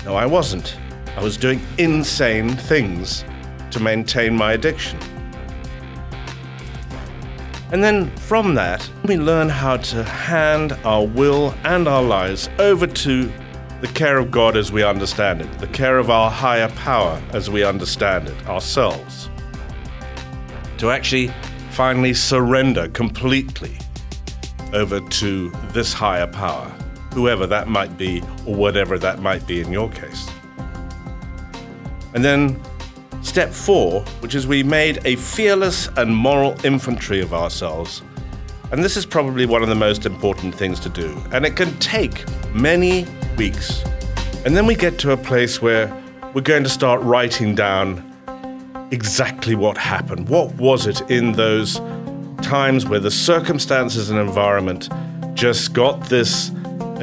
No, 0.05 0.15
I 0.15 0.25
wasn't. 0.25 0.75
I 1.15 1.23
was 1.23 1.37
doing 1.37 1.61
insane 1.77 2.49
things 2.49 3.23
to 3.71 3.79
maintain 3.79 4.35
my 4.35 4.53
addiction. 4.53 4.99
And 7.73 7.83
then 7.83 8.15
from 8.17 8.53
that, 8.53 8.87
we 9.05 9.17
learn 9.17 9.49
how 9.49 9.77
to 9.77 10.03
hand 10.03 10.73
our 10.83 11.07
will 11.07 11.55
and 11.63 11.87
our 11.87 12.03
lives 12.03 12.47
over 12.59 12.85
to 12.85 13.33
the 13.81 13.87
care 13.87 14.19
of 14.19 14.29
God 14.29 14.55
as 14.55 14.71
we 14.71 14.83
understand 14.83 15.41
it, 15.41 15.51
the 15.57 15.65
care 15.65 15.97
of 15.97 16.11
our 16.11 16.29
higher 16.29 16.69
power 16.69 17.19
as 17.31 17.49
we 17.49 17.63
understand 17.63 18.27
it 18.29 18.47
ourselves. 18.47 19.27
To 20.77 20.91
actually 20.91 21.33
finally 21.71 22.13
surrender 22.13 22.89
completely 22.89 23.75
over 24.71 24.99
to 24.99 25.49
this 25.71 25.93
higher 25.93 26.27
power, 26.27 26.67
whoever 27.15 27.47
that 27.47 27.67
might 27.67 27.97
be, 27.97 28.21
or 28.45 28.53
whatever 28.53 28.99
that 28.99 29.19
might 29.19 29.47
be 29.47 29.61
in 29.61 29.71
your 29.71 29.89
case. 29.89 30.29
And 32.13 32.23
then 32.23 32.61
step 33.33 33.51
four, 33.51 34.01
which 34.19 34.35
is 34.35 34.45
we 34.45 34.61
made 34.61 35.03
a 35.05 35.15
fearless 35.15 35.87
and 35.97 36.15
moral 36.15 36.53
inventory 36.63 37.19
of 37.19 37.33
ourselves. 37.33 38.03
And 38.71 38.83
this 38.83 38.95
is 38.95 39.07
probably 39.07 39.47
one 39.47 39.63
of 39.63 39.69
the 39.69 39.75
most 39.75 40.05
important 40.05 40.53
things 40.53 40.79
to 40.81 40.89
do. 40.89 41.19
And 41.31 41.43
it 41.43 41.55
can 41.55 41.75
take 41.79 42.25
many 42.53 43.07
weeks. 43.35 43.83
And 44.45 44.55
then 44.55 44.67
we 44.67 44.75
get 44.75 44.99
to 44.99 45.13
a 45.13 45.17
place 45.17 45.63
where 45.63 45.91
we're 46.35 46.41
going 46.41 46.63
to 46.63 46.69
start 46.69 47.01
writing 47.01 47.55
down 47.55 48.07
exactly 48.91 49.55
what 49.55 49.79
happened. 49.79 50.29
What 50.29 50.53
was 50.57 50.85
it 50.85 51.01
in 51.09 51.31
those 51.31 51.81
times 52.43 52.85
where 52.85 52.99
the 52.99 53.09
circumstances 53.09 54.11
and 54.11 54.19
environment 54.19 54.89
just 55.33 55.73
got 55.73 55.99
this 56.01 56.51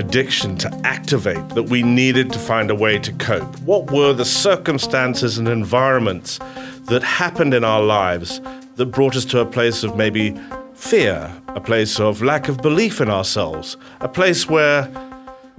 addiction 0.00 0.56
to 0.56 0.74
activate 0.82 1.46
that 1.50 1.64
we 1.64 1.82
needed 1.82 2.32
to 2.32 2.38
find 2.38 2.70
a 2.70 2.74
way 2.74 2.98
to 2.98 3.12
cope? 3.12 3.60
What 3.60 3.90
were 3.92 4.14
the 4.14 4.24
circumstances 4.24 5.36
and 5.36 5.46
environments 5.46 6.38
that 6.86 7.02
happened 7.02 7.52
in 7.52 7.64
our 7.64 7.82
lives 7.82 8.40
that 8.76 8.86
brought 8.86 9.14
us 9.14 9.26
to 9.26 9.40
a 9.40 9.46
place 9.46 9.84
of 9.84 9.96
maybe 9.96 10.34
fear, 10.74 11.30
a 11.48 11.60
place 11.60 12.00
of 12.00 12.22
lack 12.22 12.48
of 12.48 12.62
belief 12.62 13.00
in 13.00 13.10
ourselves, 13.10 13.76
a 14.00 14.08
place 14.08 14.48
where 14.48 14.90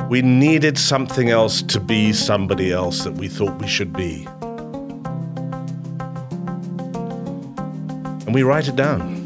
we 0.09 0.23
needed 0.23 0.75
something 0.77 1.29
else 1.29 1.61
to 1.61 1.79
be 1.79 2.11
somebody 2.11 2.71
else 2.71 3.03
that 3.03 3.13
we 3.13 3.27
thought 3.27 3.61
we 3.61 3.67
should 3.67 3.93
be? 3.93 4.27
And 8.25 8.33
we 8.33 8.41
write 8.41 8.67
it 8.67 8.75
down. 8.75 9.19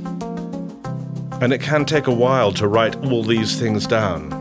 And 1.41 1.53
it 1.53 1.61
can 1.61 1.85
take 1.85 2.07
a 2.07 2.13
while 2.13 2.51
to 2.53 2.67
write 2.67 2.97
all 3.05 3.23
these 3.23 3.57
things 3.57 3.87
down. 3.87 4.34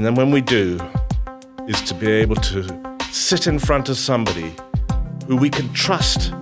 And 0.00 0.06
then 0.06 0.14
when 0.14 0.30
we 0.30 0.40
do, 0.40 0.80
is 1.68 1.82
to 1.82 1.92
be 1.92 2.10
able 2.10 2.36
to 2.36 2.96
sit 3.10 3.46
in 3.46 3.58
front 3.58 3.90
of 3.90 3.98
somebody 3.98 4.54
who 5.26 5.36
we 5.36 5.50
can 5.50 5.70
trust 5.74 6.32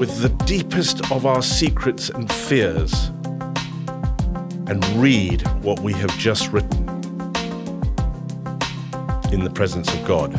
with 0.00 0.20
the 0.20 0.30
deepest 0.46 1.08
of 1.12 1.24
our 1.24 1.40
secrets 1.40 2.08
and 2.08 2.28
fears 2.28 3.12
and 4.66 4.84
read 4.96 5.46
what 5.62 5.78
we 5.78 5.92
have 5.92 6.10
just 6.18 6.50
written 6.50 6.88
in 9.30 9.44
the 9.44 9.52
presence 9.54 9.94
of 9.94 10.04
God. 10.04 10.34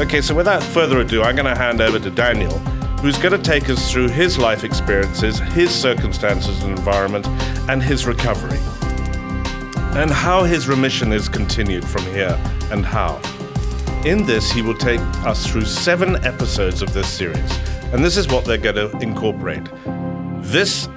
Okay, 0.00 0.20
so 0.20 0.34
without 0.34 0.60
further 0.60 0.98
ado, 1.02 1.22
I'm 1.22 1.36
going 1.36 1.46
to 1.46 1.54
hand 1.54 1.80
over 1.80 2.00
to 2.00 2.10
Daniel, 2.10 2.60
who's 3.06 3.18
going 3.18 3.40
to 3.40 3.50
take 3.50 3.70
us 3.70 3.92
through 3.92 4.08
his 4.08 4.36
life 4.36 4.64
experiences, 4.64 5.38
his 5.38 5.72
circumstances 5.72 6.64
and 6.64 6.76
environment, 6.76 7.24
and 7.70 7.80
his 7.80 8.04
recovery. 8.04 8.58
And 9.96 10.10
how 10.10 10.42
his 10.42 10.66
remission 10.66 11.12
is 11.12 11.28
continued 11.28 11.86
from 11.86 12.02
here, 12.06 12.36
and 12.72 12.84
how. 12.84 13.20
In 14.04 14.26
this, 14.26 14.50
he 14.50 14.60
will 14.60 14.76
take 14.76 14.98
us 15.24 15.46
through 15.46 15.66
seven 15.66 16.16
episodes 16.24 16.82
of 16.82 16.92
this 16.94 17.06
series, 17.06 17.56
and 17.92 18.04
this 18.04 18.16
is 18.16 18.26
what 18.26 18.44
they're 18.44 18.58
going 18.58 18.74
to 18.74 18.90
incorporate. 18.98 19.62
This 20.40 20.88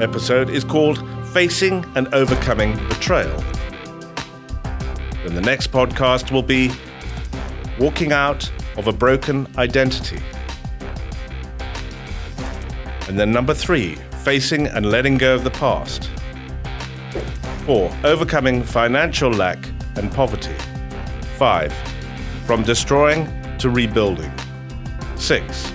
episode 0.00 0.48
is 0.48 0.64
called 0.64 1.06
Facing 1.34 1.84
and 1.96 2.08
Overcoming 2.14 2.76
Betrayal. 2.88 3.44
Then 5.22 5.34
the 5.34 5.42
next 5.42 5.70
podcast 5.70 6.30
will 6.30 6.42
be 6.42 6.72
Walking 7.78 8.12
Out 8.12 8.50
of 8.78 8.86
a 8.86 8.92
Broken 8.92 9.46
Identity. 9.58 10.22
And 13.08 13.18
then 13.18 13.30
number 13.30 13.54
three, 13.54 13.94
Facing 14.24 14.66
and 14.66 14.90
Letting 14.90 15.16
Go 15.16 15.34
of 15.34 15.44
the 15.44 15.50
Past. 15.50 16.10
Four, 17.64 17.96
Overcoming 18.02 18.64
Financial 18.64 19.30
Lack 19.30 19.64
and 19.96 20.10
Poverty. 20.10 20.56
Five, 21.36 21.72
From 22.46 22.64
Destroying 22.64 23.28
to 23.58 23.70
Rebuilding. 23.70 24.32
Six, 25.14 25.72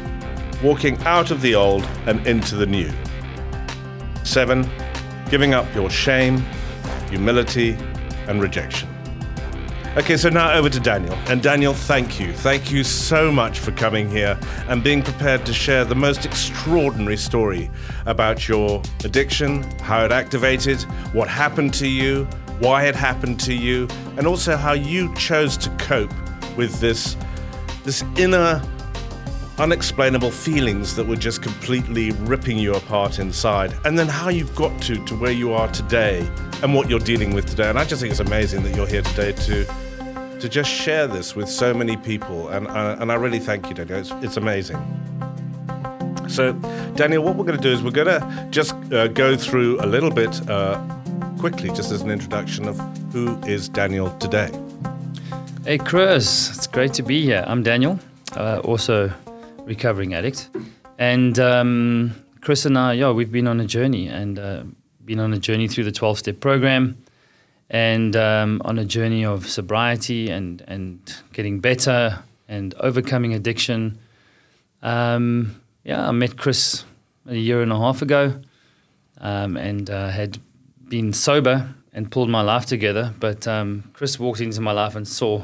Walking 0.62 1.02
out 1.04 1.32
of 1.32 1.42
the 1.42 1.56
old 1.56 1.84
and 2.06 2.25
into 2.27 2.56
the 2.56 2.65
new. 2.65 2.92
Seven, 4.23 4.69
Giving 5.29 5.54
up 5.54 5.73
your 5.73 5.90
shame, 5.90 6.44
humility, 7.10 7.77
and 8.27 8.42
rejection. 8.42 8.90
Okay, 9.98 10.15
so 10.15 10.29
now 10.29 10.54
over 10.54 10.69
to 10.69 10.79
Daniel. 10.79 11.13
And 11.27 11.44
Daniel, 11.44 11.73
thank 11.73 12.17
you. 12.17 12.31
Thank 12.31 12.71
you 12.71 12.81
so 12.81 13.29
much 13.29 13.60
for 13.60 13.71
coming 13.73 14.10
here 14.10 14.39
and 14.69 14.81
being 14.81 15.04
prepared 15.04 15.46
to 15.46 15.54
share 15.54 15.83
the 15.83 15.96
most 15.96 16.25
extraordinary 16.25 17.17
story 17.17 17.69
about 18.06 18.48
your 18.48 18.81
addiction, 19.04 19.63
how 19.81 20.06
it 20.06 20.13
activated, 20.13 20.81
what 21.12 21.27
happened 21.27 21.73
to 21.73 21.89
you, 21.89 22.23
why 22.60 22.85
it 22.85 22.96
happened 22.96 23.37
to 23.42 23.54
you, 23.54 23.85
and 24.15 24.25
also 24.25 24.56
how 24.56 24.71
you 24.71 25.13
chose 25.15 25.58
to 25.58 25.69
cope 25.71 26.13
with 26.56 26.79
this, 26.79 27.17
this 27.83 28.02
inner 28.15 28.62
unexplainable 29.62 30.32
feelings 30.32 30.96
that 30.96 31.06
were 31.06 31.16
just 31.16 31.44
completely 31.44 32.10
ripping 32.22 32.58
you 32.58 32.74
apart 32.74 33.20
inside, 33.20 33.72
and 33.86 33.98
then 33.98 34.08
how 34.08 34.28
you've 34.28 34.56
got 34.56 34.82
to 34.82 34.96
to 35.06 35.16
where 35.16 35.32
you 35.32 35.54
are 35.54 35.68
today 35.72 36.28
and 36.64 36.74
what 36.74 36.90
you're 36.90 37.00
dealing 37.00 37.32
with 37.32 37.46
today. 37.46 37.70
And 37.70 37.78
I 37.78 37.86
just 37.86 38.02
think 38.02 38.10
it's 38.10 38.20
amazing 38.20 38.64
that 38.64 38.76
you're 38.76 38.88
here 38.88 39.04
today 39.04 39.34
to 39.34 39.66
to 40.40 40.50
just 40.50 40.72
share 40.72 41.06
this 41.06 41.36
with 41.36 41.48
so 41.48 41.76
many 41.76 41.96
people, 41.96 42.50
and 42.50 42.68
uh, 42.68 42.98
and 43.00 43.12
I 43.12 43.16
really 43.16 43.38
thank 43.38 43.70
you, 43.70 43.76
Daniel. 43.76 44.00
It's, 44.00 44.12
it's 44.24 44.38
amazing. 44.38 44.80
So, 46.28 46.54
Daniel, 46.96 47.24
what 47.24 47.36
we're 47.36 47.46
going 47.46 47.58
to 47.58 47.64
do 47.64 47.72
is 47.72 47.84
we're 47.84 47.92
going 47.92 48.08
to 48.08 48.48
just 48.50 48.74
uh, 48.92 49.10
go 49.10 49.36
through 49.36 49.80
a 49.82 49.86
little 49.86 50.10
bit 50.10 50.50
uh, 50.50 50.82
quickly, 51.38 51.70
just 51.70 51.92
as 51.92 52.02
an 52.02 52.10
introduction 52.10 52.68
of 52.68 52.80
who 53.12 53.38
is 53.42 53.70
Daniel 53.70 54.10
today. 54.18 54.50
Hey, 55.66 55.78
Chris, 55.78 56.50
it's 56.56 56.68
great 56.68 56.94
to 56.94 57.04
be 57.04 57.24
here. 57.24 57.44
I'm 57.46 57.62
Daniel, 57.62 58.00
uh, 58.36 58.62
also 58.64 59.12
recovering 59.66 60.14
addict, 60.14 60.50
and 60.98 61.38
um, 61.40 62.16
Chris 62.42 62.66
and 62.66 62.78
I, 62.78 62.94
yeah, 62.94 63.12
we've 63.12 63.32
been 63.32 63.48
on 63.48 63.60
a 63.60 63.66
journey 63.66 64.08
and 64.08 64.40
uh, 64.40 64.64
been 65.06 65.20
on 65.20 65.34
a 65.34 65.40
journey 65.40 65.68
through 65.68 65.84
the 65.84 65.92
12-step 65.92 66.40
program, 66.40 66.98
and 67.70 68.16
um, 68.16 68.62
on 68.66 68.78
a 68.80 68.86
journey 68.86 69.26
of 69.26 69.48
sobriety 69.48 70.30
and 70.30 70.64
and 70.68 71.16
getting 71.34 71.60
better 71.60 72.24
and 72.48 72.74
overcoming 72.80 73.34
addiction. 73.34 73.98
Um, 74.82 75.62
yeah, 75.84 76.08
I 76.08 76.12
met 76.12 76.38
Chris 76.38 76.86
a 77.28 77.36
year 77.36 77.62
and 77.62 77.72
a 77.72 77.78
half 77.78 78.02
ago, 78.02 78.42
um, 79.20 79.58
and 79.58 79.90
uh, 79.90 80.10
had 80.10 80.40
been 80.88 81.14
sober 81.14 81.74
and 81.94 82.12
pulled 82.12 82.30
my 82.30 82.42
life 82.42 82.66
together. 82.66 83.14
But 83.20 83.48
um, 83.48 83.90
Chris 83.94 84.20
walked 84.20 84.42
into 84.42 84.62
my 84.62 84.72
life 84.72 84.96
and 84.96 85.08
saw 85.08 85.44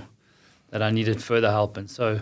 that 0.70 0.82
I 0.82 0.92
needed 0.92 1.24
further 1.24 1.50
help, 1.50 1.78
and 1.78 1.90
so 1.90 2.22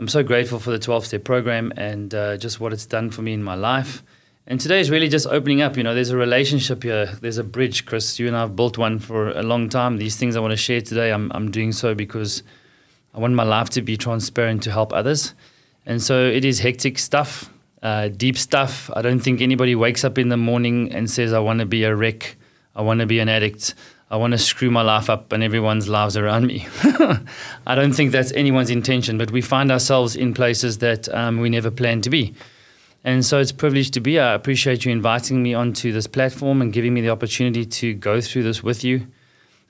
I'm 0.00 0.08
so 0.08 0.22
grateful 0.22 0.58
for 0.58 0.70
the 0.70 0.78
12 0.78 1.04
step 1.04 1.24
program 1.24 1.74
and 1.76 2.14
uh, 2.14 2.38
just 2.38 2.58
what 2.58 2.72
it's 2.72 2.86
done 2.86 3.10
for 3.10 3.20
me 3.20 3.34
in 3.34 3.42
my 3.42 3.54
life. 3.54 4.02
And 4.46 4.58
today 4.58 4.80
is 4.80 4.90
really 4.90 5.10
just 5.10 5.26
opening 5.26 5.60
up. 5.60 5.76
You 5.76 5.82
know, 5.82 5.94
there's 5.94 6.08
a 6.08 6.16
relationship 6.16 6.84
here. 6.84 7.04
There's 7.20 7.36
a 7.36 7.44
bridge, 7.44 7.84
Chris. 7.84 8.18
You 8.18 8.26
and 8.26 8.34
I 8.34 8.40
have 8.40 8.56
built 8.56 8.78
one 8.78 8.98
for 8.98 9.28
a 9.28 9.42
long 9.42 9.68
time. 9.68 9.98
These 9.98 10.16
things 10.16 10.36
I 10.36 10.40
want 10.40 10.52
to 10.52 10.56
share 10.56 10.80
today, 10.80 11.12
I'm, 11.12 11.30
I'm 11.34 11.50
doing 11.50 11.72
so 11.72 11.94
because 11.94 12.42
I 13.12 13.18
want 13.18 13.34
my 13.34 13.42
life 13.42 13.68
to 13.70 13.82
be 13.82 13.98
transparent 13.98 14.62
to 14.62 14.70
help 14.70 14.94
others. 14.94 15.34
And 15.84 16.02
so 16.02 16.24
it 16.24 16.46
is 16.46 16.60
hectic 16.60 16.98
stuff, 16.98 17.52
uh, 17.82 18.08
deep 18.08 18.38
stuff. 18.38 18.90
I 18.96 19.02
don't 19.02 19.20
think 19.20 19.42
anybody 19.42 19.74
wakes 19.74 20.02
up 20.02 20.16
in 20.16 20.30
the 20.30 20.38
morning 20.38 20.92
and 20.92 21.10
says, 21.10 21.34
I 21.34 21.40
want 21.40 21.58
to 21.58 21.66
be 21.66 21.84
a 21.84 21.94
wreck. 21.94 22.38
I 22.74 22.80
want 22.80 23.00
to 23.00 23.06
be 23.06 23.18
an 23.18 23.28
addict. 23.28 23.74
I 24.10 24.16
want 24.16 24.32
to 24.32 24.38
screw 24.38 24.72
my 24.72 24.82
life 24.82 25.08
up 25.08 25.32
and 25.32 25.42
everyone's 25.42 25.88
lives 25.88 26.16
around 26.16 26.46
me. 26.46 26.66
I 27.66 27.76
don't 27.76 27.92
think 27.92 28.10
that's 28.10 28.32
anyone's 28.32 28.70
intention, 28.70 29.18
but 29.18 29.30
we 29.30 29.40
find 29.40 29.70
ourselves 29.70 30.16
in 30.16 30.34
places 30.34 30.78
that 30.78 31.08
um, 31.14 31.38
we 31.38 31.48
never 31.48 31.70
planned 31.70 32.02
to 32.04 32.10
be. 32.10 32.34
And 33.04 33.24
so 33.24 33.38
it's 33.38 33.52
a 33.52 33.54
privilege 33.54 33.92
to 33.92 34.00
be. 34.00 34.18
I 34.18 34.34
appreciate 34.34 34.84
you 34.84 34.90
inviting 34.90 35.42
me 35.42 35.54
onto 35.54 35.92
this 35.92 36.08
platform 36.08 36.60
and 36.60 36.72
giving 36.72 36.92
me 36.92 37.00
the 37.02 37.10
opportunity 37.10 37.64
to 37.64 37.94
go 37.94 38.20
through 38.20 38.42
this 38.42 38.64
with 38.64 38.82
you 38.82 39.06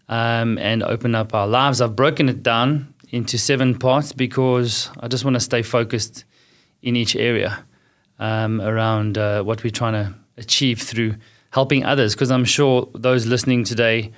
um, 0.09 0.57
and 0.57 0.83
open 0.83 1.15
up 1.15 1.35
our 1.35 1.47
lives. 1.47 1.83
I've 1.83 1.95
broken 1.95 2.31
it 2.31 2.43
down 2.43 2.95
into 3.11 3.37
seven 3.37 3.79
parts 3.79 4.13
because 4.13 4.91
I 5.01 5.09
just 5.09 5.23
want 5.23 5.35
to 5.35 5.41
stay 5.41 5.61
focused 5.61 6.25
in 6.81 6.97
each 6.97 7.15
area 7.15 7.63
um, 8.19 8.61
around 8.63 9.19
uh, 9.19 9.43
what 9.43 9.63
we're 9.63 9.71
trying 9.71 9.93
to 9.93 10.15
achieve 10.39 10.81
through 10.81 11.17
helping 11.51 11.85
others. 11.85 12.15
Because 12.15 12.31
I'm 12.31 12.47
sure 12.47 12.89
those 12.95 13.27
listening 13.27 13.65
today 13.65 14.13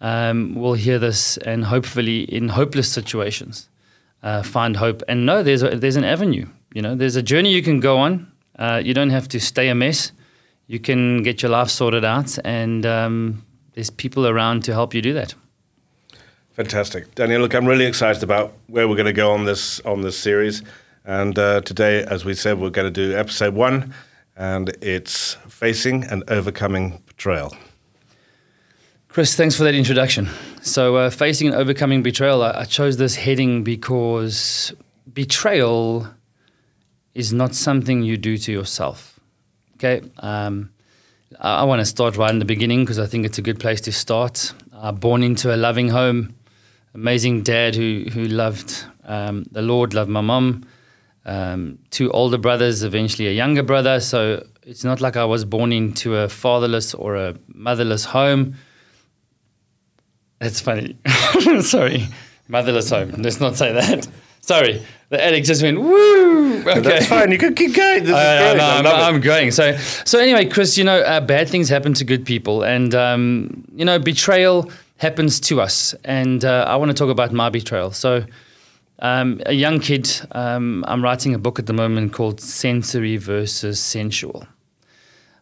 um, 0.00 0.54
will 0.54 0.74
hear 0.74 0.98
this 0.98 1.36
and 1.38 1.64
hopefully 1.64 2.22
in 2.22 2.48
hopeless 2.48 2.90
situations 2.92 3.68
uh, 4.22 4.42
find 4.42 4.76
hope 4.76 5.02
and 5.08 5.24
know 5.24 5.42
there's 5.42 5.62
a, 5.62 5.76
there's 5.76 5.96
an 5.96 6.04
avenue. 6.04 6.46
You 6.74 6.82
know, 6.82 6.94
there's 6.94 7.16
a 7.16 7.22
journey 7.22 7.52
you 7.52 7.62
can 7.62 7.80
go 7.80 7.98
on. 7.98 8.30
Uh, 8.58 8.80
you 8.84 8.92
don't 8.92 9.10
have 9.10 9.28
to 9.28 9.40
stay 9.40 9.68
a 9.68 9.74
mess. 9.74 10.12
You 10.66 10.80
can 10.80 11.22
get 11.22 11.42
your 11.42 11.50
life 11.50 11.68
sorted 11.68 12.04
out, 12.04 12.36
and 12.44 12.84
um, 12.84 13.44
there's 13.74 13.90
people 13.90 14.26
around 14.26 14.64
to 14.64 14.72
help 14.72 14.94
you 14.94 15.00
do 15.00 15.12
that. 15.12 15.34
Fantastic, 16.52 17.14
Daniel. 17.14 17.40
Look, 17.40 17.54
I'm 17.54 17.66
really 17.66 17.84
excited 17.84 18.22
about 18.22 18.54
where 18.66 18.88
we're 18.88 18.96
going 18.96 19.06
to 19.06 19.12
go 19.12 19.30
on 19.32 19.44
this 19.44 19.78
on 19.80 20.00
this 20.00 20.18
series. 20.18 20.62
And 21.04 21.38
uh, 21.38 21.60
today, 21.60 22.02
as 22.02 22.24
we 22.24 22.34
said, 22.34 22.58
we're 22.58 22.70
going 22.70 22.92
to 22.92 23.08
do 23.08 23.16
episode 23.16 23.54
one, 23.54 23.94
and 24.36 24.70
it's 24.80 25.34
facing 25.48 26.02
and 26.02 26.24
overcoming 26.28 27.00
betrayal. 27.06 27.54
Chris, 29.16 29.34
thanks 29.34 29.56
for 29.56 29.64
that 29.64 29.74
introduction. 29.74 30.28
So, 30.60 30.96
uh, 30.96 31.08
facing 31.08 31.46
and 31.46 31.56
overcoming 31.56 32.02
betrayal, 32.02 32.42
I, 32.42 32.50
I 32.50 32.64
chose 32.64 32.98
this 32.98 33.14
heading 33.14 33.64
because 33.64 34.74
betrayal 35.10 36.06
is 37.14 37.32
not 37.32 37.54
something 37.54 38.02
you 38.02 38.18
do 38.18 38.36
to 38.36 38.52
yourself. 38.52 39.18
Okay. 39.76 40.02
Um, 40.18 40.68
I, 41.40 41.60
I 41.60 41.64
want 41.64 41.80
to 41.80 41.86
start 41.86 42.18
right 42.18 42.28
in 42.28 42.40
the 42.40 42.44
beginning 42.44 42.84
because 42.84 42.98
I 42.98 43.06
think 43.06 43.24
it's 43.24 43.38
a 43.38 43.40
good 43.40 43.58
place 43.58 43.80
to 43.80 43.90
start. 43.90 44.52
Uh, 44.70 44.92
born 44.92 45.22
into 45.22 45.54
a 45.54 45.56
loving 45.56 45.88
home, 45.88 46.34
amazing 46.92 47.42
dad 47.42 47.74
who 47.74 48.04
who 48.12 48.28
loved 48.28 48.84
um, 49.04 49.46
the 49.50 49.62
Lord, 49.62 49.94
loved 49.94 50.10
my 50.10 50.20
mom. 50.20 50.66
Um, 51.24 51.78
two 51.88 52.10
older 52.10 52.36
brothers, 52.36 52.82
eventually 52.82 53.28
a 53.28 53.32
younger 53.32 53.62
brother. 53.62 53.98
So 53.98 54.46
it's 54.62 54.84
not 54.84 55.00
like 55.00 55.16
I 55.16 55.24
was 55.24 55.46
born 55.46 55.72
into 55.72 56.16
a 56.16 56.28
fatherless 56.28 56.92
or 56.92 57.16
a 57.16 57.34
motherless 57.48 58.04
home. 58.04 58.56
That's 60.38 60.60
funny. 60.60 60.96
Sorry, 61.60 62.08
motherless 62.48 62.90
home. 62.90 63.10
Let's 63.18 63.40
not 63.40 63.56
say 63.56 63.72
that. 63.72 64.08
Sorry, 64.40 64.84
the 65.08 65.22
addict 65.22 65.46
just 65.46 65.62
went 65.62 65.80
woo. 65.80 66.60
Okay. 66.60 66.80
That's 66.80 67.06
fine. 67.06 67.32
You 67.32 67.38
can 67.38 67.54
keep 67.54 67.74
going. 67.74 68.04
This 68.04 68.14
I, 68.14 68.52
great. 68.52 68.60
I'm, 68.62 68.86
I 68.86 68.90
love 68.90 69.14
I'm 69.14 69.20
going. 69.20 69.50
So, 69.50 69.76
so 70.04 70.18
anyway, 70.18 70.46
Chris, 70.46 70.76
you 70.76 70.84
know, 70.84 71.00
uh, 71.00 71.20
bad 71.20 71.48
things 71.48 71.68
happen 71.68 71.94
to 71.94 72.04
good 72.04 72.24
people, 72.24 72.62
and 72.62 72.94
um, 72.94 73.64
you 73.74 73.84
know, 73.84 73.98
betrayal 73.98 74.70
happens 74.98 75.40
to 75.40 75.60
us. 75.60 75.94
And 76.04 76.44
uh, 76.44 76.64
I 76.68 76.76
want 76.76 76.90
to 76.90 76.94
talk 76.94 77.10
about 77.10 77.32
my 77.32 77.50
betrayal. 77.50 77.90
So, 77.92 78.24
um, 79.00 79.40
a 79.46 79.52
young 79.52 79.80
kid, 79.80 80.08
um, 80.32 80.84
I'm 80.86 81.02
writing 81.02 81.34
a 81.34 81.38
book 81.38 81.58
at 81.58 81.66
the 81.66 81.72
moment 81.72 82.12
called 82.12 82.40
Sensory 82.40 83.16
versus 83.16 83.80
Sensual. 83.80 84.46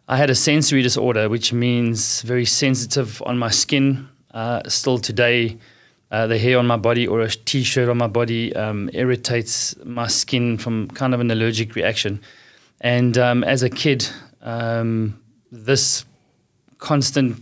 I 0.07 0.17
had 0.17 0.29
a 0.29 0.35
sensory 0.35 0.83
disorder, 0.83 1.29
which 1.29 1.51
means 1.51 2.21
very 2.21 2.45
sensitive 2.45 3.23
on 3.25 3.39
my 3.39 3.49
skin. 3.49 4.07
Uh, 4.35 4.61
still 4.67 4.97
today, 4.97 5.57
uh, 6.11 6.27
the 6.27 6.37
hair 6.37 6.59
on 6.59 6.67
my 6.67 6.75
body 6.75 7.07
or 7.07 7.21
a 7.21 7.29
t-shirt 7.29 7.87
on 7.87 7.97
my 7.97 8.07
body 8.07 8.53
um, 8.53 8.89
irritates 8.93 9.75
my 9.85 10.07
skin 10.07 10.57
from 10.57 10.89
kind 10.89 11.13
of 11.13 11.21
an 11.21 11.31
allergic 11.31 11.73
reaction. 11.73 12.19
And 12.81 13.17
um, 13.17 13.45
as 13.45 13.63
a 13.63 13.69
kid, 13.69 14.05
um, 14.41 15.21
this 15.53 16.03
constant 16.79 17.41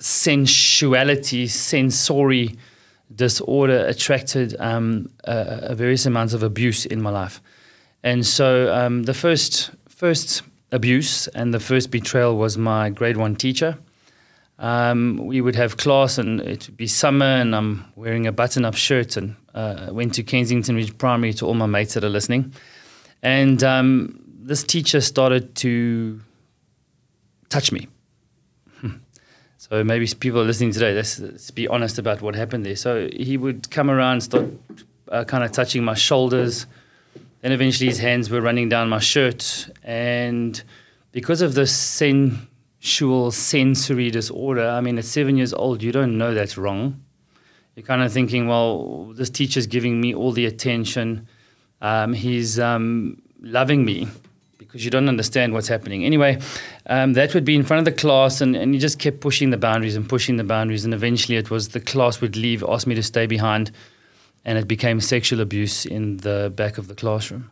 sensuality, 0.00 1.46
sensory 1.46 2.56
disorder 3.14 3.86
attracted 3.86 4.56
um, 4.58 5.08
a, 5.22 5.58
a 5.70 5.74
various 5.76 6.04
amounts 6.04 6.34
of 6.34 6.42
abuse 6.42 6.84
in 6.84 7.00
my 7.00 7.10
life. 7.10 7.40
And 8.02 8.26
so 8.26 8.74
um, 8.74 9.04
the 9.04 9.14
first 9.14 9.70
first 9.88 10.42
abuse 10.72 11.28
and 11.28 11.54
the 11.54 11.60
first 11.60 11.92
betrayal 11.92 12.36
was 12.36 12.58
my 12.58 12.90
grade 12.90 13.16
one 13.16 13.36
teacher. 13.36 13.78
Um, 14.58 15.20
we 15.24 15.40
would 15.40 15.56
have 15.56 15.76
class 15.76 16.16
and 16.16 16.40
it 16.40 16.68
would 16.68 16.76
be 16.76 16.86
summer 16.86 17.26
and 17.26 17.54
I'm 17.54 17.84
wearing 17.96 18.26
a 18.26 18.32
button-up 18.32 18.76
shirt 18.76 19.16
and 19.16 19.34
uh, 19.54 19.88
went 19.90 20.14
to 20.14 20.22
Kensington 20.22 20.76
Ridge 20.76 20.96
Primary 20.96 21.32
to 21.34 21.46
all 21.46 21.54
my 21.54 21.66
mates 21.66 21.94
that 21.94 22.04
are 22.04 22.08
listening. 22.08 22.52
And 23.22 23.62
um, 23.64 24.20
this 24.26 24.62
teacher 24.62 25.00
started 25.00 25.54
to 25.56 26.20
touch 27.48 27.72
me. 27.72 27.88
So 29.56 29.82
maybe 29.82 30.06
people 30.20 30.42
are 30.42 30.44
listening 30.44 30.72
today. 30.72 30.92
Let's, 30.92 31.18
let's, 31.18 31.50
be 31.50 31.66
honest 31.68 31.98
about 31.98 32.20
what 32.20 32.34
happened 32.34 32.66
there. 32.66 32.76
So 32.76 33.08
he 33.10 33.38
would 33.38 33.70
come 33.70 33.90
around, 33.90 34.20
start 34.20 34.44
uh, 35.08 35.24
kind 35.24 35.42
of 35.42 35.52
touching 35.52 35.82
my 35.82 35.94
shoulders. 35.94 36.66
Then 37.40 37.50
eventually 37.50 37.88
his 37.88 37.98
hands 37.98 38.28
were 38.28 38.42
running 38.42 38.68
down 38.68 38.90
my 38.90 38.98
shirt, 38.98 39.70
and 39.82 40.62
because 41.12 41.40
of 41.40 41.54
this 41.54 41.74
sensual 42.84 43.30
sensory 43.30 44.10
disorder, 44.10 44.68
I 44.68 44.82
mean, 44.82 44.98
at 44.98 45.06
seven 45.06 45.38
years 45.38 45.54
old, 45.54 45.82
you 45.82 45.90
don't 45.90 46.18
know 46.18 46.34
that's 46.34 46.58
wrong. 46.58 47.02
You're 47.74 47.86
kind 47.86 48.02
of 48.02 48.12
thinking, 48.12 48.46
well, 48.46 49.06
this 49.16 49.30
teacher's 49.30 49.66
giving 49.66 50.02
me 50.02 50.14
all 50.14 50.32
the 50.32 50.44
attention. 50.44 51.26
Um, 51.80 52.12
he's 52.12 52.60
um, 52.60 53.22
loving 53.40 53.86
me 53.86 54.08
because 54.58 54.84
you 54.84 54.90
don't 54.90 55.08
understand 55.08 55.54
what's 55.54 55.66
happening. 55.66 56.04
Anyway, 56.04 56.38
um, 56.84 57.14
that 57.14 57.32
would 57.32 57.46
be 57.46 57.54
in 57.54 57.64
front 57.64 57.78
of 57.78 57.86
the 57.86 58.00
class, 58.00 58.42
and, 58.42 58.54
and 58.54 58.74
you 58.74 58.80
just 58.80 58.98
kept 58.98 59.18
pushing 59.20 59.48
the 59.48 59.56
boundaries 59.56 59.96
and 59.96 60.06
pushing 60.06 60.36
the 60.36 60.44
boundaries, 60.44 60.84
and 60.84 60.92
eventually 60.92 61.38
it 61.38 61.50
was 61.50 61.70
the 61.70 61.80
class 61.80 62.20
would 62.20 62.36
leave, 62.36 62.62
ask 62.68 62.86
me 62.86 62.94
to 62.94 63.02
stay 63.02 63.26
behind, 63.26 63.70
and 64.44 64.58
it 64.58 64.68
became 64.68 65.00
sexual 65.00 65.40
abuse 65.40 65.86
in 65.86 66.18
the 66.18 66.52
back 66.54 66.76
of 66.76 66.88
the 66.88 66.94
classroom. 66.94 67.50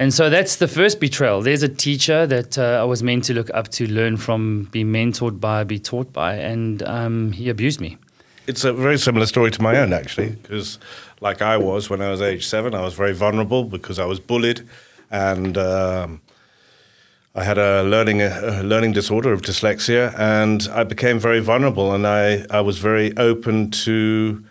And 0.00 0.14
so 0.14 0.30
that's 0.30 0.56
the 0.56 0.66
first 0.66 0.98
betrayal. 0.98 1.42
There's 1.42 1.62
a 1.62 1.68
teacher 1.68 2.26
that 2.26 2.56
uh, 2.56 2.80
I 2.80 2.84
was 2.84 3.02
meant 3.02 3.24
to 3.24 3.34
look 3.34 3.50
up 3.52 3.68
to, 3.72 3.86
learn 3.86 4.16
from, 4.16 4.64
be 4.72 4.82
mentored 4.82 5.40
by, 5.40 5.62
be 5.62 5.78
taught 5.78 6.10
by, 6.10 6.36
and 6.36 6.82
um, 6.84 7.32
he 7.32 7.50
abused 7.50 7.82
me. 7.82 7.98
It's 8.46 8.64
a 8.64 8.72
very 8.72 8.96
similar 8.96 9.26
story 9.26 9.50
to 9.50 9.60
my 9.60 9.76
own, 9.76 9.92
actually, 9.92 10.30
because 10.30 10.78
like 11.20 11.42
I 11.42 11.58
was 11.58 11.90
when 11.90 12.00
I 12.00 12.10
was 12.10 12.22
age 12.22 12.46
seven, 12.46 12.74
I 12.74 12.80
was 12.80 12.94
very 12.94 13.12
vulnerable 13.12 13.64
because 13.64 13.98
I 13.98 14.06
was 14.06 14.18
bullied 14.18 14.66
and 15.10 15.58
um, 15.58 16.22
I 17.34 17.44
had 17.44 17.58
a 17.58 17.82
learning 17.82 18.22
a 18.22 18.62
learning 18.62 18.92
disorder 18.92 19.34
of 19.34 19.42
dyslexia, 19.42 20.18
and 20.18 20.66
I 20.72 20.82
became 20.82 21.18
very 21.18 21.40
vulnerable, 21.40 21.92
and 21.92 22.06
I, 22.06 22.46
I 22.50 22.60
was 22.60 22.78
very 22.78 23.16
open 23.18 23.70
to 23.84 24.44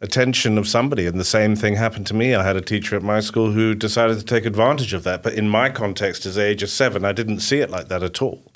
attention 0.00 0.58
of 0.58 0.68
somebody. 0.68 1.06
And 1.06 1.18
the 1.18 1.24
same 1.24 1.56
thing 1.56 1.76
happened 1.76 2.06
to 2.08 2.14
me. 2.14 2.34
I 2.34 2.44
had 2.44 2.56
a 2.56 2.60
teacher 2.60 2.96
at 2.96 3.02
my 3.02 3.20
school 3.20 3.52
who 3.52 3.74
decided 3.74 4.18
to 4.18 4.24
take 4.24 4.44
advantage 4.44 4.92
of 4.92 5.04
that. 5.04 5.22
But 5.22 5.34
in 5.34 5.48
my 5.48 5.70
context, 5.70 6.26
as 6.26 6.38
age 6.38 6.62
of 6.62 6.70
seven, 6.70 7.04
I 7.04 7.12
didn't 7.12 7.40
see 7.40 7.58
it 7.58 7.70
like 7.70 7.88
that 7.88 8.02
at 8.02 8.22
all. 8.22 8.52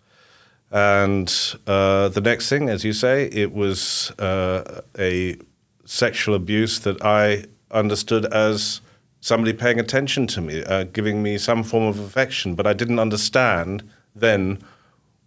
And 0.71 1.33
uh, 1.67 2.09
the 2.09 2.21
next 2.21 2.49
thing, 2.49 2.69
as 2.69 2.85
you 2.85 2.93
say, 2.93 3.27
it 3.27 3.53
was 3.53 4.11
uh, 4.19 4.83
a 4.99 5.37
sexual 5.85 6.35
abuse 6.35 6.81
that 6.81 7.05
I 7.05 7.45
understood 7.71 8.25
as 8.27 8.81
somebody 9.21 9.53
paying 9.53 9.79
attention 9.79 10.27
to 10.29 10.41
me, 10.41 10.65
uh, 10.65 10.85
giving 10.85 11.23
me 11.23 11.39
some 11.39 11.63
form 11.63 11.85
of 11.85 11.99
affection. 11.99 12.55
But 12.55 12.67
I 12.67 12.73
didn't 12.73 12.99
understand 12.99 13.89
then 14.15 14.63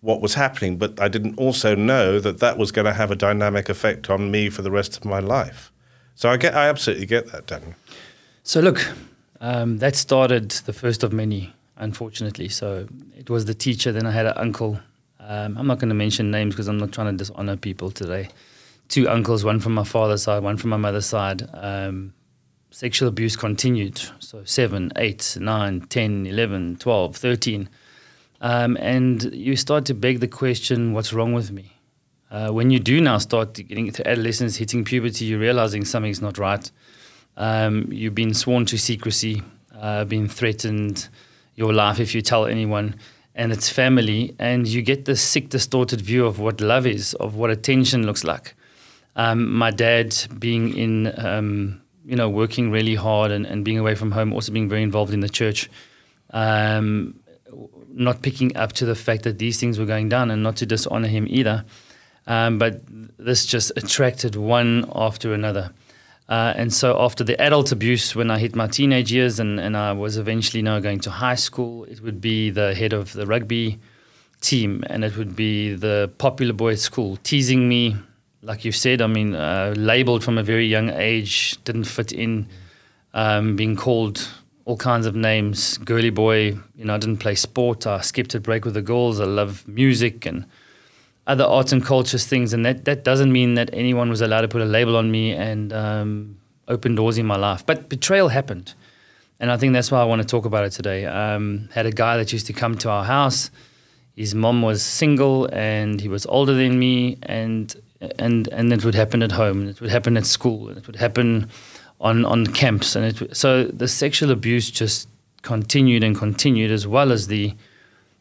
what 0.02 0.22
was 0.22 0.36
happening. 0.36 0.78
But 0.78 1.00
I 1.00 1.10
didn't 1.10 1.38
also 1.38 1.76
know 1.76 2.20
that 2.20 2.40
that 2.40 2.58
was 2.58 2.72
going 2.72 2.86
to 2.86 2.94
have 2.94 3.12
a 3.12 3.16
dynamic 3.16 3.70
effect 3.70 4.10
on 4.10 4.32
me 4.32 4.50
for 4.50 4.62
the 4.62 4.72
rest 4.72 4.98
of 4.98 5.06
my 5.06 5.20
life. 5.20 5.72
So 6.16 6.30
I 6.30 6.38
get, 6.38 6.56
I 6.56 6.68
absolutely 6.68 7.06
get 7.06 7.32
that, 7.32 7.46
Daniel. 7.46 7.76
So 8.44 8.60
look, 8.62 8.86
um, 9.42 9.78
that 9.78 9.96
started 9.96 10.52
the 10.52 10.74
first 10.74 11.04
of 11.04 11.14
many, 11.14 11.54
unfortunately. 11.78 12.50
So 12.50 12.88
it 13.18 13.30
was 13.30 13.46
the 13.46 13.54
teacher. 13.54 13.92
Then 13.92 14.06
I 14.06 14.12
had 14.12 14.26
an 14.26 14.34
uncle 14.38 14.80
um, 15.28 15.58
I'm 15.58 15.66
not 15.66 15.80
going 15.80 15.90
to 15.90 15.96
mention 15.96 16.30
names 16.30 16.54
because 16.54 16.68
I'm 16.68 16.78
not 16.78 16.92
trying 16.92 17.08
to 17.12 17.18
dishonor 17.18 17.58
people 17.58 17.90
today. 17.90 18.30
Two 18.90 19.10
uncles, 19.10 19.44
one 19.44 19.60
from 19.60 19.74
my 19.74 19.84
father's 19.84 20.24
side, 20.24 20.44
one 20.44 20.58
from 20.58 20.70
my 20.70 20.78
mother's 20.78 21.08
side. 21.08 21.50
Um, 21.54 22.14
sexual 22.70 23.10
abuse 23.10 23.36
continued. 23.36 24.00
So 24.20 24.44
7, 24.44 24.92
8, 24.96 25.38
9, 25.42 25.82
10, 25.82 26.28
11, 26.28 26.78
12, 26.78 27.16
13. 27.16 27.70
Um, 28.42 28.78
and 28.80 29.24
you 29.34 29.56
start 29.56 29.86
to 29.86 29.96
beg 29.96 30.20
the 30.20 30.28
question, 30.28 30.94
what's 30.94 31.12
wrong 31.12 31.34
with 31.34 31.52
me? 31.52 31.75
Uh, 32.36 32.52
when 32.52 32.70
you 32.70 32.80
do 32.80 33.00
now 33.00 33.18
start 33.18 33.54
getting 33.54 33.90
to 33.90 34.06
adolescence, 34.06 34.58
hitting 34.58 34.84
puberty, 34.84 35.24
you're 35.24 35.40
realizing 35.40 35.86
something's 35.86 36.22
not 36.22 36.38
right. 36.38 36.70
Um, 37.38 37.88
you've 37.90 38.14
been 38.14 38.34
sworn 38.34 38.66
to 38.66 38.78
secrecy, 38.78 39.42
uh, 39.74 40.04
been 40.04 40.28
threatened 40.28 41.08
your 41.56 41.72
life 41.72 41.98
if 41.98 42.14
you 42.14 42.22
tell 42.22 42.46
anyone 42.46 42.96
and 43.36 43.54
its 43.54 43.70
family, 43.70 44.36
and 44.38 44.68
you 44.68 44.82
get 44.82 45.06
this 45.06 45.22
sick, 45.22 45.48
distorted 45.48 46.02
view 46.02 46.26
of 46.26 46.38
what 46.38 46.60
love 46.60 46.86
is, 46.86 47.14
of 47.14 47.36
what 47.36 47.52
attention 47.52 48.06
looks 48.06 48.26
like. 48.26 48.54
Um, 49.16 49.50
my 49.54 49.72
dad 49.72 50.14
being 50.38 50.76
in, 50.78 51.18
um, 51.18 51.82
you 52.06 52.18
know, 52.18 52.28
working 52.28 52.70
really 52.70 52.96
hard 52.96 53.32
and, 53.32 53.46
and 53.46 53.64
being 53.64 53.80
away 53.80 53.96
from 53.96 54.12
home, 54.12 54.34
also 54.34 54.52
being 54.52 54.68
very 54.68 54.84
involved 54.84 55.14
in 55.14 55.22
the 55.22 55.30
church, 55.30 55.70
um, 56.32 57.18
not 57.94 58.22
picking 58.22 58.58
up 58.58 58.74
to 58.74 58.86
the 58.86 58.96
fact 58.96 59.24
that 59.24 59.40
these 59.40 59.58
things 59.58 59.80
were 59.80 59.86
going 59.86 60.10
down 60.10 60.32
and 60.32 60.44
not 60.44 60.58
to 60.58 60.66
dishonor 60.66 61.08
him 61.08 61.28
either. 61.30 61.64
Um, 62.28 62.58
but 62.58 62.82
this 63.18 63.46
just 63.46 63.72
attracted 63.76 64.36
one 64.36 64.90
after 64.94 65.34
another. 65.34 65.72
Uh, 66.28 66.54
and 66.56 66.74
so 66.74 67.00
after 67.00 67.24
the 67.24 67.40
adult 67.40 67.72
abuse, 67.72 68.16
when 68.16 68.32
I 68.32 68.40
hit 68.40 68.56
my 68.56 68.68
teenage 68.68 69.12
years 69.12 69.40
and, 69.40 69.60
and 69.60 69.78
I 69.78 69.92
was 69.92 70.18
eventually 70.18 70.64
now 70.64 70.80
going 70.80 71.00
to 71.02 71.12
high 71.12 71.36
school, 71.36 71.84
it 71.86 72.02
would 72.02 72.20
be 72.20 72.50
the 72.50 72.74
head 72.74 72.94
of 72.94 73.14
the 73.14 73.28
rugby 73.28 73.80
team 74.42 74.84
and 74.88 75.04
it 75.04 75.18
would 75.18 75.36
be 75.36 75.76
the 75.76 76.12
popular 76.18 76.54
boy 76.54 76.74
at 76.74 76.80
school 76.80 77.18
teasing 77.18 77.70
me, 77.70 77.96
like 78.42 78.66
you 78.66 78.72
said, 78.72 79.02
I 79.02 79.08
mean, 79.08 79.36
uh, 79.36 79.76
labeled 79.78 80.24
from 80.24 80.40
a 80.40 80.44
very 80.44 80.66
young 80.66 80.90
age, 80.90 81.64
didn't 81.64 81.86
fit 81.86 82.12
in, 82.12 82.48
um, 83.14 83.56
being 83.56 83.76
called 83.76 84.28
all 84.66 84.78
kinds 84.78 85.06
of 85.06 85.16
names, 85.16 85.78
girly 85.78 86.10
boy, 86.10 86.58
you 86.76 86.86
know, 86.86 86.96
I 86.96 86.98
didn't 86.98 87.18
play 87.18 87.36
sport, 87.36 87.86
I 87.86 88.02
skipped 88.02 88.34
a 88.34 88.40
break 88.40 88.66
with 88.66 88.74
the 88.74 88.82
girls, 88.82 89.20
I 89.20 89.26
love 89.26 89.68
music 89.68 90.26
and– 90.26 90.48
other 91.28 91.44
arts 91.44 91.72
and 91.72 91.84
cultures 91.84 92.26
things, 92.26 92.54
and 92.54 92.66
that 92.66 92.86
that 92.86 93.04
doesn't 93.04 93.32
mean 93.32 93.56
that 93.56 93.70
anyone 93.74 94.10
was 94.10 94.22
allowed 94.22 94.42
to 94.42 94.48
put 94.48 94.62
a 94.62 94.66
label 94.66 94.96
on 94.96 95.12
me 95.12 95.32
and 95.32 95.74
um, 95.74 96.38
open 96.68 96.96
doors 96.96 97.18
in 97.18 97.26
my 97.26 97.36
life. 97.36 97.66
But 97.66 97.90
betrayal 97.90 98.30
happened, 98.30 98.74
and 99.40 99.52
I 99.52 99.58
think 99.58 99.74
that's 99.74 99.92
why 99.92 100.02
I 100.02 100.06
want 100.06 100.22
to 100.22 100.28
talk 100.28 100.46
about 100.46 100.66
it 100.66 100.72
today. 100.72 101.06
Um, 101.06 101.70
had 101.74 101.86
a 101.86 101.92
guy 101.92 102.18
that 102.18 102.32
used 102.32 102.48
to 102.48 102.54
come 102.54 102.78
to 102.80 102.90
our 102.90 103.04
house. 103.04 103.50
His 104.16 104.34
mom 104.34 104.62
was 104.62 104.84
single, 104.84 105.50
and 105.52 106.00
he 106.00 106.08
was 106.08 106.26
older 106.28 106.54
than 106.54 106.78
me, 106.80 107.18
and 107.24 107.76
and 108.20 108.48
and 108.50 108.72
it 108.72 108.86
would 108.86 108.96
happen 108.96 109.24
at 109.24 109.32
home, 109.32 109.62
and 109.62 109.70
it 109.70 109.82
would 109.82 109.90
happen 109.92 110.18
at 110.18 110.26
school, 110.26 110.70
and 110.70 110.78
it 110.78 110.88
would 110.88 110.98
happen 110.98 111.50
on 112.00 112.26
on 112.26 112.48
camps, 112.48 112.96
and 112.96 113.06
it, 113.06 113.36
so 113.36 113.66
the 113.66 113.88
sexual 113.88 114.32
abuse 114.32 114.70
just 114.70 115.08
continued 115.42 116.04
and 116.04 116.18
continued, 116.18 116.72
as 116.72 116.86
well 116.86 117.12
as 117.12 117.28
the 117.28 117.54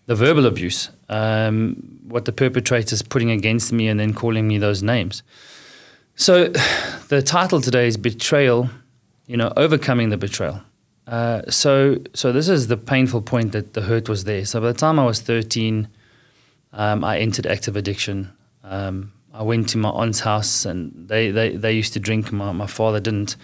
the 0.06 0.14
verbal 0.14 0.46
abuse, 0.46 0.90
um, 1.08 2.00
what 2.06 2.24
the 2.24 2.32
perpetrator's 2.32 3.02
putting 3.02 3.30
against 3.30 3.72
me 3.72 3.88
and 3.88 3.98
then 3.98 4.14
calling 4.14 4.46
me 4.48 4.58
those 4.58 4.82
names. 4.82 5.22
So 6.16 6.48
the 7.08 7.22
title 7.22 7.60
today 7.60 7.86
is 7.86 7.96
Betrayal, 7.96 8.70
you 9.26 9.36
know, 9.36 9.52
overcoming 9.56 10.10
the 10.10 10.16
betrayal. 10.16 10.62
Uh, 11.06 11.42
so, 11.50 11.98
so 12.14 12.32
this 12.32 12.48
is 12.48 12.68
the 12.68 12.76
painful 12.76 13.20
point 13.20 13.52
that 13.52 13.74
the 13.74 13.82
hurt 13.82 14.08
was 14.08 14.24
there. 14.24 14.44
So 14.44 14.60
by 14.60 14.68
the 14.68 14.78
time 14.78 14.98
I 14.98 15.04
was 15.04 15.20
13, 15.20 15.88
um, 16.72 17.04
I 17.04 17.18
entered 17.18 17.46
active 17.46 17.76
addiction. 17.76 18.32
Um, 18.62 19.12
I 19.32 19.42
went 19.42 19.68
to 19.70 19.78
my 19.78 19.90
aunt's 19.90 20.20
house 20.20 20.64
and 20.64 21.08
they, 21.08 21.30
they, 21.30 21.56
they 21.56 21.72
used 21.72 21.92
to 21.92 22.00
drink. 22.00 22.32
My, 22.32 22.52
my 22.52 22.66
father 22.66 23.00
didn't. 23.00 23.36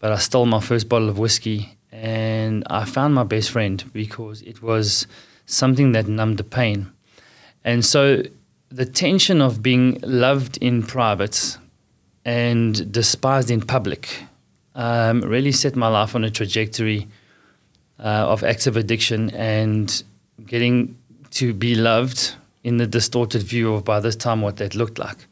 But 0.00 0.12
I 0.12 0.18
stole 0.18 0.46
my 0.46 0.60
first 0.60 0.88
bottle 0.88 1.08
of 1.08 1.18
whiskey 1.18 1.76
and 1.90 2.62
I 2.68 2.84
found 2.84 3.14
my 3.14 3.24
best 3.24 3.50
friend 3.50 3.82
because 3.92 4.42
it 4.42 4.62
was– 4.62 5.06
something 5.48 5.92
that 5.92 6.06
numbed 6.06 6.36
the 6.36 6.44
pain. 6.44 6.92
And 7.68 7.84
so 7.84 8.22
the 8.70 8.86
tension 8.86 9.42
of 9.42 9.62
being 9.62 10.00
loved 10.00 10.56
in 10.56 10.82
private 10.82 11.58
and 12.24 12.90
despised 12.90 13.50
in 13.50 13.60
public 13.60 14.22
um, 14.74 15.20
really 15.20 15.52
set 15.52 15.76
my 15.76 15.88
life 15.88 16.14
on 16.14 16.24
a 16.24 16.30
trajectory 16.30 17.08
uh, 17.98 18.32
of 18.32 18.42
active 18.42 18.78
addiction 18.78 19.28
and 19.34 20.02
getting 20.46 20.96
to 21.32 21.52
be 21.52 21.74
loved 21.74 22.36
in 22.64 22.78
the 22.78 22.86
distorted 22.86 23.42
view 23.42 23.74
of 23.74 23.84
by 23.84 24.00
this 24.00 24.16
time 24.16 24.40
what 24.40 24.56
that 24.56 24.74
looked 24.74 24.98
like. 24.98 25.26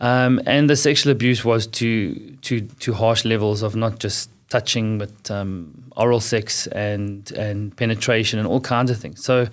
Um, 0.00 0.42
and 0.44 0.68
the 0.68 0.76
sexual 0.76 1.12
abuse 1.12 1.46
was 1.46 1.66
to 1.78 2.36
to 2.42 2.60
to 2.60 2.92
harsh 2.92 3.24
levels 3.24 3.62
of 3.62 3.74
not 3.74 4.00
just 4.00 4.28
touching, 4.50 4.98
but 4.98 5.30
um, 5.30 5.90
oral 5.96 6.20
sex 6.20 6.66
and 6.66 7.32
and 7.32 7.74
penetration 7.74 8.38
and 8.38 8.46
all 8.46 8.60
kinds 8.60 8.90
of 8.90 8.98
things. 8.98 9.24
So, 9.24 9.48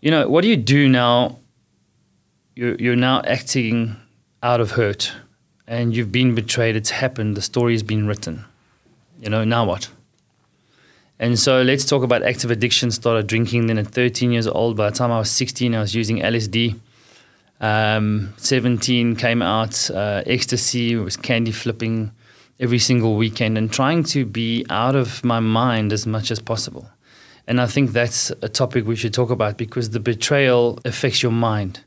you 0.00 0.10
know, 0.10 0.28
what 0.28 0.42
do 0.42 0.48
you 0.48 0.56
do 0.56 0.88
now? 0.88 1.38
You're 2.54 2.74
you're 2.76 2.96
now 2.96 3.22
acting 3.22 3.96
out 4.42 4.60
of 4.60 4.72
hurt, 4.72 5.12
and 5.66 5.94
you've 5.94 6.12
been 6.12 6.34
betrayed. 6.34 6.76
It's 6.76 6.90
happened. 6.90 7.36
The 7.36 7.42
story 7.42 7.74
has 7.74 7.82
been 7.82 8.06
written. 8.06 8.44
You 9.20 9.30
know, 9.30 9.44
now 9.44 9.66
what? 9.66 9.90
And 11.18 11.38
so 11.38 11.60
let's 11.60 11.84
talk 11.84 12.02
about 12.02 12.22
active 12.22 12.50
addiction. 12.50 12.90
Started 12.90 13.26
drinking 13.26 13.66
then 13.66 13.76
at 13.76 13.88
13 13.88 14.32
years 14.32 14.46
old. 14.46 14.76
By 14.76 14.88
the 14.88 14.96
time 14.96 15.12
I 15.12 15.18
was 15.18 15.30
16, 15.30 15.74
I 15.74 15.80
was 15.80 15.94
using 15.94 16.18
LSD. 16.18 16.80
Um, 17.60 18.32
17 18.38 19.16
came 19.16 19.42
out, 19.42 19.90
uh, 19.90 20.22
ecstasy, 20.24 20.96
was 20.96 21.18
candy 21.18 21.52
flipping 21.52 22.10
every 22.58 22.78
single 22.78 23.16
weekend 23.16 23.58
and 23.58 23.70
trying 23.70 24.02
to 24.04 24.24
be 24.24 24.64
out 24.70 24.96
of 24.96 25.22
my 25.22 25.40
mind 25.40 25.92
as 25.92 26.06
much 26.06 26.30
as 26.30 26.40
possible. 26.40 26.88
And 27.50 27.60
I 27.60 27.66
think 27.66 27.90
that's 27.90 28.30
a 28.42 28.48
topic 28.48 28.86
we 28.86 28.94
should 28.94 29.12
talk 29.12 29.28
about 29.28 29.58
because 29.58 29.90
the 29.90 29.98
betrayal 29.98 30.78
affects 30.84 31.20
your 31.20 31.32
mind. 31.32 31.80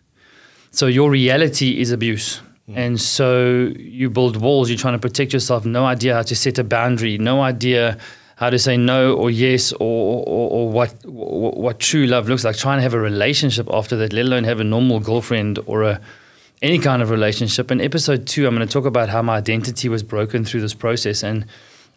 So 0.72 0.88
your 0.88 1.09
reality 1.09 1.80
is 1.80 1.89
abuse. 1.89 2.41
Mm. 2.70 2.78
And 2.78 2.99
so 2.99 3.72
you 3.78 4.09
build 4.09 4.36
walls, 4.36 4.70
you're 4.70 4.78
trying 4.78 4.95
to 4.95 4.99
protect 4.99 5.32
yourself, 5.32 5.66
no 5.66 5.86
idea 5.86 6.16
how 6.16 6.24
to 6.24 6.36
set 6.36 6.59
a 6.59 6.66
boundary, 6.66 7.18
no 7.18 7.41
idea 7.41 7.97
how 8.36 8.49
to 8.49 8.59
say 8.59 8.76
no 8.76 9.16
or 9.16 9.32
yes 9.32 9.72
or, 9.72 10.26
or, 10.28 10.49
or 10.51 10.70
what, 10.70 10.93
what 11.05 11.80
true 11.80 12.07
love 12.07 12.28
looks 12.28 12.43
like. 12.43 12.57
Trying 12.57 12.80
to 12.80 12.84
have 12.84 12.93
a 12.93 12.99
relationship 12.99 13.70
after 13.72 13.95
that, 13.95 14.11
let 14.11 14.26
alone 14.26 14.43
have 14.43 14.59
a 14.59 14.66
normal 14.66 14.99
girlfriend 14.99 15.59
or 15.66 15.84
a 15.84 16.01
any 16.61 16.78
kind 16.78 17.01
of 17.01 17.09
relationship. 17.09 17.72
In 17.72 17.80
episode 17.80 18.28
two, 18.28 18.47
I'm 18.47 18.55
going 18.55 18.68
to 18.68 18.72
talk 18.72 18.86
about 18.86 19.07
how 19.07 19.22
my 19.22 19.38
identity 19.38 19.88
was 19.88 20.03
broken 20.03 20.43
through 20.43 20.59
this 20.59 20.74
process 20.74 21.24
and 21.24 21.45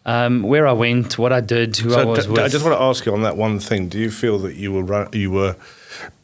um, 0.07 0.41
where 0.41 0.65
I 0.65 0.71
went, 0.71 1.17
what 1.19 1.31
I 1.31 1.41
did, 1.41 1.77
who 1.77 1.91
so 1.91 1.99
I 1.99 2.05
was 2.05 2.25
d- 2.25 2.31
with. 2.31 2.39
I 2.39 2.47
just 2.47 2.65
want 2.65 2.75
to 2.75 2.81
ask 2.81 3.05
you 3.05 3.13
on 3.13 3.21
that 3.21 3.37
one 3.37 3.59
thing. 3.59 3.89
Do 3.89 3.99
you 3.99 4.09
feel 4.09 4.39
that 4.39 4.55
you 4.55 4.71
were 4.71 4.81
run, 4.81 5.09
you 5.13 5.29
were 5.29 5.55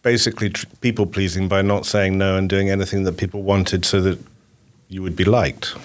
basically 0.01 0.49
tr- 0.49 0.65
people 0.81 1.05
pleasing 1.05 1.47
by 1.47 1.61
not 1.61 1.85
saying 1.85 2.17
no 2.17 2.35
and 2.35 2.49
doing 2.49 2.69
anything 2.69 3.03
that 3.03 3.17
people 3.17 3.43
wanted 3.43 3.85
so 3.85 4.01
that 4.01 4.17
you 4.87 5.03
would 5.03 5.15
be 5.15 5.25
liked? 5.25 5.75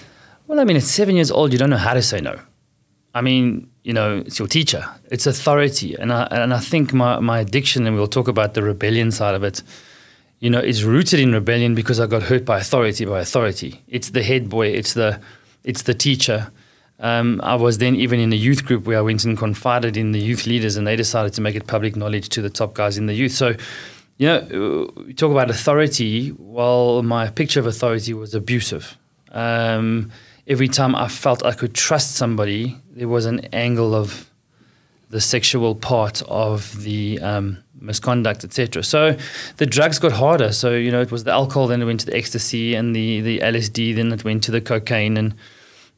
Well, 0.47 0.59
I 0.59 0.63
mean, 0.63 0.77
at 0.77 0.83
seven 0.83 1.15
years 1.15 1.29
old, 1.29 1.51
you 1.51 1.59
don't 1.59 1.69
know 1.69 1.77
how 1.77 1.93
to 1.93 2.01
say 2.01 2.19
no. 2.21 2.39
I 3.13 3.21
mean, 3.21 3.69
you 3.83 3.93
know, 3.93 4.23
it's 4.25 4.39
your 4.39 4.47
teacher, 4.47 4.85
it's 5.11 5.27
authority, 5.27 5.95
and 5.95 6.11
I 6.11 6.23
and 6.31 6.53
I 6.53 6.59
think 6.59 6.93
my 6.93 7.19
my 7.19 7.39
addiction, 7.39 7.85
and 7.85 7.95
we'll 7.95 8.07
talk 8.07 8.27
about 8.27 8.53
the 8.55 8.63
rebellion 8.63 9.11
side 9.11 9.35
of 9.35 9.43
it 9.43 9.61
you 10.39 10.49
know, 10.49 10.59
is 10.59 10.85
rooted 10.85 11.19
in 11.19 11.33
rebellion 11.33 11.75
because 11.75 11.99
I 11.99 12.07
got 12.07 12.23
hurt 12.23 12.45
by 12.45 12.59
authority, 12.59 13.05
by 13.05 13.19
authority. 13.19 13.81
It's 13.89 14.11
the 14.11 14.23
head 14.23 14.49
boy, 14.49 14.67
it's 14.67 14.93
the, 14.93 15.19
it's 15.63 15.81
the 15.81 15.93
teacher. 15.93 16.49
Um, 16.99 17.39
I 17.43 17.55
was 17.55 17.77
then 17.77 17.95
even 17.95 18.19
in 18.19 18.31
a 18.33 18.35
youth 18.35 18.65
group 18.65 18.85
where 18.85 18.97
I 18.97 19.01
went 19.01 19.23
and 19.23 19.37
confided 19.37 19.95
in 19.95 20.11
the 20.11 20.19
youth 20.19 20.45
leaders, 20.45 20.75
and 20.75 20.85
they 20.85 20.95
decided 20.95 21.33
to 21.33 21.41
make 21.41 21.55
it 21.55 21.67
public 21.67 21.95
knowledge 21.95 22.29
to 22.29 22.41
the 22.41 22.49
top 22.49 22.73
guys 22.73 22.97
in 22.97 23.05
the 23.05 23.13
youth. 23.13 23.31
So, 23.31 23.55
you 24.17 24.27
know, 24.27 24.91
we 25.05 25.13
talk 25.13 25.31
about 25.31 25.49
authority. 25.49 26.33
Well, 26.37 27.01
my 27.03 27.29
picture 27.29 27.59
of 27.59 27.67
authority 27.67 28.13
was 28.13 28.35
abusive. 28.35 28.97
Um, 29.31 30.11
every 30.45 30.67
time 30.67 30.95
I 30.95 31.07
felt 31.07 31.45
I 31.45 31.53
could 31.53 31.73
trust 31.73 32.15
somebody, 32.15 32.75
there 32.91 33.07
was 33.07 33.25
an 33.25 33.41
angle 33.53 33.95
of 33.95 34.29
the 35.09 35.21
sexual 35.21 35.75
part 35.75 36.21
of 36.27 36.83
the 36.83 37.19
um, 37.21 37.57
misconduct, 37.79 38.43
etc. 38.43 38.83
So 38.83 39.17
the 39.57 39.65
drugs 39.65 39.99
got 39.99 40.11
harder. 40.11 40.51
So 40.51 40.75
you 40.75 40.91
know, 40.91 41.01
it 41.01 41.11
was 41.11 41.23
the 41.23 41.31
alcohol, 41.31 41.67
then 41.67 41.81
it 41.81 41.85
went 41.85 42.01
to 42.01 42.05
the 42.05 42.15
ecstasy 42.15 42.75
and 42.75 42.95
the 42.95 43.21
the 43.21 43.39
LSD, 43.39 43.95
then 43.95 44.11
it 44.11 44.23
went 44.23 44.43
to 44.43 44.51
the 44.51 44.61
cocaine, 44.61 45.17
and 45.17 45.33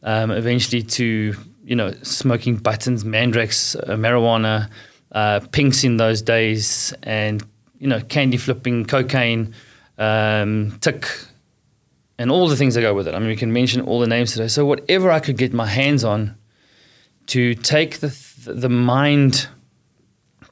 um, 0.04 0.32
eventually 0.32 0.84
to 0.84 1.36
you 1.64 1.76
know 1.76 1.94
smoking 2.04 2.58
buttons, 2.58 3.04
mandrax, 3.04 3.76
uh, 3.76 3.96
marijuana, 3.96 4.70
uh, 5.12 5.40
pinks 5.52 5.84
in 5.84 5.98
those 5.98 6.22
days, 6.22 6.94
and 7.04 7.44
you 7.80 7.88
know 7.88 8.02
candy 8.02 8.38
flipping, 8.38 8.86
cocaine, 8.86 9.54
um, 9.98 10.78
tik, 10.82 11.08
and 12.18 12.32
all 12.32 12.48
the 12.48 12.56
things 12.56 12.76
that 12.76 12.82
go 12.82 12.94
with 12.94 13.08
it. 13.08 13.16
I 13.16 13.20
mean, 13.20 13.30
we 13.30 13.36
can 13.36 13.54
mention 13.54 13.82
all 13.82 14.00
the 14.00 14.08
names 14.08 14.34
today. 14.34 14.48
So 14.48 14.66
whatever 14.66 15.12
I 15.12 15.20
could 15.20 15.38
get 15.38 15.54
my 15.54 15.68
hands 15.68 16.04
on 16.04 16.36
to 17.28 17.56
take 17.56 18.00
the 18.00 18.10
the 18.46 18.70
mind 18.70 19.48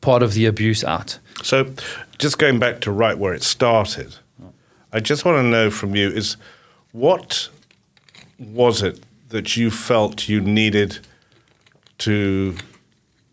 part 0.02 0.24
of 0.24 0.34
the 0.34 0.46
abuse 0.46 0.84
out. 0.84 1.20
So, 1.44 1.74
just 2.18 2.38
going 2.38 2.60
back 2.60 2.82
to 2.82 2.92
right 2.92 3.18
where 3.18 3.34
it 3.34 3.44
started, 3.44 4.16
I 4.92 5.00
just 5.00 5.26
want 5.26 5.38
to 5.38 5.44
know 5.44 5.72
from 5.72 5.96
you 5.96 6.10
is 6.10 6.38
what 6.92 7.50
was 8.38 8.82
it 8.82 9.00
that 9.30 9.56
you 9.56 9.72
felt 9.72 10.28
you 10.28 10.42
needed 10.42 11.00
to 12.00 12.56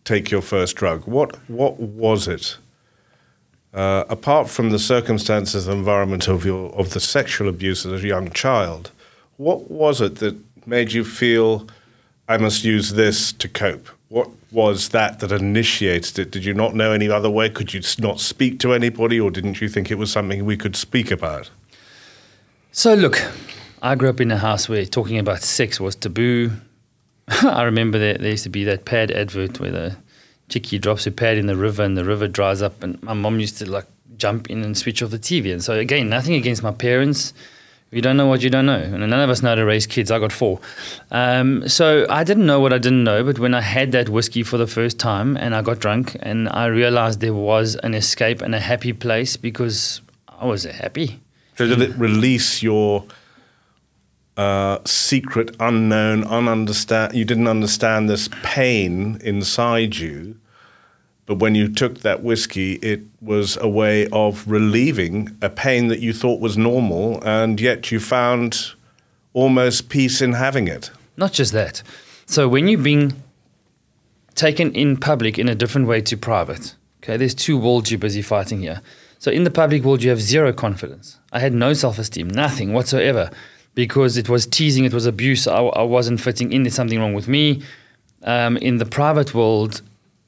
take 0.04 0.30
your 0.30 0.42
first 0.42 0.76
drug? 0.76 1.06
What 1.06 1.36
what 1.48 1.78
was 1.78 2.28
it? 2.28 2.56
Uh, 3.74 4.04
apart 4.08 4.48
from 4.48 4.70
the 4.70 4.78
circumstances 4.78 5.68
and 5.68 5.78
environment 5.78 6.28
of 6.28 6.46
your 6.46 6.70
of 6.72 6.90
the 6.90 7.00
sexual 7.00 7.48
abuse 7.48 7.84
as 7.84 8.02
a 8.02 8.06
young 8.06 8.30
child, 8.30 8.90
what 9.36 9.70
was 9.70 10.00
it 10.00 10.16
that 10.16 10.36
made 10.66 10.92
you 10.92 11.04
feel 11.04 11.66
I 12.28 12.38
must 12.38 12.64
use 12.64 12.92
this 12.92 13.32
to 13.34 13.48
cope? 13.48 13.88
What 14.08 14.30
was 14.52 14.90
that 14.90 15.20
that 15.20 15.32
initiated 15.32 16.18
it? 16.18 16.30
Did 16.30 16.44
you 16.44 16.54
not 16.54 16.74
know 16.74 16.92
any 16.92 17.10
other 17.10 17.30
way? 17.30 17.50
Could 17.50 17.74
you 17.74 17.82
not 17.98 18.20
speak 18.20 18.58
to 18.60 18.72
anybody, 18.72 19.20
or 19.20 19.30
didn't 19.30 19.60
you 19.60 19.68
think 19.68 19.90
it 19.90 19.98
was 19.98 20.10
something 20.10 20.44
we 20.44 20.56
could 20.56 20.76
speak 20.76 21.10
about? 21.10 21.50
So, 22.72 22.94
look, 22.94 23.22
I 23.82 23.94
grew 23.94 24.08
up 24.08 24.20
in 24.20 24.30
a 24.30 24.38
house 24.38 24.68
where 24.68 24.84
talking 24.84 25.18
about 25.18 25.42
sex 25.42 25.80
was 25.80 25.96
taboo. 25.96 26.52
I 27.28 27.62
remember 27.62 27.98
there, 27.98 28.14
there 28.14 28.30
used 28.30 28.44
to 28.44 28.50
be 28.50 28.64
that 28.64 28.84
pad 28.84 29.10
advert 29.10 29.60
where 29.60 29.70
the 29.70 29.96
chickie 30.48 30.78
drops 30.78 31.04
her 31.04 31.10
pad 31.10 31.38
in 31.38 31.46
the 31.46 31.56
river 31.56 31.82
and 31.82 31.96
the 31.96 32.04
river 32.04 32.28
dries 32.28 32.62
up, 32.62 32.82
and 32.82 33.02
my 33.02 33.14
mom 33.14 33.40
used 33.40 33.58
to 33.58 33.70
like 33.70 33.86
jump 34.16 34.48
in 34.48 34.62
and 34.62 34.76
switch 34.76 35.02
off 35.02 35.10
the 35.10 35.18
TV. 35.18 35.52
And 35.52 35.62
so, 35.62 35.74
again, 35.74 36.08
nothing 36.08 36.34
against 36.34 36.62
my 36.62 36.72
parents 36.72 37.32
you 37.92 38.02
don't 38.02 38.16
know 38.16 38.26
what 38.26 38.42
you 38.42 38.50
don't 38.50 38.66
know. 38.66 38.80
And 38.80 38.98
none 38.98 39.20
of 39.20 39.30
us 39.30 39.42
know 39.42 39.50
how 39.50 39.54
to 39.54 39.64
raise 39.64 39.86
kids. 39.86 40.10
I 40.10 40.18
got 40.18 40.32
four. 40.32 40.60
Um, 41.10 41.68
so 41.68 42.04
I 42.10 42.24
didn't 42.24 42.44
know 42.44 42.58
what 42.60 42.72
I 42.72 42.78
didn't 42.78 43.04
know. 43.04 43.22
But 43.22 43.38
when 43.38 43.54
I 43.54 43.60
had 43.60 43.92
that 43.92 44.08
whiskey 44.08 44.42
for 44.42 44.58
the 44.58 44.66
first 44.66 44.98
time 44.98 45.36
and 45.36 45.54
I 45.54 45.62
got 45.62 45.78
drunk 45.78 46.16
and 46.20 46.48
I 46.48 46.66
realized 46.66 47.20
there 47.20 47.34
was 47.34 47.76
an 47.76 47.94
escape 47.94 48.42
and 48.42 48.54
a 48.54 48.60
happy 48.60 48.92
place 48.92 49.36
because 49.36 50.00
I 50.28 50.46
was 50.46 50.64
happy. 50.64 51.20
So 51.56 51.66
did 51.66 51.80
it 51.80 51.96
release 51.96 52.62
your 52.62 53.04
uh, 54.36 54.78
secret, 54.84 55.56
unknown, 55.60 56.24
ununderstand? 56.24 57.14
You 57.14 57.24
didn't 57.24 57.48
understand 57.48 58.08
this 58.08 58.28
pain 58.42 59.18
inside 59.22 59.96
you 59.96 60.36
but 61.26 61.40
when 61.40 61.56
you 61.56 61.68
took 61.68 62.00
that 62.00 62.22
whiskey, 62.22 62.74
it 62.74 63.02
was 63.20 63.58
a 63.60 63.68
way 63.68 64.06
of 64.08 64.46
relieving 64.46 65.36
a 65.42 65.50
pain 65.50 65.88
that 65.88 65.98
you 65.98 66.12
thought 66.12 66.40
was 66.40 66.56
normal, 66.56 67.20
and 67.24 67.60
yet 67.60 67.90
you 67.90 67.98
found 67.98 68.72
almost 69.32 69.88
peace 69.88 70.22
in 70.22 70.34
having 70.34 70.68
it. 70.68 70.92
Not 71.16 71.32
just 71.32 71.52
that. 71.52 71.82
So 72.26 72.48
when 72.48 72.68
you're 72.68 72.80
being 72.80 73.20
taken 74.36 74.72
in 74.72 74.96
public 74.96 75.36
in 75.36 75.48
a 75.48 75.54
different 75.54 75.88
way 75.88 76.00
to 76.02 76.16
private, 76.16 76.76
okay, 77.02 77.16
there's 77.16 77.34
two 77.34 77.58
worlds 77.58 77.90
you're 77.90 77.98
busy 77.98 78.22
fighting 78.22 78.60
here. 78.60 78.80
So 79.18 79.32
in 79.32 79.42
the 79.42 79.50
public 79.50 79.82
world, 79.82 80.04
you 80.04 80.10
have 80.10 80.20
zero 80.20 80.52
confidence. 80.52 81.18
I 81.32 81.40
had 81.40 81.52
no 81.52 81.72
self 81.72 81.98
esteem, 81.98 82.28
nothing 82.28 82.72
whatsoever, 82.72 83.30
because 83.76 84.16
it 84.16 84.28
was 84.28 84.44
teasing, 84.46 84.84
it 84.84 84.92
was 84.92 85.06
abuse. 85.06 85.46
I, 85.46 85.60
I 85.60 85.82
wasn't 85.84 86.20
fitting 86.20 86.52
in. 86.52 86.64
There's 86.64 86.74
something 86.74 86.98
wrong 86.98 87.14
with 87.14 87.28
me. 87.28 87.62
Um, 88.24 88.56
in 88.56 88.78
the 88.78 88.86
private 88.86 89.34
world, 89.34 89.82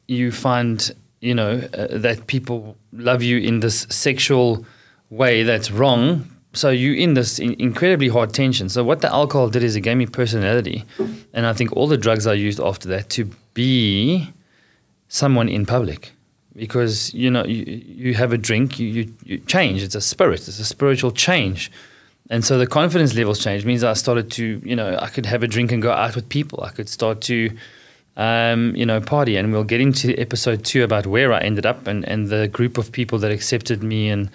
you 0.06 0.30
find 0.30 0.92
you 1.20 1.34
know 1.34 1.68
uh, 1.76 1.86
that 1.90 2.26
people 2.28 2.76
love 2.92 3.22
you 3.22 3.38
in 3.38 3.60
this 3.60 3.86
sexual 3.90 4.64
way 5.10 5.42
that's 5.42 5.70
wrong 5.70 6.28
so 6.52 6.70
you're 6.70 6.94
in 6.94 7.14
this 7.14 7.38
in 7.38 7.54
incredibly 7.58 8.08
hard 8.08 8.32
tension 8.32 8.68
so 8.68 8.84
what 8.84 9.00
the 9.00 9.12
alcohol 9.12 9.48
did 9.48 9.62
is 9.62 9.74
it 9.74 9.80
gave 9.80 9.96
me 9.96 10.06
personality 10.06 10.84
and 11.32 11.44
i 11.44 11.52
think 11.52 11.72
all 11.72 11.88
the 11.88 11.96
drugs 11.96 12.26
i 12.26 12.32
used 12.32 12.60
after 12.60 12.88
that 12.88 13.08
to 13.08 13.24
be 13.54 14.32
someone 15.08 15.48
in 15.48 15.66
public 15.66 16.12
because 16.54 17.12
you 17.14 17.30
know 17.30 17.44
you, 17.44 17.64
you 17.64 18.14
have 18.14 18.32
a 18.32 18.38
drink 18.38 18.78
you, 18.78 18.86
you, 18.86 19.14
you 19.24 19.38
change 19.38 19.82
it's 19.82 19.94
a 19.94 20.00
spirit 20.00 20.46
it's 20.46 20.60
a 20.60 20.64
spiritual 20.64 21.10
change 21.10 21.70
and 22.30 22.44
so 22.44 22.58
the 22.58 22.66
confidence 22.66 23.14
levels 23.14 23.38
changed 23.38 23.64
It 23.64 23.68
means 23.68 23.84
i 23.84 23.92
started 23.94 24.30
to 24.32 24.60
you 24.64 24.76
know 24.76 24.98
i 25.00 25.08
could 25.08 25.26
have 25.26 25.42
a 25.42 25.48
drink 25.48 25.72
and 25.72 25.82
go 25.82 25.92
out 25.92 26.14
with 26.14 26.28
people 26.28 26.62
i 26.62 26.70
could 26.70 26.88
start 26.88 27.20
to 27.22 27.50
um, 28.18 28.74
you 28.74 28.84
know, 28.84 29.00
party. 29.00 29.36
And 29.36 29.52
we'll 29.52 29.64
get 29.64 29.80
into 29.80 30.14
episode 30.18 30.64
two 30.64 30.84
about 30.84 31.06
where 31.06 31.32
I 31.32 31.40
ended 31.40 31.64
up 31.64 31.86
and, 31.86 32.06
and 32.06 32.28
the 32.28 32.48
group 32.48 32.76
of 32.76 32.92
people 32.92 33.18
that 33.20 33.30
accepted 33.30 33.82
me 33.82 34.10
and 34.10 34.28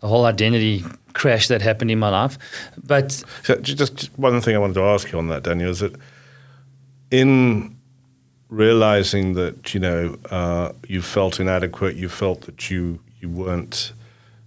the 0.00 0.08
whole 0.08 0.26
identity 0.26 0.84
crash 1.14 1.48
that 1.48 1.62
happened 1.62 1.90
in 1.90 1.98
my 1.98 2.10
life. 2.10 2.38
But 2.84 3.24
so 3.42 3.56
just 3.56 4.10
one 4.18 4.40
thing 4.40 4.54
I 4.54 4.58
wanted 4.58 4.74
to 4.74 4.82
ask 4.82 5.10
you 5.10 5.18
on 5.18 5.28
that, 5.28 5.42
Daniel, 5.42 5.70
is 5.70 5.80
that 5.80 5.96
in 7.10 7.76
realizing 8.48 9.34
that 9.34 9.74
you 9.74 9.80
know 9.80 10.16
uh, 10.30 10.72
you 10.86 11.02
felt 11.02 11.40
inadequate, 11.40 11.96
you 11.96 12.08
felt 12.08 12.42
that 12.42 12.70
you 12.70 13.00
you 13.20 13.28
weren't 13.28 13.92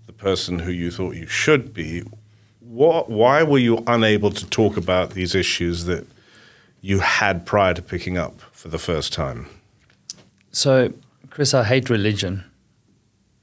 the 0.07 0.13
person 0.13 0.59
who 0.59 0.71
you 0.71 0.89
thought 0.91 1.15
you 1.15 1.27
should 1.27 1.73
be. 1.73 2.03
What, 2.73 3.07
why 3.07 3.43
were 3.43 3.59
you 3.59 3.83
unable 3.85 4.31
to 4.31 4.49
talk 4.49 4.77
about 4.77 5.11
these 5.11 5.35
issues 5.35 5.85
that 5.85 6.07
you 6.81 7.01
had 7.01 7.45
prior 7.45 7.75
to 7.75 7.83
picking 7.83 8.17
up 8.17 8.41
for 8.51 8.67
the 8.69 8.79
first 8.79 9.13
time? 9.13 9.45
So, 10.51 10.91
Chris, 11.29 11.53
I 11.53 11.65
hate 11.65 11.91
religion. 11.91 12.43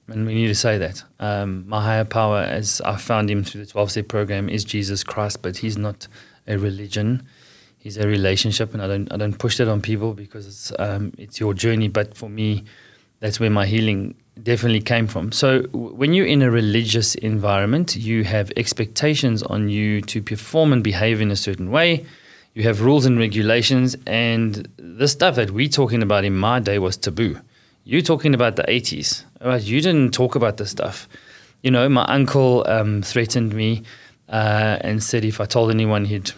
And 0.09 0.26
we 0.26 0.35
need 0.35 0.49
to 0.49 0.55
say 0.57 0.78
that. 0.78 1.05
Um, 1.20 1.64
my 1.68 1.81
higher 1.81 2.05
power, 2.05 2.41
as 2.41 2.81
I 2.81 2.97
found 2.97 3.31
him 3.31 3.45
through 3.45 3.64
the 3.64 3.70
12 3.70 3.93
step 3.93 4.09
program, 4.09 4.49
is 4.49 4.64
Jesus 4.64 5.05
Christ, 5.05 5.43
but 5.43 5.59
he's 5.59 5.78
not 5.78 6.09
a 6.49 6.59
religion. 6.59 7.24
He's 7.78 7.99
a 7.99 8.09
relationship, 8.09 8.74
and 8.74 8.83
I 8.83 8.89
don't, 8.89 9.12
I 9.12 9.16
don't 9.16 9.39
push 9.39 9.59
that 9.59 9.68
on 9.68 9.81
people 9.81 10.12
because 10.12 10.49
it's, 10.49 10.72
um, 10.81 11.12
it's 11.16 11.39
your 11.39 11.55
journey. 11.55 11.87
But 11.87 12.16
for 12.16 12.28
me, 12.28 12.64
that's 13.20 13.39
where 13.39 13.49
my 13.49 13.66
healing 13.66 14.16
definitely 14.43 14.80
came 14.80 15.07
from. 15.07 15.32
So, 15.32 15.62
when 15.72 16.12
you're 16.12 16.26
in 16.26 16.43
a 16.43 16.51
religious 16.51 17.14
environment, 17.16 17.97
you 17.97 18.24
have 18.24 18.53
expectations 18.57 19.43
on 19.43 19.68
you 19.68 20.01
to 20.03 20.22
perform 20.22 20.72
and 20.72 20.82
behave 20.82 21.20
in 21.20 21.30
a 21.30 21.36
certain 21.36 21.70
way 21.70 22.07
you 22.55 22.64
have 22.64 22.80
rules 22.80 23.07
and 23.07 23.18
regulations, 23.18 23.97
and 24.07 24.68
the 24.76 25.07
stuff 25.07 25.36
that 25.36 25.53
we're 25.53 25.68
talking 25.68 26.03
about 26.03 26.24
in 26.24 26.36
my 26.36 26.59
day 26.59 26.78
was 26.78 26.97
taboo. 26.97 27.38
You're 27.84 28.03
talking 28.03 28.34
about 28.34 28.57
the 28.57 28.64
80s, 28.64 29.24
right? 29.41 29.62
You 29.62 29.80
didn't 29.80 30.12
talk 30.12 30.34
about 30.34 30.57
this 30.57 30.70
stuff. 30.70 31.09
You 31.62 31.70
know, 31.70 31.88
my 31.88 32.05
uncle 32.05 32.64
um, 32.68 33.03
threatened 33.03 33.55
me 33.55 33.84
uh, 34.28 34.78
and 34.80 35.03
said 35.03 35.24
if 35.24 35.41
I 35.41 35.45
told 35.45 35.70
anyone, 35.70 36.07
he'd 36.07 36.32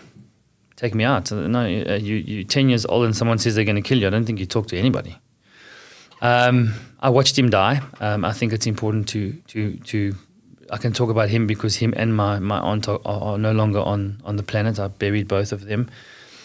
take 0.77 0.95
me 0.95 1.05
out. 1.05 1.33
No, 1.33 1.61
uh, 1.61 1.95
you, 1.95 2.17
you're 2.17 2.45
10 2.45 2.69
years 2.69 2.85
old 2.87 3.05
and 3.07 3.17
someone 3.17 3.39
says 3.39 3.55
they're 3.55 3.65
going 3.65 3.77
to 3.77 3.83
kill 3.83 3.99
you. 3.99 4.07
I 4.07 4.11
don't 4.11 4.25
think 4.25 4.39
you 4.39 4.47
talk 4.47 4.69
to 4.69 4.79
anybody. 4.79 5.19
Um, 6.23 6.75
I 7.01 7.11
watched 7.11 7.37
him 7.37 7.51
die. 7.51 7.83
Um, 8.01 8.25
I 8.25 8.33
think 8.33 8.53
it's 8.53 8.67
important 8.67 9.09
to 9.09 9.33
to 9.49 9.77
to 9.79 10.15
I 10.71 10.79
can 10.79 10.93
talk 10.93 11.11
about 11.11 11.29
him 11.29 11.47
because 11.47 11.77
him 11.77 11.93
and 11.97 12.17
my 12.17 12.39
my 12.39 12.59
aunt 12.61 12.89
are, 12.89 13.01
are, 13.05 13.37
no 13.37 13.53
longer 13.53 13.81
on 13.81 14.23
on 14.25 14.37
the 14.37 14.43
planet. 14.45 14.79
I 14.79 14.87
buried 14.89 15.29
both 15.29 15.53
of 15.53 15.67
them. 15.67 15.91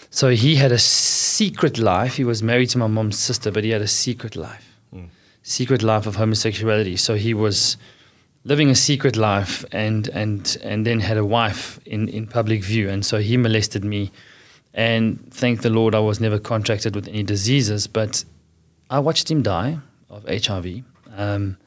So 0.09 0.29
he 0.29 0.55
had 0.55 0.71
a 0.71 0.79
secret 0.79 1.77
life. 1.77 2.15
He 2.15 2.23
was 2.23 2.41
married 2.41 2.69
to 2.71 2.79
my 2.79 2.87
mom's 2.87 3.19
sister, 3.19 3.51
but 3.51 3.63
he 3.63 3.69
had 3.69 3.81
a 3.81 3.87
secret 3.87 4.35
life, 4.35 4.75
mm. 4.93 5.09
secret 5.43 5.83
life 5.83 6.07
of 6.07 6.15
homosexuality. 6.15 6.97
So 6.97 7.15
he 7.15 7.33
was 7.33 7.77
living 8.43 8.71
a 8.71 8.75
secret 8.75 9.15
life 9.15 9.63
and 9.71 10.07
and 10.07 10.57
and 10.63 10.87
then 10.87 11.01
had 11.01 11.17
a 11.17 11.25
wife 11.25 11.79
in 11.85 12.09
in 12.09 12.25
public 12.25 12.63
view. 12.63 12.89
And 12.89 13.05
so 13.05 13.19
he 13.19 13.37
molested 13.37 13.83
me. 13.83 14.11
And 14.73 15.31
thank 15.33 15.61
the 15.61 15.69
Lord, 15.69 15.93
I 15.93 15.99
was 15.99 16.19
never 16.19 16.39
contracted 16.39 16.95
with 16.95 17.07
any 17.07 17.23
diseases. 17.23 17.87
But 17.87 18.25
I 18.89 18.99
watched 18.99 19.29
him 19.29 19.41
die 19.41 19.79
of 20.09 20.25
HIV. 20.27 20.83
Um, 21.15 21.57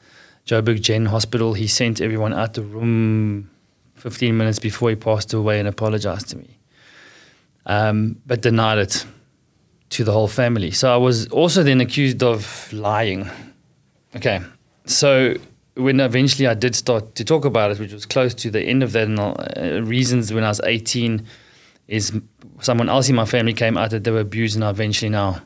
Joburg 0.45 0.81
Gen 0.81 1.05
Hospital, 1.05 1.53
he 1.53 1.67
sent 1.67 2.01
everyone 2.01 2.33
out 2.33 2.55
the 2.55 2.63
room 2.63 3.49
15 3.95 4.35
minutes 4.35 4.59
before 4.59 4.89
he 4.89 4.95
passed 4.95 5.33
away 5.33 5.59
and 5.59 5.67
apologized 5.67 6.29
to 6.29 6.37
me, 6.37 6.57
um, 7.67 8.17
but 8.25 8.41
denied 8.41 8.79
it 8.79 9.05
to 9.91 10.03
the 10.03 10.11
whole 10.11 10.27
family. 10.27 10.71
So 10.71 10.91
I 10.91 10.97
was 10.97 11.27
also 11.27 11.63
then 11.63 11.81
accused 11.81 12.23
of 12.23 12.71
lying. 12.73 13.29
Okay, 14.15 14.41
so 14.85 15.35
when 15.75 15.99
eventually 15.99 16.47
I 16.47 16.53
did 16.53 16.75
start 16.75 17.15
to 17.15 17.23
talk 17.23 17.45
about 17.45 17.71
it, 17.71 17.79
which 17.79 17.93
was 17.93 18.05
close 18.05 18.33
to 18.35 18.49
the 18.49 18.61
end 18.61 18.83
of 18.83 18.93
that, 18.93 19.07
and 19.07 19.19
uh, 19.19 19.81
reasons 19.83 20.33
when 20.33 20.43
I 20.43 20.49
was 20.49 20.61
18 20.63 21.25
is 21.87 22.19
someone 22.61 22.89
else 22.89 23.09
in 23.09 23.15
my 23.15 23.25
family 23.25 23.53
came 23.53 23.77
out 23.77 23.91
that 23.91 24.03
they 24.03 24.11
were 24.11 24.21
abused, 24.21 24.55
and 24.55 24.63
I 24.63 24.69
eventually 24.69 25.09
now, 25.09 25.41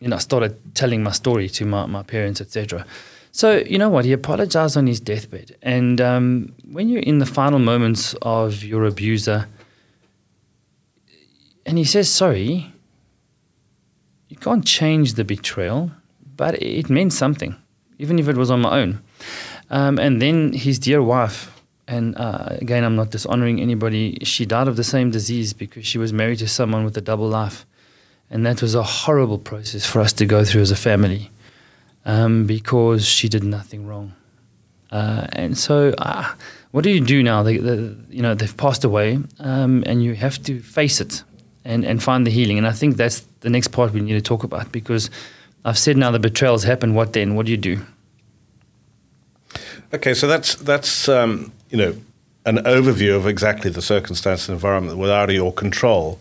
you 0.00 0.08
know, 0.08 0.18
started 0.18 0.74
telling 0.74 1.02
my 1.02 1.12
story 1.12 1.48
to 1.50 1.64
my, 1.64 1.86
my 1.86 2.02
parents, 2.02 2.40
etc. 2.40 2.84
So 3.32 3.58
you 3.58 3.78
know 3.78 3.88
what? 3.88 4.04
He 4.04 4.12
apologized 4.12 4.76
on 4.76 4.86
his 4.86 5.00
deathbed, 5.00 5.56
and 5.62 6.00
um, 6.00 6.52
when 6.70 6.88
you're 6.88 7.02
in 7.02 7.18
the 7.18 7.26
final 7.26 7.58
moments 7.58 8.14
of 8.22 8.64
your 8.64 8.84
abuser, 8.84 9.46
and 11.64 11.78
he 11.78 11.84
says 11.84 12.08
sorry, 12.10 12.72
you 14.28 14.36
can't 14.36 14.64
change 14.64 15.14
the 15.14 15.24
betrayal, 15.24 15.92
but 16.36 16.60
it 16.62 16.90
meant 16.90 17.12
something, 17.12 17.54
even 17.98 18.18
if 18.18 18.28
it 18.28 18.36
was 18.36 18.50
on 18.50 18.60
my 18.60 18.80
own. 18.80 19.00
Um, 19.70 19.98
and 19.98 20.20
then 20.20 20.52
his 20.52 20.78
dear 20.78 21.02
wife, 21.02 21.62
and 21.86 22.16
uh, 22.16 22.48
again, 22.50 22.82
I'm 22.82 22.96
not 22.96 23.10
dishonoring 23.10 23.60
anybody, 23.60 24.18
she 24.22 24.46
died 24.46 24.66
of 24.66 24.76
the 24.76 24.84
same 24.84 25.10
disease 25.10 25.52
because 25.52 25.86
she 25.86 25.98
was 25.98 26.12
married 26.12 26.38
to 26.38 26.48
someone 26.48 26.84
with 26.84 26.96
a 26.96 27.00
double 27.00 27.28
life. 27.28 27.66
And 28.30 28.46
that 28.46 28.62
was 28.62 28.74
a 28.74 28.82
horrible 28.82 29.38
process 29.38 29.84
for 29.84 30.00
us 30.00 30.12
to 30.14 30.26
go 30.26 30.44
through 30.44 30.62
as 30.62 30.70
a 30.70 30.76
family 30.76 31.30
um, 32.04 32.46
because 32.46 33.04
she 33.04 33.28
did 33.28 33.42
nothing 33.42 33.86
wrong. 33.86 34.14
Uh, 34.90 35.26
and 35.32 35.56
so, 35.56 35.92
uh, 35.98 36.32
what 36.70 36.84
do 36.84 36.90
you 36.90 37.00
do 37.00 37.22
now? 37.22 37.42
They, 37.42 37.58
they, 37.58 37.94
you 38.08 38.22
know, 38.22 38.34
they've 38.34 38.56
passed 38.56 38.84
away, 38.84 39.18
um, 39.38 39.82
and 39.86 40.02
you 40.02 40.14
have 40.14 40.42
to 40.44 40.60
face 40.60 41.00
it 41.00 41.22
and, 41.64 41.84
and 41.84 42.02
find 42.02 42.26
the 42.26 42.30
healing. 42.30 42.58
And 42.58 42.66
I 42.66 42.72
think 42.72 42.96
that's 42.96 43.20
the 43.40 43.50
next 43.50 43.68
part 43.68 43.92
we 43.92 44.00
need 44.00 44.14
to 44.14 44.20
talk 44.20 44.44
about 44.44 44.72
because 44.72 45.10
I've 45.64 45.78
said 45.78 45.96
now 45.96 46.10
the 46.10 46.18
betrayals 46.18 46.64
happen. 46.64 46.94
What 46.94 47.12
then? 47.12 47.34
What 47.34 47.46
do 47.46 47.52
you 47.52 47.58
do? 47.58 47.80
Okay, 49.92 50.14
so 50.14 50.26
that's 50.28 50.54
that's 50.54 51.08
um, 51.08 51.52
you 51.70 51.76
know 51.76 51.96
an 52.46 52.58
overview 52.58 53.16
of 53.16 53.26
exactly 53.26 53.70
the 53.70 53.82
circumstance 53.82 54.48
and 54.48 54.54
environment 54.54 54.98
without 54.98 55.30
your 55.30 55.52
control 55.52 56.18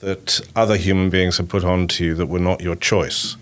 that 0.00 0.40
other 0.56 0.76
human 0.76 1.10
beings 1.10 1.38
have 1.38 1.48
put 1.48 1.64
onto 1.64 2.04
you 2.04 2.14
that 2.14 2.26
were 2.26 2.38
not 2.38 2.60
your 2.60 2.76
choice. 2.76 3.36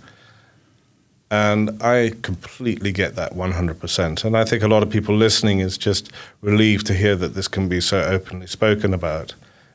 And 1.30 1.82
I 1.82 2.12
completely 2.22 2.90
get 2.90 3.14
that 3.16 3.34
100%. 3.34 4.24
And 4.24 4.36
I 4.36 4.44
think 4.44 4.62
a 4.62 4.68
lot 4.68 4.82
of 4.82 4.90
people 4.90 5.14
listening 5.14 5.60
is 5.60 5.76
just 5.76 6.10
relieved 6.40 6.86
to 6.86 6.94
hear 6.94 7.16
that 7.16 7.34
this 7.34 7.48
can 7.48 7.68
be 7.68 7.80
so 7.80 8.00
openly 8.00 8.46
spoken 8.46 8.94
about 8.94 9.34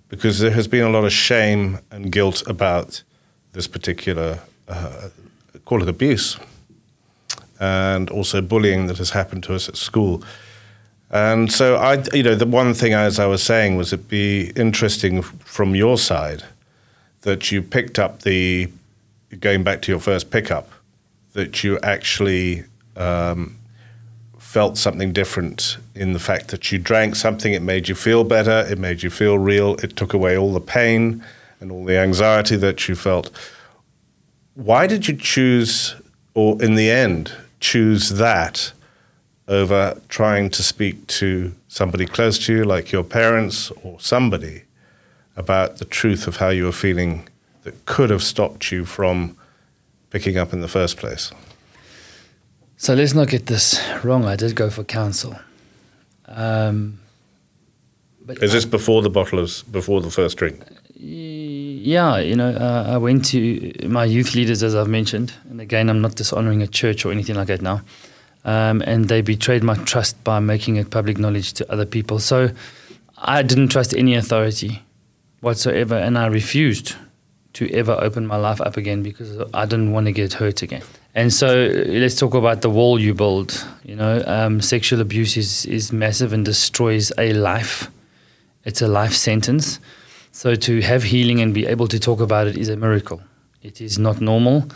because 0.09 0.39
there 0.39 0.51
has 0.51 0.67
been 0.67 0.84
a 0.84 0.89
lot 0.89 1.05
of 1.05 1.11
shame 1.11 1.79
and 1.91 2.11
guilt 2.11 2.43
about 2.47 3.03
this 3.53 3.67
particular, 3.67 4.39
uh, 4.67 5.09
call 5.65 5.81
it 5.81 5.89
abuse 5.89 6.38
and 7.59 8.09
also 8.09 8.41
bullying 8.41 8.88
that 8.88 8.97
has 8.97 9.11
happened 9.11 9.43
to 9.43 9.53
us 9.55 9.69
at 9.69 9.77
school. 9.77 10.23
And 11.11 11.51
so 11.51 11.75
I, 11.75 12.03
you 12.13 12.23
know, 12.23 12.36
the 12.36 12.47
one 12.47 12.73
thing 12.73 12.93
as 12.93 13.19
I 13.19 13.27
was 13.27 13.43
saying 13.43 13.77
was 13.77 13.93
it'd 13.93 14.09
be 14.09 14.51
interesting 14.55 15.21
from 15.21 15.75
your 15.75 15.97
side 15.97 16.43
that 17.24 17.51
you 17.51 17.61
picked 17.61 17.99
up 17.99 18.21
the, 18.21 18.69
going 19.39 19.63
back 19.63 19.82
to 19.82 19.91
your 19.91 19.99
first 19.99 20.32
pickup, 20.32 20.69
that 21.34 21.63
you 21.63 21.80
actually 21.80 22.63
um, 22.95 23.57
felt 24.38 24.78
something 24.78 25.11
different 25.11 25.78
in 25.95 26.13
the 26.13 26.19
fact 26.19 26.49
that 26.49 26.71
you 26.71 26.78
drank 26.78 27.15
something, 27.15 27.53
it 27.53 27.61
made 27.61 27.89
you 27.89 27.95
feel 27.95 28.24
better, 28.24 28.65
it 28.69 28.78
made 28.78 29.01
you 29.01 29.09
feel 29.09 29.38
real, 29.39 29.76
it 29.76 29.95
took 29.95 30.13
away 30.13 30.38
all 30.38 30.53
the 30.53 30.61
pain 30.61 31.24
and 31.59 31.71
all 31.71 31.84
the 31.86 31.97
anxiety 31.97 32.55
that 32.57 32.88
you 32.88 32.95
felt. 32.95 33.32
Why 34.53 34.86
did 34.86 35.07
you 35.07 35.15
choose, 35.15 35.95
or 36.36 36.61
in 36.61 36.76
the 36.76 36.91
end, 36.91 37.34
choose 37.59 38.09
that 38.09 38.74
over 39.47 39.99
trying 40.09 40.49
to 40.51 40.61
speak 40.61 41.07
to 41.07 41.53
somebody 41.67 42.05
close 42.05 42.38
to 42.45 42.53
you, 42.53 42.63
like 42.63 42.91
your 42.91 43.03
parents 43.03 43.71
or 43.82 43.99
somebody, 43.99 44.63
about 45.36 45.77
the 45.77 45.86
truth 45.86 46.27
of 46.27 46.38
how 46.38 46.49
you 46.49 46.65
were 46.65 46.71
feeling 46.71 47.27
that 47.63 47.86
could 47.86 48.09
have 48.09 48.23
stopped 48.23 48.71
you 48.71 48.86
from 48.86 49.38
picking 50.09 50.38
up 50.38 50.53
in 50.53 50.61
the 50.61 50.67
first 50.67 50.97
place? 50.97 51.31
So 52.77 52.93
let's 52.93 53.13
not 53.13 53.29
get 53.29 53.45
this 53.45 53.79
wrong. 54.03 54.25
I 54.25 54.36
did 54.36 54.55
go 54.55 54.69
for 54.69 54.84
counsel. 54.84 55.36
Um, 56.27 56.99
but 58.25 58.41
Is 58.41 58.53
this 58.53 58.65
before 58.65 59.01
the 59.01 59.09
bottle 59.09 59.39
of 59.39 59.63
before 59.71 60.01
the 60.01 60.09
first 60.09 60.38
drink? 60.38 60.63
Yeah, 60.95 62.17
you 62.17 62.36
know, 62.36 62.49
uh, 62.49 62.93
I 62.93 62.97
went 62.97 63.25
to 63.25 63.73
my 63.86 64.05
youth 64.05 64.36
leaders, 64.36 64.63
as 64.63 64.73
I've 64.73 64.88
mentioned, 64.88 65.34
and 65.49 65.59
again, 65.59 65.89
I'm 65.89 66.01
not 66.01 66.15
dishonoring 66.15 66.61
a 66.61 66.67
church 66.67 67.05
or 67.05 67.11
anything 67.11 67.36
like 67.36 67.47
that 67.47 67.61
now. 67.61 67.81
Um, 68.45 68.81
and 68.86 69.09
they 69.09 69.21
betrayed 69.21 69.63
my 69.63 69.75
trust 69.75 70.21
by 70.23 70.39
making 70.39 70.77
it 70.77 70.89
public 70.89 71.17
knowledge 71.17 71.53
to 71.53 71.71
other 71.71 71.86
people. 71.86 72.19
So 72.19 72.51
I 73.17 73.41
didn't 73.41 73.69
trust 73.69 73.93
any 73.93 74.15
authority 74.15 74.81
whatsoever, 75.43 75.95
and 75.95 76.17
I 76.17 76.27
refused 76.27 76.95
to 77.53 77.69
ever 77.71 77.95
open 78.01 78.25
my 78.25 78.37
life 78.37 78.59
up 78.61 78.77
again 78.77 79.03
because 79.03 79.37
I 79.53 79.65
didn't 79.65 79.91
want 79.91 80.07
to 80.07 80.11
get 80.11 80.33
hurt 80.33 80.61
again. 80.63 80.81
And 81.13 81.31
so 81.31 81.67
let's 81.85 82.15
talk 82.15 82.33
about 82.33 82.61
the 82.61 82.69
wall 82.69 82.99
you 82.99 83.13
build. 83.13 83.65
You 83.83 83.95
know, 83.95 84.23
um, 84.25 84.61
sexual 84.61 85.01
abuse 85.01 85.37
is, 85.37 85.65
is 85.67 85.93
massive 85.93 86.33
and 86.33 86.43
destroys 86.43 87.11
a 87.17 87.33
life. 87.33 87.91
It's 88.65 88.81
a 88.81 88.87
life 88.87 89.13
sentence. 89.13 89.79
So 90.31 90.55
to 90.55 90.81
have 90.81 91.03
healing 91.03 91.41
and 91.41 91.53
be 91.53 91.67
able 91.67 91.87
to 91.89 91.99
talk 91.99 92.19
about 92.19 92.47
it 92.47 92.57
is 92.57 92.69
a 92.69 92.75
miracle. 92.75 93.21
It 93.61 93.79
is 93.79 93.99
not 93.99 94.19
normal. 94.19 94.67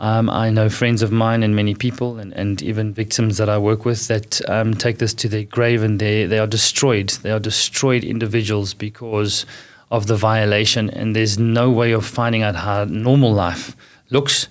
Um, 0.00 0.28
I 0.28 0.50
know 0.50 0.68
friends 0.68 1.02
of 1.02 1.12
mine 1.12 1.44
and 1.44 1.54
many 1.54 1.76
people, 1.76 2.18
and, 2.18 2.32
and 2.32 2.60
even 2.60 2.92
victims 2.92 3.36
that 3.36 3.48
I 3.48 3.58
work 3.58 3.84
with, 3.84 4.08
that 4.08 4.40
um, 4.50 4.74
take 4.74 4.98
this 4.98 5.14
to 5.14 5.28
their 5.28 5.44
grave 5.44 5.84
and 5.84 6.00
they, 6.00 6.26
they 6.26 6.40
are 6.40 6.48
destroyed. 6.48 7.10
They 7.22 7.30
are 7.30 7.38
destroyed 7.38 8.02
individuals 8.02 8.74
because 8.74 9.46
of 9.94 10.08
the 10.08 10.16
violation, 10.16 10.90
and 10.90 11.14
there's 11.14 11.38
no 11.38 11.70
way 11.70 11.92
of 11.92 12.04
finding 12.04 12.42
out 12.42 12.56
how 12.56 12.84
normal 12.84 13.32
life 13.32 13.76
looks 14.10 14.48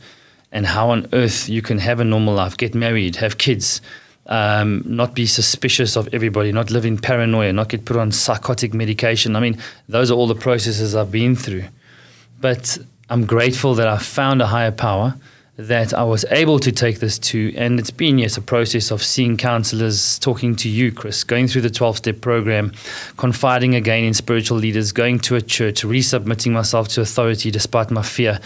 and 0.54 0.66
how 0.66 0.90
on 0.90 1.06
earth 1.12 1.50
you 1.50 1.62
can 1.62 1.80
have 1.80 2.00
a 2.00 2.04
normal 2.06 2.34
life, 2.34 2.56
get 2.56 2.74
married, 2.74 3.18
have 3.18 3.38
kids, 3.38 3.82
um, 4.28 4.84
not 4.86 5.14
be 5.14 5.26
suspicious 5.26 5.98
of 5.98 6.08
everybody, 6.14 6.54
not 6.54 6.72
live 6.72 6.86
in 6.86 6.98
paranoia, 6.98 7.52
not 7.52 7.68
get 7.68 7.84
put 7.84 7.98
on 7.98 8.10
psychotic 8.12 8.74
medication. 8.74 9.36
I 9.36 9.42
mean, 9.42 9.58
those 9.90 10.10
are 10.10 10.14
all 10.14 10.28
the 10.28 10.36
processes 10.48 10.96
I've 10.96 11.12
been 11.12 11.36
through. 11.36 11.66
But 12.40 12.78
I'm 13.10 13.26
grateful 13.26 13.76
that 13.76 13.88
I 13.88 13.98
found 13.98 14.42
a 14.42 14.48
higher 14.48 14.72
power 14.72 15.16
that 15.56 15.94
I 15.94 16.04
was 16.04 16.26
able 16.32 16.58
to 16.60 16.72
take 16.72 17.00
this 17.00 17.20
to. 17.20 17.54
And 17.56 17.80
it's 17.80 17.92
been, 17.92 18.18
yes, 18.18 18.38
a 18.38 18.42
process 18.42 18.90
of 18.90 19.04
seeing 19.04 19.38
counselors, 19.38 20.18
talking 20.18 20.56
to 20.58 20.70
you, 20.70 20.92
Chris, 20.92 21.24
going 21.24 21.48
through 21.48 21.62
the 21.62 21.70
12 21.70 21.98
step 21.98 22.22
program, 22.22 22.74
confiding 23.18 23.76
again 23.76 24.04
in 24.04 24.14
spiritual 24.14 24.58
leaders, 24.58 24.92
going 24.92 25.20
to 25.20 25.36
a 25.36 25.42
church, 25.42 25.84
resubmitting 25.84 26.52
myself 26.52 26.88
to 26.90 27.02
authority 27.02 27.52
despite 27.52 27.92
my 27.92 28.02
fear, 28.02 28.40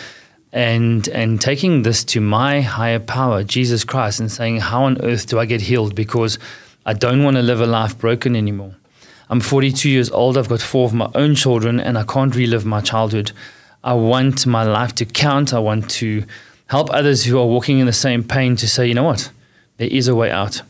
and 0.51 1.07
and 1.09 1.39
taking 1.41 1.83
this 1.83 2.03
to 2.05 2.21
my 2.21 2.61
higher 2.61 2.99
power, 2.99 3.43
Jesus 3.43 3.83
Christ, 3.83 4.19
and 4.19 4.31
saying, 4.31 4.59
How 4.59 4.83
on 4.83 5.01
earth 5.01 5.27
do 5.27 5.39
I 5.39 5.45
get 5.45 5.61
healed? 5.61 5.95
Because 5.95 6.39
I 6.85 6.93
don't 6.93 7.23
want 7.23 7.35
to 7.37 7.41
live 7.41 7.61
a 7.61 7.67
life 7.67 7.97
broken 7.97 8.35
anymore. 8.35 8.75
I'm 9.29 9.41
42 9.41 9.89
years 9.89 10.09
old, 10.09 10.37
I've 10.37 10.47
got 10.47 10.61
four 10.61 10.85
of 10.85 10.93
my 10.93 11.09
own 11.15 11.35
children, 11.35 11.79
and 11.79 11.97
I 11.97 12.03
can't 12.03 12.33
relive 12.35 12.65
my 12.65 12.81
childhood. 12.81 13.31
I 13.83 13.93
want 13.93 14.45
my 14.45 14.63
life 14.63 14.95
to 14.95 15.05
count. 15.05 15.53
I 15.53 15.59
want 15.59 15.89
to 15.91 16.23
help 16.67 16.89
others 16.91 17.25
who 17.25 17.39
are 17.39 17.45
walking 17.45 17.79
in 17.79 17.85
the 17.85 17.93
same 17.93 18.23
pain 18.23 18.55
to 18.57 18.67
say, 18.67 18.87
you 18.87 18.93
know 18.93 19.03
what, 19.03 19.31
there 19.77 19.89
is 19.89 20.07
a 20.07 20.15
way 20.15 20.31
out. 20.31 20.61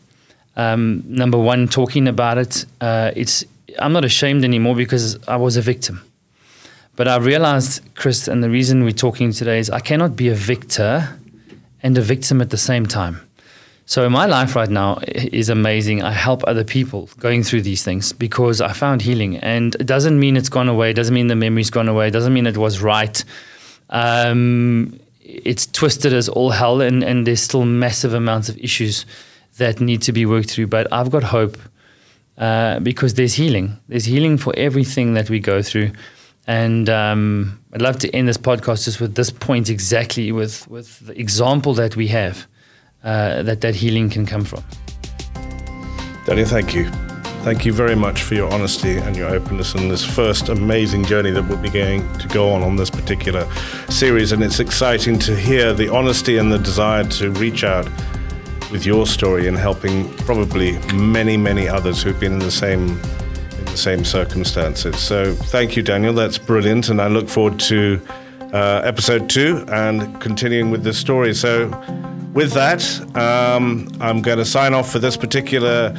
Um, 0.56 1.04
number 1.06 1.38
one, 1.38 1.68
talking 1.68 2.08
about 2.08 2.38
it, 2.38 2.64
uh, 2.80 3.12
it's 3.14 3.44
I'm 3.78 3.92
not 3.92 4.04
ashamed 4.04 4.44
anymore 4.44 4.74
because 4.74 5.18
I 5.28 5.36
was 5.36 5.56
a 5.56 5.62
victim. 5.62 6.02
But 6.96 7.06
I 7.06 7.16
realized, 7.16 7.82
Chris, 7.94 8.26
and 8.26 8.42
the 8.42 8.50
reason 8.50 8.82
we're 8.82 8.90
talking 8.90 9.30
today 9.32 9.60
is 9.60 9.70
I 9.70 9.78
cannot 9.78 10.16
be 10.16 10.28
a 10.28 10.34
victor 10.34 11.16
and 11.80 11.96
a 11.96 12.00
victim 12.00 12.40
at 12.40 12.50
the 12.50 12.56
same 12.56 12.86
time. 12.86 13.20
So 13.86 14.10
my 14.10 14.26
life 14.26 14.56
right 14.56 14.68
now 14.68 14.98
is 15.06 15.48
amazing. 15.48 16.02
I 16.02 16.10
help 16.10 16.42
other 16.46 16.64
people 16.64 17.08
going 17.20 17.42
through 17.44 17.62
these 17.62 17.84
things 17.84 18.12
because 18.12 18.60
I 18.60 18.72
found 18.72 19.02
healing, 19.02 19.36
and 19.36 19.76
it 19.76 19.86
doesn't 19.86 20.18
mean 20.18 20.36
it's 20.36 20.48
gone 20.48 20.68
away. 20.68 20.90
It 20.90 20.94
doesn't 20.94 21.14
mean 21.14 21.28
the 21.28 21.36
memory's 21.36 21.70
gone 21.70 21.88
away. 21.88 22.08
It 22.08 22.10
doesn't 22.10 22.34
mean 22.34 22.46
it 22.46 22.58
was 22.58 22.82
right. 22.82 23.24
Um, 23.88 24.98
it's 25.28 25.66
twisted 25.66 26.12
as 26.12 26.28
all 26.28 26.50
hell, 26.50 26.80
and, 26.80 27.04
and 27.04 27.26
there's 27.26 27.42
still 27.42 27.64
massive 27.64 28.14
amounts 28.14 28.48
of 28.48 28.56
issues 28.58 29.04
that 29.58 29.80
need 29.80 30.02
to 30.02 30.12
be 30.12 30.24
worked 30.24 30.50
through. 30.50 30.68
But 30.68 30.90
I've 30.92 31.10
got 31.10 31.22
hope 31.22 31.58
uh, 32.38 32.80
because 32.80 33.14
there's 33.14 33.34
healing. 33.34 33.78
There's 33.88 34.06
healing 34.06 34.38
for 34.38 34.54
everything 34.56 35.14
that 35.14 35.28
we 35.28 35.38
go 35.38 35.62
through. 35.62 35.92
And 36.46 36.88
um, 36.88 37.62
I'd 37.74 37.82
love 37.82 37.98
to 37.98 38.10
end 38.16 38.26
this 38.26 38.38
podcast 38.38 38.84
just 38.84 39.00
with 39.00 39.14
this 39.14 39.30
point 39.30 39.68
exactly, 39.68 40.32
with 40.32 40.66
with 40.68 41.00
the 41.00 41.20
example 41.20 41.74
that 41.74 41.94
we 41.94 42.08
have 42.08 42.46
uh, 43.04 43.42
that 43.42 43.60
that 43.60 43.74
healing 43.74 44.08
can 44.08 44.24
come 44.24 44.44
from. 44.44 44.64
Daniel, 46.24 46.46
thank 46.46 46.74
you. 46.74 46.90
Thank 47.42 47.64
you 47.64 47.72
very 47.72 47.94
much 47.94 48.22
for 48.22 48.34
your 48.34 48.52
honesty 48.52 48.96
and 48.96 49.16
your 49.16 49.28
openness 49.28 49.74
in 49.74 49.88
this 49.88 50.04
first 50.04 50.48
amazing 50.48 51.04
journey 51.04 51.30
that 51.30 51.48
we'll 51.48 51.56
be 51.56 51.70
going 51.70 52.06
to 52.18 52.28
go 52.28 52.50
on 52.50 52.62
on 52.62 52.76
this 52.76 52.90
particular 52.90 53.50
series. 53.88 54.32
And 54.32 54.42
it's 54.42 54.60
exciting 54.60 55.18
to 55.20 55.34
hear 55.34 55.72
the 55.72 55.88
honesty 55.88 56.36
and 56.36 56.52
the 56.52 56.58
desire 56.58 57.04
to 57.04 57.30
reach 57.30 57.64
out 57.64 57.88
with 58.70 58.84
your 58.84 59.06
story 59.06 59.48
and 59.48 59.56
helping 59.56 60.12
probably 60.18 60.78
many, 60.92 61.36
many 61.36 61.68
others 61.68 62.02
who've 62.02 62.18
been 62.20 62.34
in 62.34 62.38
the 62.40 62.50
same 62.50 63.00
in 63.58 63.64
the 63.64 63.76
same 63.76 64.04
circumstances. 64.04 64.98
So 64.98 65.32
thank 65.34 65.76
you, 65.76 65.82
Daniel. 65.82 66.12
That's 66.12 66.38
brilliant. 66.38 66.90
And 66.90 67.00
I 67.00 67.08
look 67.08 67.28
forward 67.28 67.58
to 67.60 68.00
uh, 68.52 68.82
episode 68.84 69.30
two 69.30 69.64
and 69.68 70.20
continuing 70.20 70.70
with 70.70 70.82
this 70.82 70.98
story. 70.98 71.34
So, 71.34 71.68
with 72.34 72.52
that, 72.52 72.82
um, 73.16 73.88
I'm 74.00 74.22
going 74.22 74.38
to 74.38 74.44
sign 74.44 74.74
off 74.74 74.92
for 74.92 74.98
this 74.98 75.16
particular 75.16 75.94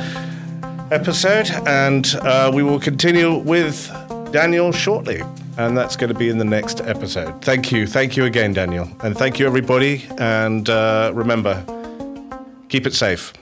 episode, 0.92 1.50
and 1.68 2.16
uh, 2.22 2.52
we 2.54 2.64
will 2.64 2.80
continue 2.80 3.38
with 3.38 3.90
Daniel 4.32 4.72
shortly. 4.72 5.22
And 5.58 5.78
that's 5.78 5.96
going 5.96 6.12
to 6.12 6.18
be 6.18 6.30
in 6.30 6.38
the 6.38 6.46
next 6.46 6.82
episode. 6.82 7.42
Thank 7.42 7.72
you. 7.72 7.86
Thank 7.86 8.16
you 8.16 8.26
again, 8.26 8.54
Daniel. 8.54 8.90
And 9.02 9.18
thank 9.18 9.40
you, 9.40 9.46
everybody. 9.46 10.06
And 10.18 10.70
uh, 10.70 11.12
remember, 11.14 11.66
keep 12.70 12.88
it 12.88 12.94
safe. 12.94 13.34